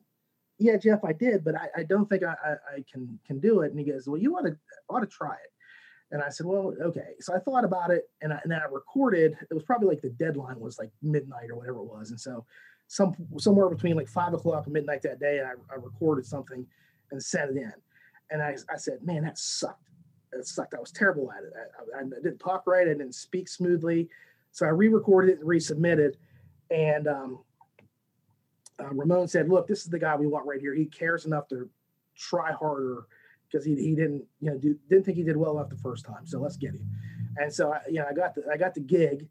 yeah, 0.57 0.77
Jeff, 0.77 1.03
I 1.03 1.11
did, 1.11 1.43
but 1.43 1.55
I, 1.55 1.67
I 1.79 1.83
don't 1.83 2.07
think 2.07 2.23
I, 2.23 2.35
I, 2.45 2.51
I 2.77 2.85
can 2.89 3.19
can 3.27 3.41
do 3.41 3.59
it. 3.59 3.71
And 3.71 3.79
he 3.79 3.85
goes, 3.85 4.07
well, 4.07 4.21
you 4.21 4.37
ought 4.37 4.45
to 4.45 4.55
ought 4.89 5.01
to 5.01 5.05
try 5.05 5.33
it. 5.33 5.51
And 6.11 6.21
I 6.21 6.29
said, 6.29 6.45
well, 6.45 6.73
okay. 6.81 7.15
So 7.19 7.33
I 7.33 7.39
thought 7.39 7.63
about 7.63 7.89
it 7.89 8.09
and, 8.21 8.33
I, 8.33 8.39
and 8.43 8.51
then 8.51 8.59
I 8.59 8.71
recorded. 8.71 9.37
It 9.49 9.53
was 9.53 9.63
probably 9.63 9.87
like 9.87 10.01
the 10.01 10.09
deadline 10.09 10.59
was 10.59 10.77
like 10.77 10.91
midnight 11.01 11.49
or 11.49 11.55
whatever 11.55 11.77
it 11.77 11.85
was. 11.85 12.11
And 12.11 12.19
so 12.19 12.45
some 12.87 13.15
somewhere 13.37 13.69
between 13.69 13.95
like 13.95 14.09
five 14.09 14.33
o'clock 14.33 14.65
and 14.65 14.73
midnight 14.73 15.01
that 15.03 15.19
day, 15.19 15.41
I, 15.41 15.51
I 15.73 15.75
recorded 15.75 16.25
something 16.25 16.65
and 17.11 17.23
sent 17.23 17.51
it 17.51 17.57
in. 17.57 17.71
And 18.29 18.41
I, 18.41 18.57
I 18.69 18.77
said, 18.77 18.99
man, 19.03 19.23
that 19.23 19.37
sucked. 19.37 19.87
It 20.33 20.45
sucked. 20.45 20.73
I 20.73 20.79
was 20.79 20.91
terrible 20.91 21.31
at 21.31 21.43
it. 21.43 21.53
I, 21.95 21.99
I, 21.99 22.03
didn't 22.21 22.39
talk 22.39 22.67
right. 22.67 22.87
I 22.87 22.91
didn't 22.91 23.15
speak 23.15 23.47
smoothly. 23.47 24.09
So 24.51 24.65
I 24.65 24.69
re-recorded 24.69 25.31
it 25.31 25.39
and 25.39 25.47
resubmitted. 25.47 26.15
And 26.69 27.07
um, 27.07 27.39
uh, 28.79 28.89
Ramon 28.91 29.27
said, 29.27 29.49
look, 29.49 29.67
this 29.67 29.83
is 29.83 29.89
the 29.89 29.99
guy 29.99 30.15
we 30.15 30.27
want 30.27 30.45
right 30.45 30.59
here. 30.59 30.73
He 30.73 30.85
cares 30.85 31.25
enough 31.25 31.47
to 31.49 31.69
try 32.17 32.51
harder 32.51 33.05
because 33.51 33.65
he, 33.65 33.75
he 33.75 33.95
didn't 33.95 34.23
you 34.39 34.51
know 34.51 34.57
do, 34.57 34.77
didn't 34.89 35.05
think 35.05 35.17
he 35.17 35.23
did 35.23 35.37
well 35.37 35.57
enough 35.57 35.69
the 35.69 35.77
first 35.77 36.05
time. 36.05 36.25
So 36.25 36.39
let's 36.39 36.57
get 36.57 36.71
him. 36.71 36.87
And 37.37 37.53
so 37.53 37.73
I, 37.73 37.79
you 37.87 37.99
know 37.99 38.05
I 38.09 38.13
got 38.13 38.35
the 38.35 38.43
I 38.51 38.57
got 38.57 38.73
the 38.73 38.81
gig, 38.81 39.27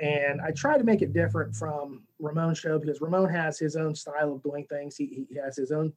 and 0.00 0.40
I 0.40 0.50
try 0.50 0.78
to 0.78 0.84
make 0.84 1.02
it 1.02 1.12
different 1.12 1.54
from 1.54 2.02
Ramon's 2.18 2.58
show 2.58 2.78
because 2.78 3.00
Ramon 3.00 3.30
has 3.30 3.58
his 3.58 3.76
own 3.76 3.94
style 3.94 4.32
of 4.32 4.42
doing 4.42 4.66
things. 4.66 4.96
He, 4.96 5.26
he 5.28 5.36
has 5.36 5.56
his 5.56 5.72
own. 5.72 5.92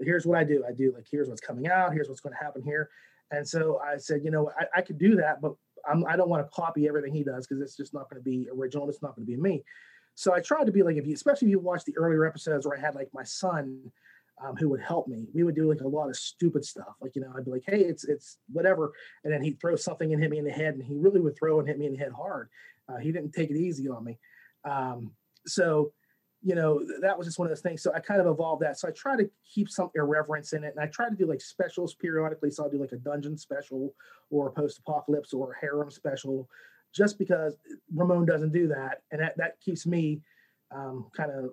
Here's 0.00 0.26
what 0.26 0.38
I 0.38 0.44
do. 0.44 0.64
I 0.68 0.72
do 0.72 0.92
like 0.94 1.06
here's 1.10 1.28
what's 1.28 1.40
coming 1.40 1.68
out. 1.68 1.92
Here's 1.92 2.08
what's 2.08 2.20
going 2.20 2.34
to 2.34 2.42
happen 2.42 2.62
here. 2.62 2.90
And 3.30 3.48
so 3.48 3.80
I 3.80 3.96
said, 3.96 4.20
you 4.24 4.30
know, 4.30 4.50
I, 4.58 4.66
I 4.78 4.82
could 4.82 4.98
do 4.98 5.16
that, 5.16 5.40
but 5.40 5.54
I'm, 5.88 6.04
I 6.06 6.16
don't 6.16 6.28
want 6.28 6.44
to 6.44 6.50
copy 6.50 6.86
everything 6.86 7.14
he 7.14 7.24
does 7.24 7.46
because 7.46 7.62
it's 7.62 7.76
just 7.76 7.94
not 7.94 8.10
going 8.10 8.22
to 8.22 8.24
be 8.24 8.48
original. 8.54 8.88
It's 8.88 9.02
not 9.02 9.16
going 9.16 9.26
to 9.26 9.32
be 9.32 9.40
me. 9.40 9.64
So 10.14 10.34
I 10.34 10.40
tried 10.40 10.64
to 10.64 10.72
be 10.72 10.82
like, 10.82 10.96
if 10.96 11.06
you, 11.06 11.14
especially 11.14 11.48
if 11.48 11.52
you 11.52 11.58
watch 11.58 11.84
the 11.84 11.96
earlier 11.96 12.26
episodes 12.26 12.66
where 12.66 12.76
I 12.76 12.80
had 12.80 12.94
like 12.94 13.08
my 13.14 13.24
son 13.24 13.90
um, 14.42 14.56
who 14.56 14.68
would 14.68 14.80
help 14.80 15.08
me. 15.08 15.26
We 15.34 15.44
would 15.44 15.54
do 15.54 15.68
like 15.68 15.80
a 15.80 15.88
lot 15.88 16.08
of 16.08 16.16
stupid 16.16 16.64
stuff. 16.64 16.94
Like, 17.00 17.14
you 17.14 17.22
know, 17.22 17.32
I'd 17.36 17.44
be 17.44 17.50
like, 17.50 17.64
hey, 17.66 17.80
it's 17.80 18.04
it's 18.04 18.38
whatever. 18.50 18.92
And 19.24 19.32
then 19.32 19.42
he'd 19.42 19.60
throw 19.60 19.76
something 19.76 20.12
and 20.12 20.20
hit 20.20 20.30
me 20.30 20.38
in 20.38 20.44
the 20.44 20.50
head. 20.50 20.74
And 20.74 20.82
he 20.82 20.94
really 20.96 21.20
would 21.20 21.38
throw 21.38 21.58
and 21.58 21.68
hit 21.68 21.78
me 21.78 21.86
in 21.86 21.92
the 21.92 21.98
head 21.98 22.12
hard. 22.12 22.48
Uh, 22.88 22.98
he 22.98 23.12
didn't 23.12 23.32
take 23.32 23.50
it 23.50 23.56
easy 23.56 23.88
on 23.88 24.04
me. 24.04 24.18
Um, 24.64 25.12
so, 25.46 25.92
you 26.42 26.54
know, 26.54 26.80
that 27.00 27.16
was 27.16 27.26
just 27.26 27.38
one 27.38 27.46
of 27.46 27.50
those 27.50 27.60
things. 27.60 27.82
So 27.82 27.92
I 27.94 28.00
kind 28.00 28.20
of 28.20 28.26
evolved 28.26 28.62
that. 28.62 28.78
So 28.78 28.88
I 28.88 28.90
try 28.90 29.16
to 29.16 29.30
keep 29.44 29.68
some 29.68 29.90
irreverence 29.94 30.52
in 30.52 30.64
it. 30.64 30.74
And 30.74 30.82
I 30.82 30.88
try 30.88 31.08
to 31.08 31.14
do 31.14 31.26
like 31.26 31.40
specials 31.40 31.94
periodically. 31.94 32.50
So 32.50 32.64
I'll 32.64 32.70
do 32.70 32.78
like 32.78 32.92
a 32.92 32.96
dungeon 32.96 33.38
special 33.38 33.94
or 34.30 34.48
a 34.48 34.52
post 34.52 34.78
apocalypse 34.78 35.32
or 35.32 35.52
a 35.52 35.60
harem 35.60 35.90
special 35.90 36.48
just 36.92 37.18
because 37.18 37.56
Ramon 37.94 38.26
doesn't 38.26 38.52
do 38.52 38.68
that. 38.68 39.02
And 39.12 39.20
that, 39.20 39.36
that 39.36 39.60
keeps 39.60 39.86
me 39.86 40.20
um, 40.74 41.06
kind 41.16 41.30
of 41.30 41.50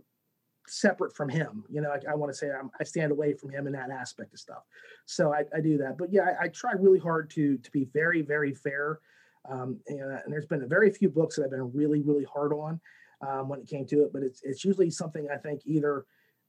separate 0.69 1.15
from 1.15 1.29
him. 1.29 1.63
You 1.69 1.81
know, 1.81 1.91
I, 1.91 2.11
I 2.11 2.15
want 2.15 2.31
to 2.31 2.37
say 2.37 2.49
I'm, 2.51 2.69
i 2.79 2.83
stand 2.83 3.11
away 3.11 3.33
from 3.33 3.49
him 3.49 3.67
in 3.67 3.73
that 3.73 3.89
aspect 3.89 4.33
of 4.33 4.39
stuff. 4.39 4.63
So 5.05 5.33
I, 5.33 5.43
I 5.55 5.61
do 5.61 5.77
that. 5.77 5.97
But 5.97 6.11
yeah, 6.11 6.35
I, 6.39 6.45
I, 6.45 6.47
try 6.49 6.73
really 6.73 6.99
hard 6.99 7.29
to 7.31 7.57
to 7.57 7.71
be 7.71 7.85
very 7.93 8.21
very 8.21 8.53
fair. 8.53 8.99
Um, 9.49 9.79
and, 9.87 9.99
and, 9.99 10.33
there's 10.33 10.45
been 10.45 10.63
a 10.63 10.67
very 10.67 10.91
few 10.91 11.09
books 11.09 11.35
that 11.35 11.45
I've 11.45 11.51
been 11.51 11.71
really 11.73 12.01
really 12.01 12.25
hard 12.25 12.53
on 12.53 12.79
um, 13.27 13.49
when 13.49 13.59
it 13.59 13.67
came 13.67 13.85
to 13.87 14.03
it. 14.03 14.13
But 14.13 14.23
it's 14.23 14.41
it's 14.43 14.63
usually 14.63 14.89
something 14.89 15.27
I 15.33 15.37
think 15.37 15.61
either 15.65 16.05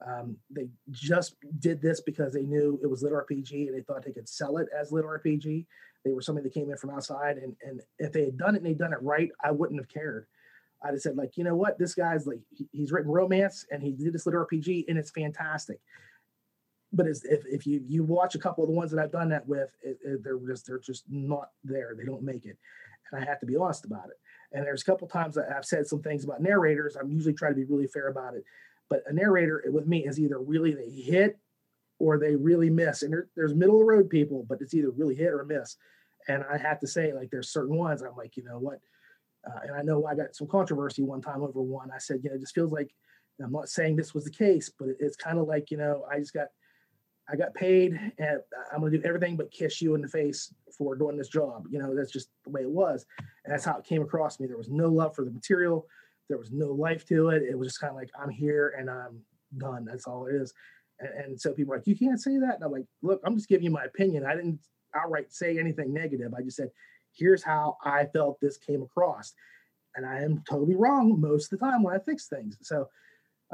um, 0.06 0.36
they 0.50 0.68
just 0.90 1.36
did 1.58 1.82
this 1.82 2.00
because 2.00 2.32
they 2.32 2.42
knew 2.42 2.78
it 2.82 2.86
was 2.86 3.02
lit 3.02 3.12
RPG 3.12 3.68
and 3.68 3.76
they 3.76 3.82
thought 3.82 4.04
they 4.04 4.12
could 4.12 4.28
sell 4.28 4.58
it 4.58 4.68
as 4.78 4.92
lit 4.92 5.04
RPG. 5.04 5.66
They 6.04 6.12
were 6.12 6.22
somebody 6.22 6.48
that 6.48 6.54
came 6.54 6.70
in 6.70 6.78
from 6.78 6.90
outside, 6.90 7.36
and 7.36 7.54
and 7.62 7.82
if 7.98 8.12
they 8.12 8.24
had 8.24 8.38
done 8.38 8.54
it 8.54 8.58
and 8.58 8.66
they'd 8.66 8.78
done 8.78 8.92
it 8.92 9.02
right, 9.02 9.30
I 9.42 9.50
wouldn't 9.50 9.80
have 9.80 9.88
cared. 9.88 10.26
I 10.82 10.92
just 10.92 11.02
said, 11.02 11.16
like, 11.16 11.36
you 11.36 11.44
know 11.44 11.56
what? 11.56 11.78
This 11.78 11.94
guy's 11.94 12.26
like, 12.26 12.40
he, 12.50 12.68
he's 12.72 12.92
written 12.92 13.10
romance 13.10 13.66
and 13.70 13.82
he 13.82 13.92
did 13.92 14.12
this 14.12 14.26
lit 14.26 14.34
RPG 14.34 14.86
and 14.88 14.98
it's 14.98 15.10
fantastic. 15.10 15.80
But 16.92 17.06
if, 17.06 17.22
if 17.24 17.66
you 17.66 17.80
you 17.86 18.02
watch 18.02 18.34
a 18.34 18.38
couple 18.38 18.64
of 18.64 18.68
the 18.68 18.74
ones 18.74 18.90
that 18.90 19.00
I've 19.00 19.12
done 19.12 19.28
that 19.28 19.46
with, 19.46 19.70
it, 19.82 19.98
it, 20.04 20.24
they're 20.24 20.38
just 20.38 20.66
they're 20.66 20.80
just 20.80 21.04
not 21.08 21.50
there. 21.62 21.94
They 21.96 22.04
don't 22.04 22.24
make 22.24 22.46
it, 22.46 22.58
and 23.12 23.22
I 23.22 23.24
have 23.24 23.38
to 23.40 23.46
be 23.46 23.56
honest 23.56 23.84
about 23.84 24.08
it. 24.08 24.18
And 24.52 24.66
there's 24.66 24.82
a 24.82 24.84
couple 24.84 25.06
times 25.06 25.38
I've 25.38 25.64
said 25.64 25.86
some 25.86 26.02
things 26.02 26.24
about 26.24 26.42
narrators. 26.42 26.96
I'm 26.96 27.12
usually 27.12 27.34
trying 27.34 27.52
to 27.52 27.60
be 27.60 27.64
really 27.64 27.86
fair 27.86 28.08
about 28.08 28.34
it, 28.34 28.42
but 28.88 29.04
a 29.06 29.12
narrator 29.12 29.62
with 29.68 29.86
me 29.86 30.04
is 30.04 30.18
either 30.18 30.40
really 30.40 30.74
they 30.74 30.90
hit 30.90 31.38
or 32.00 32.18
they 32.18 32.34
really 32.34 32.70
miss. 32.70 33.02
And 33.02 33.12
there, 33.12 33.28
there's 33.36 33.54
middle 33.54 33.76
of 33.76 33.80
the 33.80 33.92
road 33.92 34.10
people, 34.10 34.44
but 34.48 34.60
it's 34.60 34.74
either 34.74 34.90
really 34.90 35.14
hit 35.14 35.32
or 35.32 35.44
miss. 35.44 35.76
And 36.26 36.44
I 36.50 36.58
have 36.58 36.80
to 36.80 36.88
say, 36.88 37.12
like, 37.12 37.30
there's 37.30 37.52
certain 37.52 37.76
ones 37.76 38.02
I'm 38.02 38.16
like, 38.16 38.36
you 38.36 38.42
know 38.42 38.58
what? 38.58 38.80
Uh, 39.46 39.60
and 39.64 39.76
I 39.76 39.82
know 39.82 40.04
I 40.06 40.14
got 40.14 40.34
some 40.34 40.46
controversy 40.46 41.02
one 41.02 41.22
time 41.22 41.42
over 41.42 41.62
one. 41.62 41.90
I 41.90 41.98
said, 41.98 42.20
you 42.22 42.30
know, 42.30 42.36
it 42.36 42.40
just 42.40 42.54
feels 42.54 42.72
like 42.72 42.94
I'm 43.42 43.52
not 43.52 43.68
saying 43.68 43.96
this 43.96 44.14
was 44.14 44.24
the 44.24 44.30
case, 44.30 44.70
but 44.78 44.88
it's 44.98 45.16
kind 45.16 45.38
of 45.38 45.46
like, 45.46 45.70
you 45.70 45.78
know, 45.78 46.04
I 46.10 46.18
just 46.18 46.34
got 46.34 46.48
I 47.32 47.36
got 47.36 47.54
paid 47.54 47.92
and 48.18 48.40
I'm 48.72 48.82
to 48.82 48.90
do 48.90 49.02
everything 49.04 49.36
but 49.36 49.52
kiss 49.52 49.80
you 49.80 49.94
in 49.94 50.00
the 50.00 50.08
face 50.08 50.52
for 50.76 50.96
doing 50.96 51.16
this 51.16 51.28
job. 51.28 51.66
You 51.70 51.78
know, 51.78 51.94
that's 51.94 52.10
just 52.10 52.28
the 52.44 52.50
way 52.50 52.62
it 52.62 52.70
was. 52.70 53.06
And 53.44 53.52
that's 53.52 53.64
how 53.64 53.78
it 53.78 53.84
came 53.84 54.02
across 54.02 54.40
me. 54.40 54.48
There 54.48 54.56
was 54.56 54.68
no 54.68 54.88
love 54.88 55.14
for 55.14 55.24
the 55.24 55.30
material. 55.30 55.86
There 56.28 56.38
was 56.38 56.50
no 56.50 56.72
life 56.72 57.06
to 57.06 57.28
it. 57.28 57.42
It 57.42 57.56
was 57.56 57.68
just 57.68 57.80
kind 57.80 57.92
of 57.92 57.96
like, 57.96 58.10
I'm 58.20 58.30
here 58.30 58.74
and 58.76 58.90
I'm 58.90 59.20
done. 59.58 59.84
That's 59.84 60.06
all 60.06 60.26
it 60.26 60.34
is. 60.34 60.52
And, 60.98 61.08
and 61.24 61.40
so 61.40 61.52
people 61.52 61.72
are 61.74 61.76
like, 61.76 61.86
you 61.86 61.96
can't 61.96 62.20
say 62.20 62.36
that. 62.38 62.56
And 62.56 62.64
I'm 62.64 62.72
like, 62.72 62.86
look, 63.02 63.20
I'm 63.24 63.36
just 63.36 63.48
giving 63.48 63.64
you 63.64 63.70
my 63.70 63.84
opinion. 63.84 64.26
I 64.26 64.34
didn't 64.34 64.58
outright 64.94 65.32
say 65.32 65.58
anything 65.58 65.92
negative. 65.92 66.34
I 66.34 66.42
just 66.42 66.56
said, 66.56 66.70
here's 67.12 67.42
how 67.42 67.76
I 67.84 68.06
felt 68.06 68.40
this 68.40 68.56
came 68.56 68.82
across. 68.82 69.34
And 69.96 70.06
I 70.06 70.22
am 70.22 70.42
totally 70.48 70.76
wrong 70.76 71.20
most 71.20 71.52
of 71.52 71.58
the 71.58 71.66
time 71.66 71.82
when 71.82 71.94
I 71.94 71.98
fix 71.98 72.28
things. 72.28 72.56
So 72.62 72.88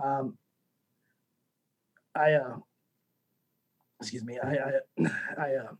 um, 0.02 0.36
I, 2.14 2.34
uh, 2.34 2.56
excuse 4.00 4.24
me, 4.24 4.38
I, 4.38 4.56
I, 4.56 5.10
I 5.38 5.54
uh, 5.54 5.72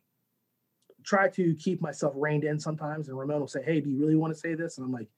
try 1.05 1.29
to 1.29 1.55
keep 1.55 1.81
myself 1.81 2.15
reined 2.17 2.45
in 2.45 2.59
sometimes. 2.59 3.09
And 3.09 3.19
Ramon 3.19 3.41
will 3.41 3.49
say, 3.49 3.63
Hey, 3.63 3.81
do 3.81 3.91
you 3.91 3.99
really 3.99 4.17
want 4.17 4.33
to 4.33 4.39
say 4.39 4.55
this? 4.55 4.79
And 4.79 4.85
I'm 4.85 4.93
like, 4.93 5.09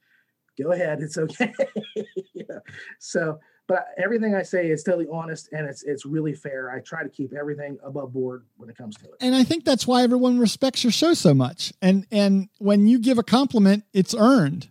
go 0.60 0.72
ahead. 0.72 1.00
It's 1.00 1.18
okay. 1.18 1.52
yeah. 2.34 2.58
So, 2.98 3.38
but 3.68 3.88
everything 3.98 4.34
I 4.34 4.42
say 4.42 4.70
is 4.70 4.82
totally 4.82 5.06
honest 5.12 5.50
and 5.52 5.68
it's 5.68 5.82
it's 5.84 6.04
really 6.04 6.32
fair. 6.32 6.70
I 6.70 6.80
try 6.80 7.02
to 7.02 7.08
keep 7.08 7.34
everything 7.34 7.78
above 7.84 8.12
board 8.14 8.46
when 8.56 8.70
it 8.70 8.76
comes 8.76 8.96
to 8.96 9.04
it. 9.04 9.14
And 9.20 9.34
I 9.34 9.44
think 9.44 9.64
that's 9.64 9.86
why 9.86 10.02
everyone 10.02 10.38
respects 10.38 10.82
your 10.82 10.90
show 10.90 11.14
so 11.14 11.34
much. 11.34 11.72
And 11.80 12.06
and 12.10 12.48
when 12.58 12.86
you 12.86 12.98
give 12.98 13.18
a 13.18 13.22
compliment, 13.22 13.84
it's 13.92 14.14
earned. 14.14 14.70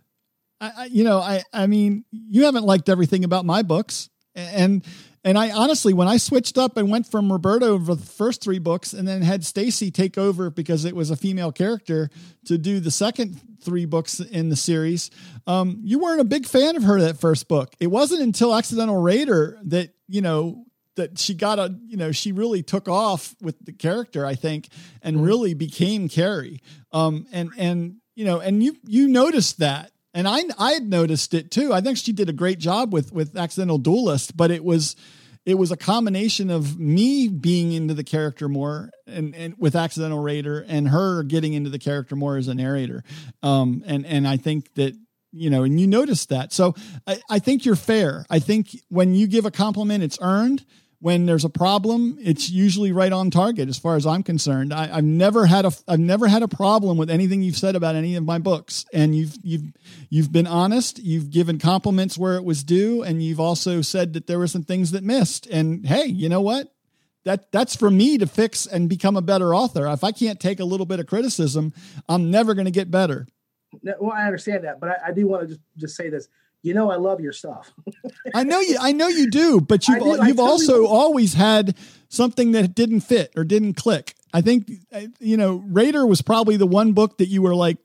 I, 0.60 0.72
I 0.76 0.84
you 0.86 1.04
know, 1.04 1.18
I 1.18 1.44
I 1.52 1.68
mean, 1.68 2.04
you 2.10 2.44
haven't 2.44 2.64
liked 2.64 2.88
everything 2.88 3.24
about 3.24 3.46
my 3.46 3.62
books, 3.62 4.10
and 4.38 4.84
and 5.24 5.36
I 5.36 5.50
honestly, 5.50 5.92
when 5.92 6.08
I 6.08 6.16
switched 6.16 6.56
up 6.56 6.76
and 6.76 6.90
went 6.90 7.06
from 7.06 7.30
Roberto 7.30 7.78
for 7.78 7.94
the 7.94 8.06
first 8.06 8.42
three 8.42 8.58
books 8.58 8.92
and 8.92 9.06
then 9.06 9.20
had 9.22 9.44
Stacy 9.44 9.90
take 9.90 10.16
over 10.16 10.48
because 10.48 10.84
it 10.84 10.94
was 10.94 11.10
a 11.10 11.16
female 11.16 11.52
character 11.52 12.08
to 12.46 12.56
do 12.56 12.80
the 12.80 12.90
second 12.90 13.40
three 13.60 13.84
books 13.84 14.20
in 14.20 14.48
the 14.48 14.56
series, 14.56 15.10
um, 15.46 15.80
you 15.82 15.98
weren't 15.98 16.20
a 16.20 16.24
big 16.24 16.46
fan 16.46 16.76
of 16.76 16.84
her 16.84 17.00
that 17.00 17.18
first 17.18 17.48
book. 17.48 17.74
It 17.80 17.88
wasn't 17.88 18.22
until 18.22 18.54
Accidental 18.54 18.96
Raider 18.96 19.58
that, 19.64 19.90
you 20.06 20.20
know, 20.20 20.64
that 20.94 21.18
she 21.18 21.34
got 21.34 21.58
a, 21.58 21.76
you 21.86 21.96
know, 21.96 22.12
she 22.12 22.32
really 22.32 22.62
took 22.62 22.88
off 22.88 23.34
with 23.40 23.56
the 23.64 23.72
character, 23.72 24.24
I 24.24 24.34
think, 24.34 24.68
and 25.02 25.16
mm-hmm. 25.16 25.26
really 25.26 25.54
became 25.54 26.08
Carrie. 26.08 26.62
Um, 26.92 27.26
and, 27.32 27.50
and, 27.58 27.96
you 28.14 28.24
know, 28.24 28.40
and 28.40 28.62
you, 28.62 28.76
you 28.84 29.08
noticed 29.08 29.58
that 29.58 29.92
and 30.18 30.26
I 30.26 30.42
I 30.58 30.72
had 30.72 30.88
noticed 30.88 31.32
it 31.32 31.52
too. 31.52 31.72
I 31.72 31.80
think 31.80 31.96
she 31.96 32.12
did 32.12 32.28
a 32.28 32.32
great 32.32 32.58
job 32.58 32.92
with 32.92 33.12
with 33.12 33.36
Accidental 33.36 33.78
Duelist, 33.78 34.36
but 34.36 34.50
it 34.50 34.64
was 34.64 34.96
it 35.46 35.54
was 35.54 35.70
a 35.70 35.76
combination 35.76 36.50
of 36.50 36.76
me 36.76 37.28
being 37.28 37.72
into 37.72 37.94
the 37.94 38.02
character 38.02 38.48
more 38.48 38.90
and, 39.06 39.32
and 39.36 39.54
with 39.58 39.76
Accidental 39.76 40.18
Raider 40.18 40.64
and 40.66 40.88
her 40.88 41.22
getting 41.22 41.54
into 41.54 41.70
the 41.70 41.78
character 41.78 42.16
more 42.16 42.36
as 42.36 42.48
a 42.48 42.54
narrator. 42.54 43.04
Um, 43.44 43.84
and 43.86 44.04
and 44.04 44.26
I 44.26 44.38
think 44.38 44.74
that 44.74 44.94
you 45.30 45.50
know, 45.50 45.62
and 45.62 45.78
you 45.78 45.86
noticed 45.86 46.30
that. 46.30 46.52
So 46.52 46.74
I, 47.06 47.20
I 47.30 47.38
think 47.38 47.64
you're 47.64 47.76
fair. 47.76 48.26
I 48.28 48.40
think 48.40 48.70
when 48.88 49.14
you 49.14 49.28
give 49.28 49.46
a 49.46 49.52
compliment, 49.52 50.02
it's 50.02 50.18
earned 50.20 50.64
when 51.00 51.26
there's 51.26 51.44
a 51.44 51.50
problem, 51.50 52.18
it's 52.20 52.50
usually 52.50 52.90
right 52.90 53.12
on 53.12 53.30
target 53.30 53.68
as 53.68 53.78
far 53.78 53.94
as 53.94 54.04
I'm 54.04 54.24
concerned. 54.24 54.72
I, 54.72 54.86
have 54.86 55.04
never 55.04 55.46
had 55.46 55.64
a 55.64 55.72
I've 55.86 56.00
never 56.00 56.26
had 56.26 56.42
a 56.42 56.48
problem 56.48 56.98
with 56.98 57.08
anything 57.08 57.42
you've 57.42 57.56
said 57.56 57.76
about 57.76 57.94
any 57.94 58.16
of 58.16 58.24
my 58.24 58.38
books. 58.38 58.84
And 58.92 59.14
you've 59.14 59.36
you've 59.42 59.62
you've 60.10 60.32
been 60.32 60.48
honest, 60.48 60.98
you've 60.98 61.30
given 61.30 61.58
compliments 61.58 62.18
where 62.18 62.34
it 62.34 62.44
was 62.44 62.64
due, 62.64 63.02
and 63.02 63.22
you've 63.22 63.38
also 63.38 63.80
said 63.80 64.12
that 64.14 64.26
there 64.26 64.38
were 64.38 64.48
some 64.48 64.64
things 64.64 64.90
that 64.90 65.04
missed. 65.04 65.46
And 65.46 65.86
hey, 65.86 66.06
you 66.06 66.28
know 66.28 66.40
what? 66.40 66.74
That 67.24 67.52
that's 67.52 67.76
for 67.76 67.90
me 67.90 68.18
to 68.18 68.26
fix 68.26 68.66
and 68.66 68.88
become 68.88 69.16
a 69.16 69.22
better 69.22 69.54
author. 69.54 69.86
If 69.86 70.02
I 70.02 70.10
can't 70.10 70.40
take 70.40 70.58
a 70.58 70.64
little 70.64 70.86
bit 70.86 70.98
of 70.98 71.06
criticism, 71.06 71.72
I'm 72.08 72.30
never 72.30 72.54
going 72.54 72.64
to 72.64 72.72
get 72.72 72.90
better. 72.90 73.28
well, 74.00 74.12
I 74.12 74.24
understand 74.24 74.64
that, 74.64 74.80
but 74.80 74.88
I, 74.88 75.08
I 75.08 75.12
do 75.12 75.28
want 75.28 75.42
to 75.42 75.48
just 75.48 75.60
just 75.76 75.96
say 75.96 76.10
this 76.10 76.28
you 76.62 76.74
know 76.74 76.90
I 76.90 76.96
love 76.96 77.20
your 77.20 77.32
stuff. 77.32 77.72
I 78.34 78.44
know 78.44 78.60
you 78.60 78.76
I 78.80 78.92
know 78.92 79.08
you 79.08 79.30
do, 79.30 79.60
but 79.60 79.86
you've 79.88 80.02
do, 80.02 80.26
you've 80.26 80.40
also 80.40 80.86
always 80.86 81.34
had 81.34 81.76
something 82.08 82.52
that 82.52 82.74
didn't 82.74 83.00
fit 83.00 83.32
or 83.36 83.44
didn't 83.44 83.74
click. 83.74 84.14
I 84.32 84.40
think 84.40 84.70
you 85.20 85.36
know 85.36 85.62
Raider 85.66 86.06
was 86.06 86.22
probably 86.22 86.56
the 86.56 86.66
one 86.66 86.92
book 86.92 87.18
that 87.18 87.26
you 87.26 87.42
were 87.42 87.54
like 87.54 87.78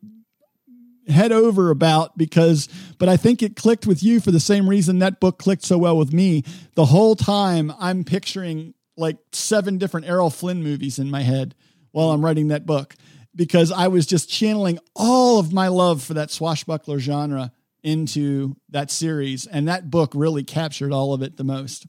head 1.07 1.31
over 1.31 1.69
about 1.69 2.17
because 2.17 2.69
but 2.97 3.09
I 3.09 3.17
think 3.17 3.43
it 3.43 3.55
clicked 3.55 3.85
with 3.85 4.01
you 4.01 4.21
for 4.21 4.31
the 4.31 4.39
same 4.39 4.69
reason 4.69 4.99
that 4.99 5.19
book 5.19 5.37
clicked 5.37 5.65
so 5.65 5.77
well 5.77 5.97
with 5.97 6.13
me. 6.13 6.43
The 6.75 6.85
whole 6.85 7.15
time 7.15 7.73
I'm 7.79 8.03
picturing 8.03 8.73
like 8.97 9.17
seven 9.31 9.77
different 9.77 10.07
Errol 10.07 10.29
Flynn 10.29 10.63
movies 10.63 10.99
in 10.99 11.09
my 11.09 11.21
head 11.21 11.55
while 11.91 12.11
I'm 12.11 12.23
writing 12.23 12.49
that 12.49 12.65
book 12.65 12.95
because 13.35 13.71
I 13.71 13.87
was 13.87 14.05
just 14.05 14.29
channeling 14.29 14.79
all 14.95 15.39
of 15.39 15.51
my 15.51 15.67
love 15.67 16.03
for 16.03 16.13
that 16.15 16.31
swashbuckler 16.31 16.99
genre 16.99 17.51
into 17.83 18.55
that 18.69 18.89
series, 18.89 19.45
and 19.45 19.67
that 19.67 19.89
book 19.89 20.11
really 20.15 20.43
captured 20.43 20.91
all 20.91 21.13
of 21.13 21.21
it 21.21 21.37
the 21.37 21.43
most. 21.43 21.85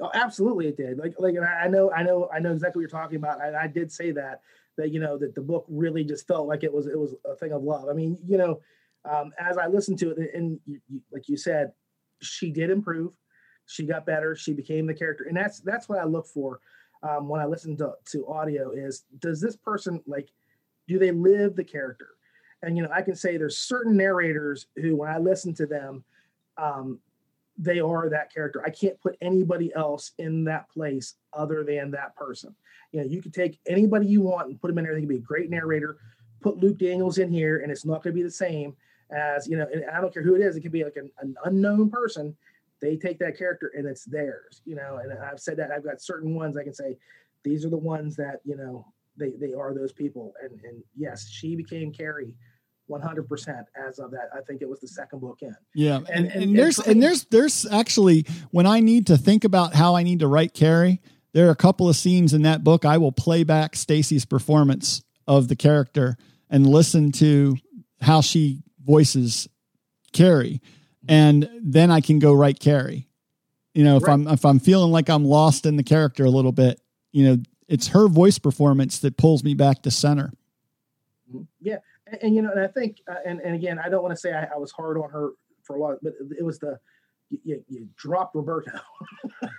Oh, 0.00 0.10
absolutely, 0.12 0.68
it 0.68 0.76
did. 0.76 0.98
Like, 0.98 1.14
like 1.18 1.34
I 1.38 1.68
know, 1.68 1.90
I 1.92 2.02
know, 2.02 2.28
I 2.34 2.38
know 2.40 2.52
exactly 2.52 2.80
what 2.80 2.90
you're 2.90 3.00
talking 3.00 3.16
about. 3.16 3.40
I, 3.40 3.64
I 3.64 3.66
did 3.66 3.92
say 3.92 4.10
that 4.12 4.40
that 4.76 4.92
you 4.92 5.00
know 5.00 5.18
that 5.18 5.34
the 5.34 5.40
book 5.40 5.66
really 5.68 6.04
just 6.04 6.26
felt 6.26 6.48
like 6.48 6.64
it 6.64 6.72
was 6.72 6.86
it 6.86 6.98
was 6.98 7.14
a 7.24 7.36
thing 7.36 7.52
of 7.52 7.62
love. 7.62 7.88
I 7.88 7.92
mean, 7.92 8.18
you 8.26 8.38
know, 8.38 8.60
um, 9.04 9.32
as 9.38 9.58
I 9.58 9.66
listened 9.66 9.98
to 10.00 10.10
it, 10.10 10.34
and 10.34 10.58
you, 10.66 10.80
you, 10.88 11.00
like 11.12 11.28
you 11.28 11.36
said, 11.36 11.72
she 12.20 12.50
did 12.50 12.70
improve. 12.70 13.12
She 13.66 13.84
got 13.84 14.06
better. 14.06 14.34
She 14.34 14.52
became 14.52 14.86
the 14.86 14.94
character, 14.94 15.24
and 15.24 15.36
that's 15.36 15.60
that's 15.60 15.88
what 15.88 15.98
I 15.98 16.04
look 16.04 16.26
for 16.26 16.60
um, 17.02 17.28
when 17.28 17.40
I 17.40 17.44
listen 17.44 17.76
to 17.76 17.92
to 18.12 18.26
audio. 18.26 18.70
Is 18.70 19.04
does 19.18 19.40
this 19.40 19.56
person 19.56 20.02
like 20.06 20.30
do 20.88 20.98
they 20.98 21.12
live 21.12 21.56
the 21.56 21.64
character? 21.64 22.08
And 22.62 22.76
you 22.76 22.82
know 22.82 22.90
i 22.92 23.02
can 23.02 23.14
say 23.14 23.36
there's 23.36 23.58
certain 23.58 23.96
narrators 23.96 24.66
who 24.76 24.96
when 24.96 25.10
i 25.10 25.18
listen 25.18 25.54
to 25.54 25.66
them 25.66 26.04
um, 26.58 26.98
they 27.60 27.78
are 27.78 28.08
that 28.08 28.32
character. 28.32 28.62
I 28.64 28.70
can't 28.70 28.98
put 29.00 29.16
anybody 29.20 29.70
else 29.74 30.12
in 30.18 30.44
that 30.44 30.68
place 30.70 31.14
other 31.34 31.62
than 31.62 31.90
that 31.90 32.16
person. 32.16 32.54
You 32.92 33.00
know 33.00 33.06
you 33.06 33.20
could 33.22 33.34
take 33.34 33.60
anybody 33.68 34.06
you 34.06 34.22
want 34.22 34.48
and 34.48 34.60
put 34.60 34.68
them 34.68 34.78
in 34.78 34.84
there. 34.84 34.94
They 34.94 35.00
can 35.00 35.08
be 35.08 35.16
a 35.16 35.20
great 35.20 35.50
narrator. 35.50 35.98
Put 36.40 36.56
luke 36.56 36.78
daniels 36.78 37.18
in 37.18 37.30
here 37.30 37.58
and 37.58 37.70
it's 37.70 37.84
not 37.84 38.02
going 38.02 38.14
to 38.14 38.18
be 38.18 38.22
the 38.22 38.30
same 38.30 38.74
as 39.10 39.46
you 39.46 39.56
know 39.58 39.66
and 39.72 39.84
i 39.90 40.00
don't 40.00 40.12
care 40.12 40.22
who 40.22 40.34
it 40.34 40.40
is. 40.40 40.56
It 40.56 40.62
could 40.62 40.72
be 40.72 40.84
like 40.84 40.96
an, 40.96 41.10
an 41.20 41.34
unknown 41.44 41.90
person. 41.90 42.34
They 42.80 42.96
take 42.96 43.18
that 43.18 43.36
character 43.36 43.72
and 43.76 43.86
it's 43.86 44.04
theirs 44.04 44.62
you 44.64 44.74
know 44.74 44.98
and 45.02 45.12
i've 45.12 45.40
said 45.40 45.58
that. 45.58 45.70
I've 45.70 45.84
got 45.84 46.00
certain 46.00 46.34
ones 46.34 46.56
i 46.56 46.64
can 46.64 46.74
say 46.74 46.96
these 47.44 47.64
are 47.64 47.70
the 47.70 47.76
ones 47.76 48.16
that 48.16 48.40
you 48.44 48.56
know 48.56 48.86
they 49.18 49.32
they 49.38 49.52
are 49.52 49.74
those 49.74 49.92
people. 49.92 50.32
And 50.42 50.58
and 50.64 50.82
yes 50.96 51.28
she 51.28 51.54
became 51.56 51.92
carrie 51.92 52.34
100% 52.90 53.64
as 53.88 53.98
of 53.98 54.10
that 54.10 54.28
i 54.36 54.40
think 54.42 54.62
it 54.62 54.68
was 54.68 54.80
the 54.80 54.88
second 54.88 55.20
book 55.20 55.38
in. 55.42 55.54
Yeah 55.74 55.96
and, 55.96 56.08
and, 56.08 56.26
and, 56.26 56.42
and 56.42 56.58
there's 56.58 56.78
and, 56.78 56.88
and 56.88 57.02
there's 57.02 57.24
there's 57.26 57.66
actually 57.66 58.26
when 58.50 58.66
i 58.66 58.80
need 58.80 59.06
to 59.06 59.16
think 59.16 59.44
about 59.44 59.74
how 59.74 59.94
i 59.94 60.02
need 60.02 60.20
to 60.20 60.26
write 60.26 60.54
carrie 60.54 61.00
there 61.32 61.46
are 61.46 61.52
a 61.52 61.56
couple 61.56 61.88
of 61.88 61.96
scenes 61.96 62.34
in 62.34 62.42
that 62.42 62.64
book 62.64 62.84
i 62.84 62.98
will 62.98 63.12
play 63.12 63.44
back 63.44 63.76
stacy's 63.76 64.24
performance 64.24 65.02
of 65.26 65.46
the 65.46 65.56
character 65.56 66.16
and 66.50 66.66
listen 66.66 67.12
to 67.12 67.56
how 68.00 68.20
she 68.20 68.62
voices 68.84 69.48
carrie. 70.12 70.60
And 71.08 71.48
then 71.62 71.90
i 71.90 72.00
can 72.00 72.18
go 72.18 72.32
write 72.32 72.60
carrie. 72.60 73.08
You 73.74 73.84
know 73.84 73.96
if 73.96 74.02
right. 74.02 74.14
i'm 74.14 74.28
if 74.28 74.44
i'm 74.44 74.58
feeling 74.58 74.90
like 74.90 75.08
i'm 75.08 75.24
lost 75.24 75.64
in 75.64 75.76
the 75.76 75.82
character 75.82 76.24
a 76.24 76.30
little 76.30 76.52
bit 76.52 76.80
you 77.12 77.24
know 77.24 77.42
it's 77.68 77.88
her 77.88 78.08
voice 78.08 78.38
performance 78.38 78.98
that 78.98 79.16
pulls 79.16 79.44
me 79.44 79.54
back 79.54 79.82
to 79.82 79.90
center. 79.90 80.32
Mm-hmm. 81.28 81.42
yeah 81.60 81.76
and, 82.10 82.22
and 82.22 82.34
you 82.34 82.42
know, 82.42 82.50
and 82.50 82.60
I 82.60 82.66
think, 82.66 82.98
uh, 83.10 83.16
and 83.24 83.40
and 83.40 83.54
again, 83.54 83.78
I 83.78 83.88
don't 83.88 84.02
want 84.02 84.14
to 84.14 84.20
say 84.20 84.32
I, 84.32 84.48
I, 84.54 84.58
was 84.58 84.72
hard 84.72 84.98
on 84.98 85.10
her 85.10 85.30
for 85.62 85.76
a 85.76 85.80
lot, 85.80 85.98
but 86.02 86.14
it 86.38 86.44
was 86.44 86.58
the 86.58 86.78
you, 87.44 87.62
you 87.68 87.88
dropped 87.96 88.34
Roberto. 88.34 88.72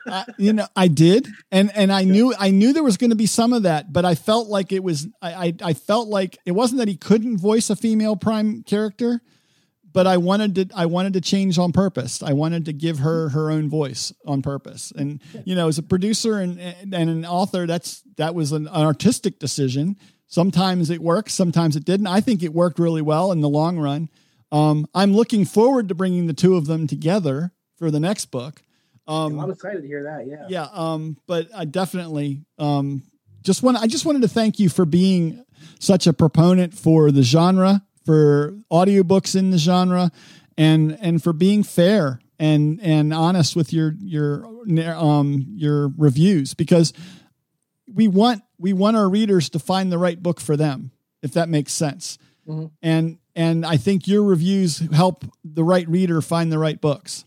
uh, 0.08 0.26
you 0.38 0.54
know, 0.54 0.68
I 0.76 0.88
did, 0.88 1.28
and 1.52 1.72
and 1.76 1.92
I 1.92 2.04
knew 2.04 2.34
I 2.38 2.52
knew 2.52 2.74
there 2.74 2.84
was 2.84 2.98
going 2.98 3.12
to 3.12 3.16
be 3.16 3.26
some 3.26 3.54
of 3.54 3.64
that, 3.64 3.94
but 3.94 4.06
I 4.06 4.16
felt 4.16 4.48
like 4.48 4.72
it 4.72 4.84
was 4.84 5.08
I, 5.22 5.34
I 5.34 5.54
I 5.64 5.74
felt 5.74 6.08
like 6.08 6.38
it 6.46 6.52
wasn't 6.52 6.80
that 6.80 6.88
he 6.88 6.98
couldn't 6.98 7.38
voice 7.38 7.70
a 7.70 7.76
female 7.76 8.16
prime 8.16 8.64
character 8.64 9.22
but 9.94 10.08
I 10.08 10.18
wanted 10.18 10.56
to 10.56 10.68
I 10.76 10.86
wanted 10.86 11.14
to 11.14 11.22
change 11.22 11.58
on 11.58 11.72
purpose. 11.72 12.24
I 12.24 12.34
wanted 12.34 12.66
to 12.66 12.74
give 12.74 13.00
her 13.00 13.30
her 13.30 13.52
own 13.52 13.70
voice 13.70 14.14
on 14.26 14.42
purpose. 14.42 14.92
And 14.96 15.22
you 15.46 15.56
know, 15.56 15.68
as 15.68 15.78
a 15.78 15.84
producer 15.84 16.40
and 16.40 16.60
and 16.60 16.94
an 16.94 17.26
author, 17.26 17.68
that's 17.68 18.02
that 18.18 18.36
was 18.36 18.52
an, 18.52 18.68
an 18.68 18.86
artistic 18.86 19.40
decision. 19.40 19.98
Sometimes 20.32 20.90
it 20.90 21.02
works, 21.02 21.34
sometimes 21.34 21.76
it 21.76 21.84
didn't. 21.84 22.08
I 22.08 22.22
think 22.22 22.42
it 22.42 22.54
worked 22.54 22.80
really 22.80 23.02
well 23.02 23.34
in 23.34 23.42
the 23.42 23.50
long 23.50 23.78
run. 23.78 24.10
Um, 24.50 24.88
I'm 24.96 25.14
looking 25.14 25.44
forward 25.44 25.90
to 25.90 25.96
bringing 25.96 26.28
the 26.28 26.34
two 26.34 26.56
of 26.56 26.68
them 26.68 26.88
together 26.88 27.52
for 27.76 27.92
the 27.92 28.00
next 28.00 28.32
book. 28.32 28.64
Um, 29.08 29.38
I'm 29.38 29.52
excited 29.52 29.82
to 29.82 29.88
hear 29.88 30.04
that. 30.04 30.28
Yeah. 30.28 30.46
Yeah. 30.48 30.68
Um, 30.72 31.18
but 31.28 31.50
I 31.54 31.66
definitely 31.66 32.46
um, 32.58 33.04
just 33.42 33.62
want 33.62 33.76
I 33.76 33.88
just 33.88 34.06
wanted 34.06 34.22
to 34.22 34.30
thank 34.30 34.58
you 34.58 34.70
for 34.70 34.86
being 34.86 35.44
such 35.80 36.08
a 36.08 36.14
proponent 36.14 36.74
for 36.74 37.12
the 37.12 37.24
genre, 37.24 37.84
for 38.06 38.58
audiobooks 38.72 39.36
in 39.36 39.52
the 39.52 39.58
genre 39.58 40.12
and 40.58 40.98
and 41.02 41.22
for 41.22 41.34
being 41.34 41.62
fair 41.62 42.22
and 42.40 42.80
and 42.82 43.14
honest 43.14 43.54
with 43.56 43.74
your 43.74 43.96
your 44.00 44.48
um 44.96 45.46
your 45.56 45.90
reviews 45.98 46.54
because 46.54 46.94
we 47.94 48.08
want 48.08 48.44
we 48.58 48.74
want 48.74 48.98
our 48.98 49.10
readers 49.10 49.50
to 49.50 49.60
find 49.60 49.92
the 49.92 49.98
right 49.98 50.22
book 50.22 50.40
for 50.40 50.56
them 50.58 50.92
if 51.22 51.34
that 51.34 51.50
makes 51.50 51.74
sense. 51.74 52.18
Mm-hmm. 52.48 52.66
and 52.82 53.20
and 53.36 53.64
i 53.68 53.78
think 53.78 54.08
your 54.08 54.24
reviews 54.24 54.80
help 54.92 55.26
the 55.44 55.64
right 55.64 55.88
reader 55.88 56.22
find 56.22 56.52
the 56.52 56.58
right 56.58 56.82
books. 56.82 57.24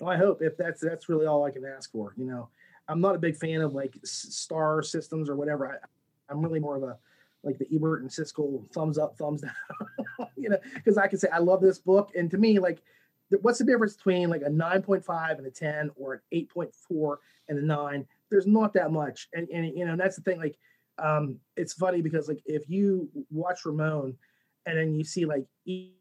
Well, 0.00 0.10
i 0.10 0.16
hope 0.16 0.42
if 0.42 0.56
that's 0.56 0.80
that's 0.80 1.08
really 1.08 1.26
all 1.26 1.44
i 1.44 1.50
can 1.50 1.64
ask 1.64 1.92
for 1.92 2.14
you 2.16 2.24
know. 2.24 2.48
I'm 2.90 3.02
not 3.02 3.14
a 3.14 3.18
big 3.18 3.36
fan 3.36 3.60
of 3.60 3.74
like 3.74 3.94
star 4.02 4.82
systems 4.82 5.28
or 5.28 5.36
whatever. 5.36 5.70
I, 5.70 6.32
i'm 6.32 6.42
really 6.42 6.58
more 6.58 6.76
of 6.76 6.82
a 6.82 6.98
like 7.44 7.58
the 7.58 7.66
ebert 7.72 8.02
and 8.02 8.10
siskel 8.10 8.68
thumbs 8.72 8.98
up 8.98 9.16
thumbs 9.16 9.42
down 9.42 10.28
you 10.36 10.48
know 10.48 10.58
because 10.74 10.98
i 10.98 11.06
can 11.06 11.18
say 11.18 11.28
i 11.32 11.38
love 11.38 11.60
this 11.60 11.78
book. 11.78 12.10
And 12.16 12.28
to 12.32 12.38
me 12.38 12.58
like 12.58 12.82
what's 13.42 13.58
the 13.58 13.64
difference 13.64 13.94
between 13.94 14.30
like 14.30 14.42
a 14.42 14.50
9.5 14.50 15.38
and 15.38 15.46
a 15.46 15.50
10 15.50 15.90
or 15.96 16.14
an 16.14 16.20
8.4 16.32 17.16
and 17.48 17.58
a 17.58 17.62
9 17.62 18.06
there's 18.30 18.46
not 18.46 18.72
that 18.74 18.92
much. 18.92 19.28
And, 19.32 19.48
and 19.48 19.76
you 19.76 19.84
know 19.84 19.96
that's 19.96 20.16
the 20.16 20.22
thing 20.22 20.38
like 20.38 20.58
um 20.98 21.36
it's 21.56 21.74
funny 21.74 22.02
because 22.02 22.28
like 22.28 22.40
if 22.44 22.68
you 22.68 23.08
watch 23.30 23.60
ramon 23.64 24.16
and 24.66 24.78
then 24.78 24.94
you 24.94 25.04
see 25.04 25.24
like 25.24 25.44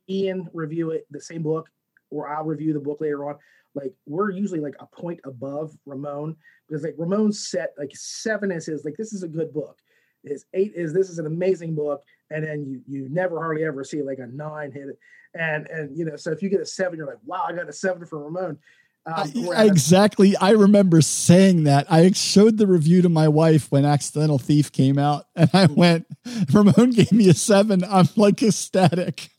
ian 0.09 0.49
review 0.53 0.89
it 0.89 1.05
the 1.11 1.21
same 1.21 1.43
book 1.43 1.69
or 2.09 2.27
i'll 2.27 2.43
review 2.43 2.73
the 2.73 2.79
book 2.79 2.99
later 2.99 3.29
on 3.29 3.37
like 3.77 3.93
we're 4.07 4.31
usually 4.31 4.59
like 4.59 4.75
a 4.79 4.87
point 4.87 5.19
above 5.23 5.71
ramon 5.85 6.35
because 6.67 6.83
like 6.83 6.95
ramon's 6.97 7.47
set 7.47 7.73
like 7.77 7.91
seven 7.93 8.51
is 8.51 8.65
his 8.65 8.83
like 8.83 8.95
this 8.97 9.13
is 9.13 9.23
a 9.23 9.27
good 9.27 9.53
book. 9.53 9.79
His 10.23 10.45
eight 10.53 10.73
is 10.75 10.93
this 10.93 11.09
is 11.09 11.19
an 11.19 11.27
amazing 11.27 11.75
book 11.75 12.03
and 12.31 12.43
then 12.43 12.65
you 12.65 12.81
you 12.87 13.07
never 13.09 13.39
hardly 13.39 13.63
ever 13.63 13.83
see 13.83 14.01
like 14.01 14.19
a 14.19 14.27
nine 14.27 14.71
hit 14.71 14.89
it. 14.89 14.99
And 15.35 15.67
and 15.67 15.97
you 15.97 16.05
know 16.05 16.15
so 16.15 16.31
if 16.31 16.41
you 16.41 16.49
get 16.49 16.59
a 16.59 16.65
seven 16.65 16.97
you're 16.97 17.07
like 17.07 17.19
wow 17.23 17.45
i 17.47 17.53
got 17.53 17.69
a 17.69 17.73
seven 17.73 18.05
from 18.05 18.23
ramon 18.23 18.57
um, 19.15 19.31
exactly. 19.55 20.35
I 20.37 20.51
remember 20.51 21.01
saying 21.01 21.63
that. 21.63 21.91
I 21.91 22.11
showed 22.11 22.57
the 22.57 22.67
review 22.67 23.01
to 23.01 23.09
my 23.09 23.27
wife 23.27 23.71
when 23.71 23.85
Accidental 23.85 24.37
Thief 24.37 24.71
came 24.71 24.97
out, 24.97 25.27
and 25.35 25.49
I 25.53 25.67
went, 25.67 26.07
Ramon 26.51 26.91
gave 26.91 27.11
me 27.11 27.29
a 27.29 27.33
seven. 27.33 27.83
I'm 27.85 28.09
like 28.15 28.43
ecstatic. 28.43 29.29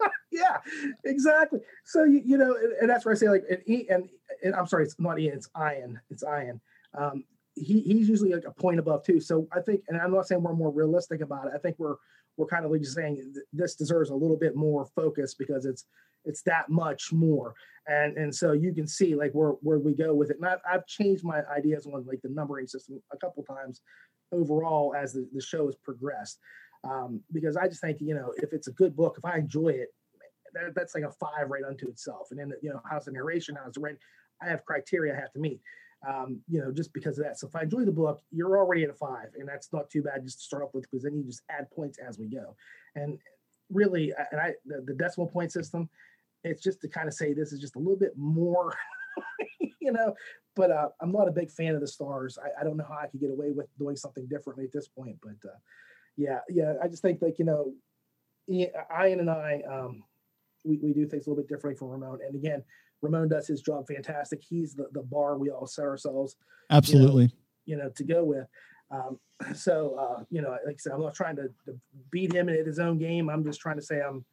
yeah, 0.30 0.58
exactly. 1.04 1.60
So, 1.84 2.04
you, 2.04 2.22
you 2.24 2.38
know, 2.38 2.54
and, 2.54 2.72
and 2.80 2.90
that's 2.90 3.04
where 3.04 3.14
I 3.14 3.18
say, 3.18 3.28
like, 3.28 3.44
and, 3.50 3.62
and, 3.90 4.08
and, 4.44 4.54
I'm 4.54 4.66
sorry, 4.66 4.84
it's 4.84 4.94
not 4.98 5.18
Ian, 5.18 5.36
it's 5.36 5.48
Ian. 5.58 6.00
It's 6.10 6.22
Ian. 6.22 6.60
Um, 6.96 7.24
he, 7.56 7.80
he's 7.80 8.08
usually 8.08 8.32
like 8.32 8.44
a 8.46 8.52
point 8.52 8.78
above 8.78 9.02
too. 9.02 9.20
So 9.20 9.48
I 9.52 9.60
think, 9.60 9.82
and 9.88 10.00
I'm 10.00 10.12
not 10.12 10.28
saying 10.28 10.42
we're 10.42 10.52
more 10.52 10.70
realistic 10.70 11.20
about 11.20 11.46
it. 11.46 11.52
I 11.54 11.58
think 11.58 11.76
we're 11.78 11.96
we're 12.38 12.46
kind 12.46 12.64
of 12.64 12.72
just 12.80 12.94
saying 12.94 13.34
this 13.52 13.74
deserves 13.74 14.10
a 14.10 14.14
little 14.14 14.38
bit 14.38 14.56
more 14.56 14.86
focus 14.96 15.34
because 15.34 15.66
it's 15.66 15.84
it's 16.24 16.42
that 16.42 16.70
much 16.70 17.12
more. 17.12 17.54
And 17.86 18.16
and 18.16 18.34
so 18.34 18.52
you 18.52 18.72
can 18.72 18.86
see 18.86 19.14
like 19.14 19.32
where 19.32 19.50
where 19.60 19.78
we 19.78 19.92
go 19.92 20.14
with 20.14 20.30
it. 20.30 20.38
And 20.40 20.48
I've, 20.48 20.60
I've 20.70 20.86
changed 20.86 21.24
my 21.24 21.42
ideas 21.54 21.86
on 21.86 22.06
like 22.06 22.22
the 22.22 22.30
numbering 22.30 22.66
system 22.66 23.02
a 23.12 23.16
couple 23.16 23.42
times 23.42 23.82
overall 24.32 24.94
as 24.94 25.12
the, 25.12 25.28
the 25.34 25.42
show 25.42 25.66
has 25.66 25.76
progressed. 25.76 26.38
Um, 26.84 27.22
because 27.32 27.56
i 27.56 27.66
just 27.66 27.80
think 27.80 27.96
you 28.00 28.14
know 28.14 28.32
if 28.36 28.52
it's 28.52 28.68
a 28.68 28.72
good 28.72 28.94
book 28.94 29.16
if 29.18 29.24
i 29.24 29.36
enjoy 29.36 29.70
it 29.70 29.88
that, 30.54 30.76
that's 30.76 30.94
like 30.94 31.02
a 31.02 31.10
five 31.10 31.50
right 31.50 31.64
unto 31.64 31.88
itself. 31.88 32.28
And 32.30 32.38
then 32.38 32.52
you 32.62 32.70
know 32.70 32.80
how's 32.88 33.06
the 33.06 33.10
narration 33.10 33.56
how's 33.62 33.74
the 33.74 33.80
writing 33.80 33.98
i 34.40 34.48
have 34.48 34.64
criteria 34.64 35.12
i 35.12 35.20
have 35.20 35.32
to 35.32 35.40
meet 35.40 35.60
um, 36.06 36.40
you 36.48 36.60
know, 36.60 36.70
just 36.70 36.92
because 36.92 37.18
of 37.18 37.24
that. 37.24 37.38
So 37.38 37.48
if 37.48 37.56
I 37.56 37.62
enjoy 37.62 37.84
the 37.84 37.92
book, 37.92 38.22
you're 38.30 38.56
already 38.56 38.84
at 38.84 38.90
a 38.90 38.94
five, 38.94 39.28
and 39.38 39.48
that's 39.48 39.72
not 39.72 39.90
too 39.90 40.02
bad 40.02 40.24
just 40.24 40.38
to 40.38 40.44
start 40.44 40.62
off 40.62 40.74
with 40.74 40.88
because 40.90 41.02
then 41.02 41.16
you 41.16 41.24
just 41.24 41.42
add 41.50 41.70
points 41.70 41.98
as 41.98 42.18
we 42.18 42.28
go. 42.28 42.54
And 42.94 43.18
really, 43.70 44.12
and 44.30 44.40
I 44.40 44.54
the, 44.64 44.82
the 44.86 44.94
decimal 44.94 45.28
point 45.28 45.52
system, 45.52 45.88
it's 46.44 46.62
just 46.62 46.80
to 46.82 46.88
kind 46.88 47.08
of 47.08 47.14
say 47.14 47.32
this 47.32 47.52
is 47.52 47.60
just 47.60 47.76
a 47.76 47.80
little 47.80 47.98
bit 47.98 48.16
more, 48.16 48.74
you 49.80 49.92
know. 49.92 50.14
But 50.54 50.70
uh, 50.70 50.88
I'm 51.00 51.12
not 51.12 51.28
a 51.28 51.32
big 51.32 51.50
fan 51.50 51.74
of 51.74 51.80
the 51.80 51.88
stars. 51.88 52.38
I, 52.42 52.60
I, 52.60 52.64
don't 52.64 52.76
know 52.76 52.86
how 52.88 52.98
I 53.00 53.06
could 53.06 53.20
get 53.20 53.30
away 53.30 53.52
with 53.52 53.66
doing 53.78 53.96
something 53.96 54.26
differently 54.26 54.64
at 54.64 54.72
this 54.72 54.88
point. 54.88 55.16
But 55.22 55.48
uh, 55.48 55.58
yeah, 56.16 56.40
yeah, 56.48 56.74
I 56.82 56.88
just 56.88 57.02
think 57.02 57.22
like 57.22 57.38
you 57.38 57.44
know, 57.44 57.72
Ian 58.48 59.20
and 59.20 59.30
I, 59.30 59.62
um, 59.70 60.02
we, 60.64 60.78
we 60.78 60.92
do 60.92 61.06
things 61.06 61.26
a 61.26 61.30
little 61.30 61.42
bit 61.42 61.48
differently 61.48 61.78
from 61.78 61.88
Ramon. 61.88 62.20
And 62.26 62.34
again, 62.34 62.62
Ramon 63.02 63.28
does 63.28 63.46
his 63.46 63.60
job 63.60 63.86
fantastic. 63.86 64.42
He's 64.42 64.74
the, 64.74 64.88
the 64.92 65.02
bar 65.02 65.36
we 65.36 65.50
all 65.50 65.66
set 65.66 65.84
ourselves 65.84 66.36
absolutely 66.70 67.32
you 67.64 67.76
know, 67.76 67.82
you 67.82 67.84
know 67.84 67.90
to 67.96 68.04
go 68.04 68.24
with. 68.24 68.46
Um, 68.90 69.18
so 69.54 69.94
uh, 69.94 70.24
you 70.30 70.42
know, 70.42 70.50
like 70.50 70.74
I 70.74 70.78
said, 70.78 70.92
I'm 70.92 71.02
not 71.02 71.14
trying 71.14 71.36
to, 71.36 71.48
to 71.66 71.78
beat 72.10 72.32
him 72.32 72.48
at 72.48 72.66
his 72.66 72.78
own 72.78 72.98
game. 72.98 73.28
I'm 73.28 73.44
just 73.44 73.60
trying 73.60 73.76
to 73.76 73.82
say 73.82 74.00
I'm 74.00 74.24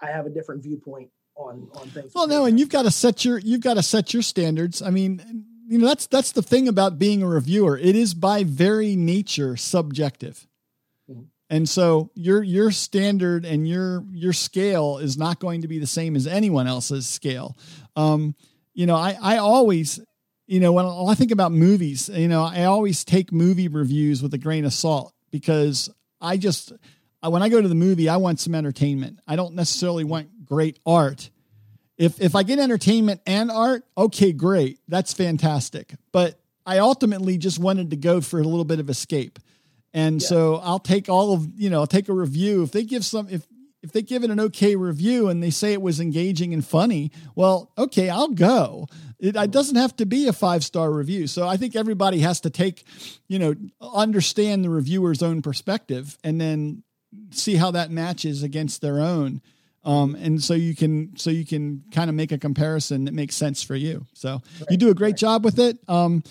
I 0.00 0.06
have 0.06 0.26
a 0.26 0.30
different 0.30 0.62
viewpoint 0.62 1.10
on 1.36 1.68
on 1.74 1.88
things. 1.88 2.12
Well, 2.14 2.28
no, 2.28 2.44
and 2.44 2.58
you've 2.58 2.68
got 2.68 2.82
to 2.82 2.90
set 2.90 3.24
your 3.24 3.38
you've 3.38 3.60
got 3.60 3.74
to 3.74 3.82
set 3.82 4.12
your 4.12 4.22
standards. 4.22 4.82
I 4.82 4.90
mean, 4.90 5.46
you 5.68 5.78
know, 5.78 5.86
that's 5.86 6.06
that's 6.06 6.32
the 6.32 6.42
thing 6.42 6.68
about 6.68 6.98
being 6.98 7.22
a 7.22 7.26
reviewer. 7.26 7.78
It 7.78 7.96
is 7.96 8.14
by 8.14 8.44
very 8.44 8.96
nature 8.96 9.56
subjective. 9.56 10.46
Mm-hmm. 11.10 11.22
And 11.52 11.68
so 11.68 12.10
your 12.14 12.42
your 12.42 12.70
standard 12.70 13.44
and 13.44 13.68
your 13.68 14.04
your 14.10 14.32
scale 14.32 14.96
is 14.96 15.18
not 15.18 15.38
going 15.38 15.60
to 15.60 15.68
be 15.68 15.78
the 15.78 15.86
same 15.86 16.16
as 16.16 16.26
anyone 16.26 16.66
else's 16.66 17.06
scale. 17.06 17.58
Um, 17.94 18.34
you 18.72 18.86
know, 18.86 18.96
I 18.96 19.18
I 19.20 19.36
always 19.36 20.00
you 20.46 20.60
know 20.60 20.72
when 20.72 20.86
I 20.86 21.14
think 21.14 21.30
about 21.30 21.52
movies, 21.52 22.08
you 22.08 22.26
know, 22.26 22.42
I 22.42 22.64
always 22.64 23.04
take 23.04 23.32
movie 23.32 23.68
reviews 23.68 24.22
with 24.22 24.32
a 24.32 24.38
grain 24.38 24.64
of 24.64 24.72
salt 24.72 25.12
because 25.30 25.90
I 26.22 26.38
just 26.38 26.72
when 27.20 27.42
I 27.42 27.50
go 27.50 27.60
to 27.60 27.68
the 27.68 27.74
movie, 27.74 28.08
I 28.08 28.16
want 28.16 28.40
some 28.40 28.54
entertainment. 28.54 29.18
I 29.28 29.36
don't 29.36 29.54
necessarily 29.54 30.04
want 30.04 30.46
great 30.46 30.78
art. 30.86 31.28
If 31.98 32.18
if 32.18 32.34
I 32.34 32.44
get 32.44 32.60
entertainment 32.60 33.20
and 33.26 33.50
art, 33.50 33.84
okay, 33.98 34.32
great. 34.32 34.78
That's 34.88 35.12
fantastic. 35.12 35.96
But 36.12 36.40
I 36.64 36.78
ultimately 36.78 37.36
just 37.36 37.58
wanted 37.58 37.90
to 37.90 37.96
go 37.96 38.22
for 38.22 38.40
a 38.40 38.44
little 38.44 38.64
bit 38.64 38.80
of 38.80 38.88
escape. 38.88 39.38
And 39.94 40.22
yeah. 40.22 40.28
so 40.28 40.56
I'll 40.56 40.78
take 40.78 41.08
all 41.08 41.32
of, 41.32 41.48
you 41.56 41.70
know, 41.70 41.80
I'll 41.80 41.86
take 41.86 42.08
a 42.08 42.14
review. 42.14 42.62
If 42.62 42.72
they 42.72 42.84
give 42.84 43.04
some 43.04 43.28
if 43.30 43.46
if 43.82 43.92
they 43.92 44.02
give 44.02 44.22
it 44.22 44.30
an 44.30 44.38
okay 44.38 44.76
review 44.76 45.28
and 45.28 45.42
they 45.42 45.50
say 45.50 45.72
it 45.72 45.82
was 45.82 46.00
engaging 46.00 46.54
and 46.54 46.64
funny, 46.64 47.10
well, 47.34 47.72
okay, 47.76 48.08
I'll 48.08 48.28
go. 48.28 48.86
It, 49.18 49.34
it 49.34 49.50
doesn't 49.50 49.76
have 49.76 49.96
to 49.96 50.06
be 50.06 50.28
a 50.28 50.32
five 50.32 50.64
star 50.64 50.90
review. 50.90 51.26
So 51.26 51.48
I 51.48 51.56
think 51.56 51.74
everybody 51.74 52.20
has 52.20 52.40
to 52.42 52.50
take, 52.50 52.84
you 53.28 53.38
know, 53.38 53.54
understand 53.80 54.64
the 54.64 54.70
reviewer's 54.70 55.22
own 55.22 55.42
perspective 55.42 56.16
and 56.22 56.40
then 56.40 56.84
see 57.30 57.56
how 57.56 57.72
that 57.72 57.90
matches 57.90 58.42
against 58.42 58.80
their 58.82 59.00
own. 59.00 59.42
Um, 59.84 60.14
and 60.14 60.42
so 60.42 60.54
you 60.54 60.76
can 60.76 61.16
so 61.16 61.30
you 61.30 61.44
can 61.44 61.82
kind 61.90 62.08
of 62.08 62.14
make 62.14 62.30
a 62.30 62.38
comparison 62.38 63.06
that 63.06 63.14
makes 63.14 63.34
sense 63.34 63.64
for 63.64 63.74
you. 63.74 64.06
So 64.12 64.34
right, 64.60 64.70
you 64.70 64.76
do 64.76 64.90
a 64.90 64.94
great 64.94 65.12
right. 65.12 65.16
job 65.16 65.44
with 65.44 65.58
it. 65.58 65.78
Um, 65.88 66.22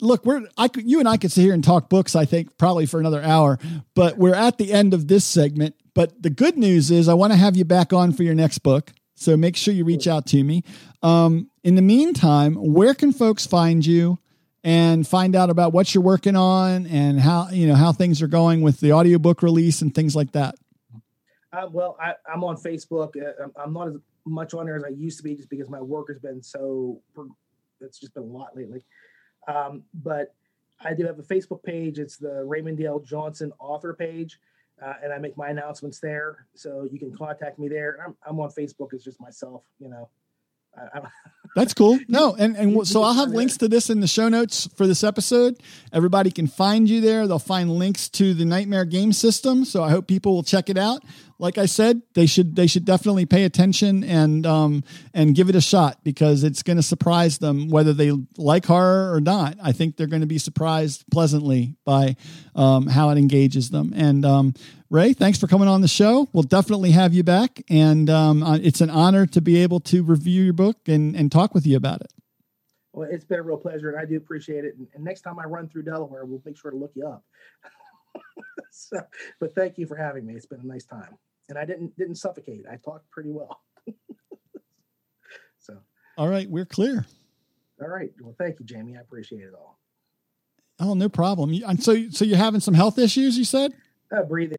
look, 0.00 0.24
we're 0.24 0.42
I 0.56 0.68
could 0.68 0.88
you 0.88 0.98
and 0.98 1.08
I 1.08 1.16
could 1.16 1.32
sit 1.32 1.42
here 1.42 1.54
and 1.54 1.62
talk 1.64 1.88
books. 1.88 2.14
I 2.16 2.24
think 2.24 2.56
probably 2.58 2.86
for 2.86 3.00
another 3.00 3.22
hour, 3.22 3.58
but 3.94 4.16
we're 4.18 4.34
at 4.34 4.58
the 4.58 4.72
end 4.72 4.94
of 4.94 5.08
this 5.08 5.24
segment. 5.24 5.74
But 5.94 6.22
the 6.22 6.30
good 6.30 6.56
news 6.56 6.90
is 6.90 7.08
I 7.08 7.14
want 7.14 7.32
to 7.32 7.38
have 7.38 7.56
you 7.56 7.64
back 7.64 7.92
on 7.92 8.12
for 8.12 8.22
your 8.22 8.34
next 8.34 8.58
book. 8.58 8.92
So 9.14 9.36
make 9.36 9.56
sure 9.56 9.74
you 9.74 9.84
reach 9.84 10.06
out 10.06 10.26
to 10.28 10.42
me. 10.42 10.64
Um, 11.02 11.50
in 11.62 11.74
the 11.74 11.82
meantime, 11.82 12.54
where 12.54 12.94
can 12.94 13.12
folks 13.12 13.46
find 13.46 13.84
you 13.84 14.18
and 14.64 15.06
find 15.06 15.36
out 15.36 15.50
about 15.50 15.72
what 15.72 15.94
you're 15.94 16.02
working 16.02 16.36
on 16.36 16.86
and 16.86 17.20
how 17.20 17.48
you 17.50 17.66
know 17.66 17.74
how 17.74 17.92
things 17.92 18.22
are 18.22 18.28
going 18.28 18.62
with 18.62 18.80
the 18.80 18.92
audiobook 18.92 19.42
release 19.42 19.82
and 19.82 19.94
things 19.94 20.16
like 20.16 20.32
that? 20.32 20.54
Uh, 21.52 21.66
well, 21.70 21.96
I, 22.00 22.14
am 22.32 22.44
on 22.44 22.56
Facebook. 22.56 23.16
Uh, 23.16 23.48
I'm 23.60 23.72
not 23.72 23.88
as 23.88 23.94
much 24.24 24.54
on 24.54 24.66
there 24.66 24.76
as 24.76 24.84
I 24.84 24.90
used 24.90 25.18
to 25.18 25.24
be, 25.24 25.34
just 25.34 25.50
because 25.50 25.68
my 25.68 25.80
work 25.80 26.08
has 26.08 26.18
been 26.18 26.42
so. 26.42 27.00
It's 27.80 27.98
just 27.98 28.14
been 28.14 28.24
a 28.24 28.26
lot 28.26 28.54
lately. 28.54 28.82
Um, 29.46 29.82
but 29.94 30.34
I 30.82 30.94
do 30.94 31.06
have 31.06 31.18
a 31.18 31.22
Facebook 31.22 31.62
page. 31.62 31.98
It's 31.98 32.16
the 32.16 32.44
Raymond 32.44 32.78
Dale 32.78 33.00
Johnson 33.00 33.52
author 33.58 33.94
page 33.94 34.38
uh, 34.82 34.94
and 35.02 35.12
I 35.12 35.18
make 35.18 35.36
my 35.36 35.48
announcements 35.48 36.00
there. 36.00 36.46
So 36.54 36.88
you 36.90 36.98
can 36.98 37.14
contact 37.16 37.58
me 37.58 37.68
there. 37.68 37.98
I'm, 38.06 38.16
I'm 38.26 38.40
on 38.40 38.50
Facebook 38.50 38.94
as 38.94 39.04
just 39.04 39.20
myself, 39.20 39.62
you 39.78 39.88
know. 39.88 40.08
That's 41.56 41.74
cool. 41.74 41.98
No, 42.06 42.36
and 42.36 42.56
and 42.56 42.86
so 42.86 43.02
I'll 43.02 43.14
have 43.14 43.30
links 43.30 43.56
to 43.56 43.68
this 43.68 43.90
in 43.90 43.98
the 44.00 44.06
show 44.06 44.28
notes 44.28 44.68
for 44.76 44.86
this 44.86 45.02
episode. 45.02 45.60
Everybody 45.92 46.30
can 46.30 46.46
find 46.46 46.88
you 46.88 47.00
there. 47.00 47.26
They'll 47.26 47.40
find 47.40 47.70
links 47.70 48.08
to 48.10 48.34
the 48.34 48.44
Nightmare 48.44 48.84
Game 48.84 49.12
System. 49.12 49.64
So 49.64 49.82
I 49.82 49.90
hope 49.90 50.06
people 50.06 50.32
will 50.32 50.44
check 50.44 50.70
it 50.70 50.78
out 50.78 51.02
like 51.40 51.56
I 51.56 51.66
said, 51.66 52.02
they 52.12 52.26
should 52.26 52.54
they 52.54 52.66
should 52.66 52.84
definitely 52.84 53.24
pay 53.24 53.44
attention 53.44 54.04
and 54.04 54.44
um, 54.44 54.84
and 55.14 55.34
give 55.34 55.48
it 55.48 55.56
a 55.56 55.60
shot 55.60 56.04
because 56.04 56.44
it's 56.44 56.62
going 56.62 56.76
to 56.76 56.82
surprise 56.82 57.38
them 57.38 57.70
whether 57.70 57.94
they 57.94 58.12
like 58.36 58.66
horror 58.66 59.12
or 59.14 59.20
not. 59.20 59.56
I 59.62 59.72
think 59.72 59.96
they're 59.96 60.06
going 60.06 60.20
to 60.20 60.26
be 60.26 60.38
surprised 60.38 61.04
pleasantly 61.10 61.76
by 61.86 62.16
um, 62.54 62.86
how 62.86 63.08
it 63.08 63.16
engages 63.16 63.70
them. 63.70 63.94
And 63.96 64.24
um, 64.26 64.54
Ray, 64.90 65.12
thanks 65.12 65.38
for 65.38 65.46
coming 65.46 65.68
on 65.68 65.82
the 65.82 65.88
show. 65.88 66.28
We'll 66.32 66.42
definitely 66.42 66.90
have 66.90 67.14
you 67.14 67.22
back, 67.22 67.62
and 67.70 68.10
um, 68.10 68.42
uh, 68.42 68.56
it's 68.56 68.80
an 68.80 68.90
honor 68.90 69.24
to 69.24 69.40
be 69.40 69.62
able 69.62 69.78
to 69.80 70.02
review 70.02 70.42
your 70.42 70.52
book 70.52 70.78
and 70.88 71.14
and 71.14 71.30
talk 71.30 71.54
with 71.54 71.64
you 71.64 71.76
about 71.76 72.00
it. 72.00 72.12
Well, 72.92 73.08
it's 73.08 73.24
been 73.24 73.38
a 73.38 73.42
real 73.42 73.56
pleasure, 73.56 73.90
and 73.90 74.00
I 74.00 74.04
do 74.04 74.16
appreciate 74.16 74.64
it. 74.64 74.74
And, 74.76 74.88
and 74.92 75.04
next 75.04 75.20
time 75.20 75.38
I 75.38 75.44
run 75.44 75.68
through 75.68 75.84
Delaware, 75.84 76.24
we'll 76.24 76.42
make 76.44 76.58
sure 76.58 76.72
to 76.72 76.76
look 76.76 76.90
you 76.96 77.06
up. 77.06 77.24
so, 78.72 79.00
but 79.38 79.54
thank 79.54 79.78
you 79.78 79.86
for 79.86 79.94
having 79.94 80.26
me. 80.26 80.34
It's 80.34 80.46
been 80.46 80.60
a 80.60 80.66
nice 80.66 80.86
time. 80.86 81.16
and 81.48 81.56
I 81.56 81.64
didn't 81.64 81.96
didn't 81.96 82.16
suffocate. 82.16 82.64
I 82.68 82.74
talked 82.74 83.08
pretty 83.12 83.30
well. 83.30 83.60
so. 85.60 85.78
All 86.18 86.28
right, 86.28 86.50
we're 86.50 86.66
clear. 86.66 87.06
All 87.80 87.88
right. 87.88 88.10
Well, 88.20 88.34
thank 88.36 88.58
you, 88.58 88.66
Jamie. 88.66 88.96
I 88.96 89.02
appreciate 89.02 89.44
it 89.44 89.54
all. 89.54 89.78
Oh, 90.80 90.94
no 90.94 91.08
problem. 91.08 91.54
And 91.64 91.80
so, 91.80 92.10
so 92.10 92.24
you're 92.24 92.36
having 92.36 92.60
some 92.60 92.74
health 92.74 92.98
issues, 92.98 93.38
you 93.38 93.44
said? 93.44 93.72
Uh, 94.14 94.22
breathing. 94.22 94.56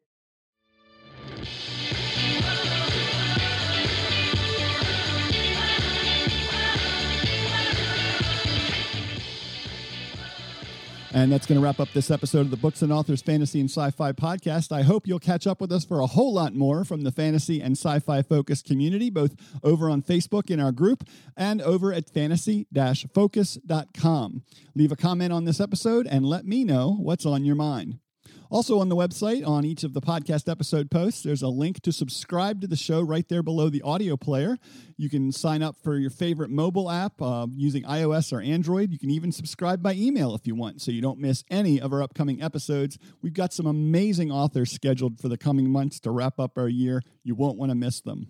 And 11.13 11.31
that's 11.31 11.45
going 11.45 11.59
to 11.59 11.63
wrap 11.63 11.79
up 11.79 11.89
this 11.93 12.09
episode 12.09 12.41
of 12.41 12.51
the 12.51 12.57
Books 12.57 12.81
and 12.81 12.91
Authors 12.91 13.21
Fantasy 13.21 13.59
and 13.59 13.69
Sci 13.69 13.91
Fi 13.91 14.13
podcast. 14.13 14.71
I 14.71 14.81
hope 14.81 15.05
you'll 15.05 15.19
catch 15.19 15.45
up 15.45 15.59
with 15.59 15.71
us 15.71 15.83
for 15.83 15.99
a 15.99 16.07
whole 16.07 16.33
lot 16.33 16.55
more 16.55 16.85
from 16.85 17.03
the 17.03 17.11
fantasy 17.11 17.61
and 17.61 17.73
sci 17.77 17.99
fi 17.99 18.21
focused 18.21 18.65
community, 18.65 19.09
both 19.09 19.35
over 19.61 19.89
on 19.89 20.01
Facebook 20.01 20.49
in 20.49 20.59
our 20.59 20.71
group 20.71 21.03
and 21.35 21.61
over 21.61 21.93
at 21.93 22.09
fantasy 22.09 22.65
focus.com. 23.13 24.43
Leave 24.73 24.91
a 24.91 24.95
comment 24.95 25.33
on 25.33 25.43
this 25.43 25.59
episode 25.59 26.07
and 26.07 26.25
let 26.25 26.45
me 26.45 26.63
know 26.63 26.95
what's 26.99 27.25
on 27.25 27.43
your 27.43 27.55
mind. 27.55 27.99
Also, 28.51 28.79
on 28.79 28.89
the 28.89 28.95
website, 28.97 29.47
on 29.47 29.63
each 29.63 29.85
of 29.85 29.93
the 29.93 30.01
podcast 30.01 30.51
episode 30.51 30.91
posts, 30.91 31.23
there's 31.23 31.41
a 31.41 31.47
link 31.47 31.79
to 31.79 31.93
subscribe 31.93 32.59
to 32.59 32.67
the 32.67 32.75
show 32.75 32.99
right 32.99 33.29
there 33.29 33.41
below 33.41 33.69
the 33.69 33.81
audio 33.81 34.17
player. 34.17 34.57
You 34.97 35.09
can 35.09 35.31
sign 35.31 35.63
up 35.63 35.77
for 35.81 35.97
your 35.97 36.09
favorite 36.09 36.49
mobile 36.49 36.91
app 36.91 37.21
uh, 37.21 37.47
using 37.55 37.83
iOS 37.83 38.33
or 38.33 38.41
Android. 38.41 38.91
You 38.91 38.99
can 38.99 39.09
even 39.09 39.31
subscribe 39.31 39.81
by 39.81 39.93
email 39.93 40.35
if 40.35 40.45
you 40.45 40.53
want, 40.53 40.81
so 40.81 40.91
you 40.91 41.01
don't 41.01 41.17
miss 41.17 41.45
any 41.49 41.79
of 41.79 41.93
our 41.93 42.03
upcoming 42.03 42.43
episodes. 42.43 42.97
We've 43.21 43.33
got 43.33 43.53
some 43.53 43.67
amazing 43.67 44.33
authors 44.33 44.69
scheduled 44.69 45.21
for 45.21 45.29
the 45.29 45.37
coming 45.37 45.71
months 45.71 46.01
to 46.01 46.11
wrap 46.11 46.37
up 46.37 46.57
our 46.57 46.67
year. 46.67 47.03
You 47.23 47.35
won't 47.35 47.57
want 47.57 47.69
to 47.69 47.75
miss 47.75 48.01
them. 48.01 48.27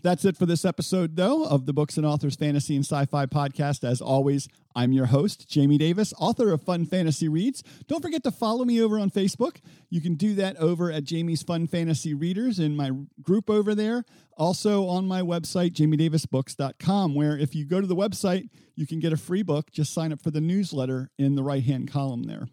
That's 0.00 0.24
it 0.24 0.36
for 0.36 0.46
this 0.46 0.64
episode, 0.64 1.16
though, 1.16 1.44
of 1.44 1.66
the 1.66 1.72
Books 1.72 1.96
and 1.96 2.06
Authors 2.06 2.36
Fantasy 2.36 2.76
and 2.76 2.84
Sci 2.84 3.04
Fi 3.06 3.26
podcast. 3.26 3.82
As 3.82 4.00
always, 4.00 4.48
I'm 4.76 4.92
your 4.92 5.06
host, 5.06 5.48
Jamie 5.48 5.76
Davis, 5.76 6.14
author 6.18 6.52
of 6.52 6.62
Fun 6.62 6.86
Fantasy 6.86 7.28
Reads. 7.28 7.64
Don't 7.88 8.00
forget 8.00 8.22
to 8.22 8.30
follow 8.30 8.64
me 8.64 8.80
over 8.80 8.96
on 8.96 9.10
Facebook. 9.10 9.56
You 9.90 10.00
can 10.00 10.14
do 10.14 10.34
that 10.34 10.56
over 10.58 10.92
at 10.92 11.02
Jamie's 11.02 11.42
Fun 11.42 11.66
Fantasy 11.66 12.14
Readers 12.14 12.60
in 12.60 12.76
my 12.76 12.92
group 13.22 13.50
over 13.50 13.74
there. 13.74 14.04
Also 14.36 14.86
on 14.86 15.08
my 15.08 15.20
website, 15.20 15.72
jamiedavisbooks.com, 15.72 17.16
where 17.16 17.36
if 17.36 17.56
you 17.56 17.64
go 17.64 17.80
to 17.80 17.86
the 17.86 17.96
website, 17.96 18.48
you 18.76 18.86
can 18.86 19.00
get 19.00 19.12
a 19.12 19.16
free 19.16 19.42
book. 19.42 19.72
Just 19.72 19.92
sign 19.92 20.12
up 20.12 20.22
for 20.22 20.30
the 20.30 20.40
newsletter 20.40 21.10
in 21.18 21.34
the 21.34 21.42
right 21.42 21.64
hand 21.64 21.90
column 21.90 22.22
there. 22.22 22.46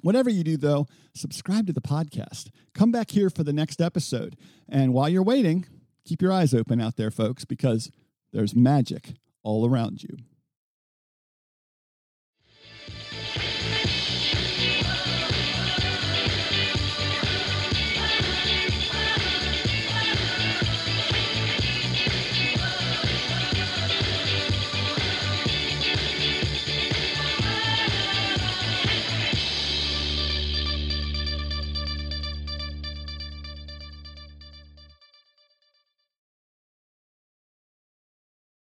Whatever 0.00 0.30
you 0.30 0.42
do, 0.42 0.56
though, 0.56 0.86
subscribe 1.14 1.66
to 1.66 1.72
the 1.74 1.80
podcast. 1.82 2.48
Come 2.74 2.92
back 2.92 3.10
here 3.10 3.28
for 3.28 3.44
the 3.44 3.52
next 3.52 3.82
episode. 3.82 4.36
And 4.68 4.94
while 4.94 5.08
you're 5.08 5.22
waiting, 5.22 5.66
keep 6.06 6.22
your 6.22 6.32
eyes 6.32 6.54
open 6.54 6.80
out 6.80 6.96
there, 6.96 7.10
folks, 7.10 7.44
because 7.44 7.90
there's 8.32 8.54
magic 8.54 9.14
all 9.42 9.68
around 9.68 10.02
you. 10.02 10.16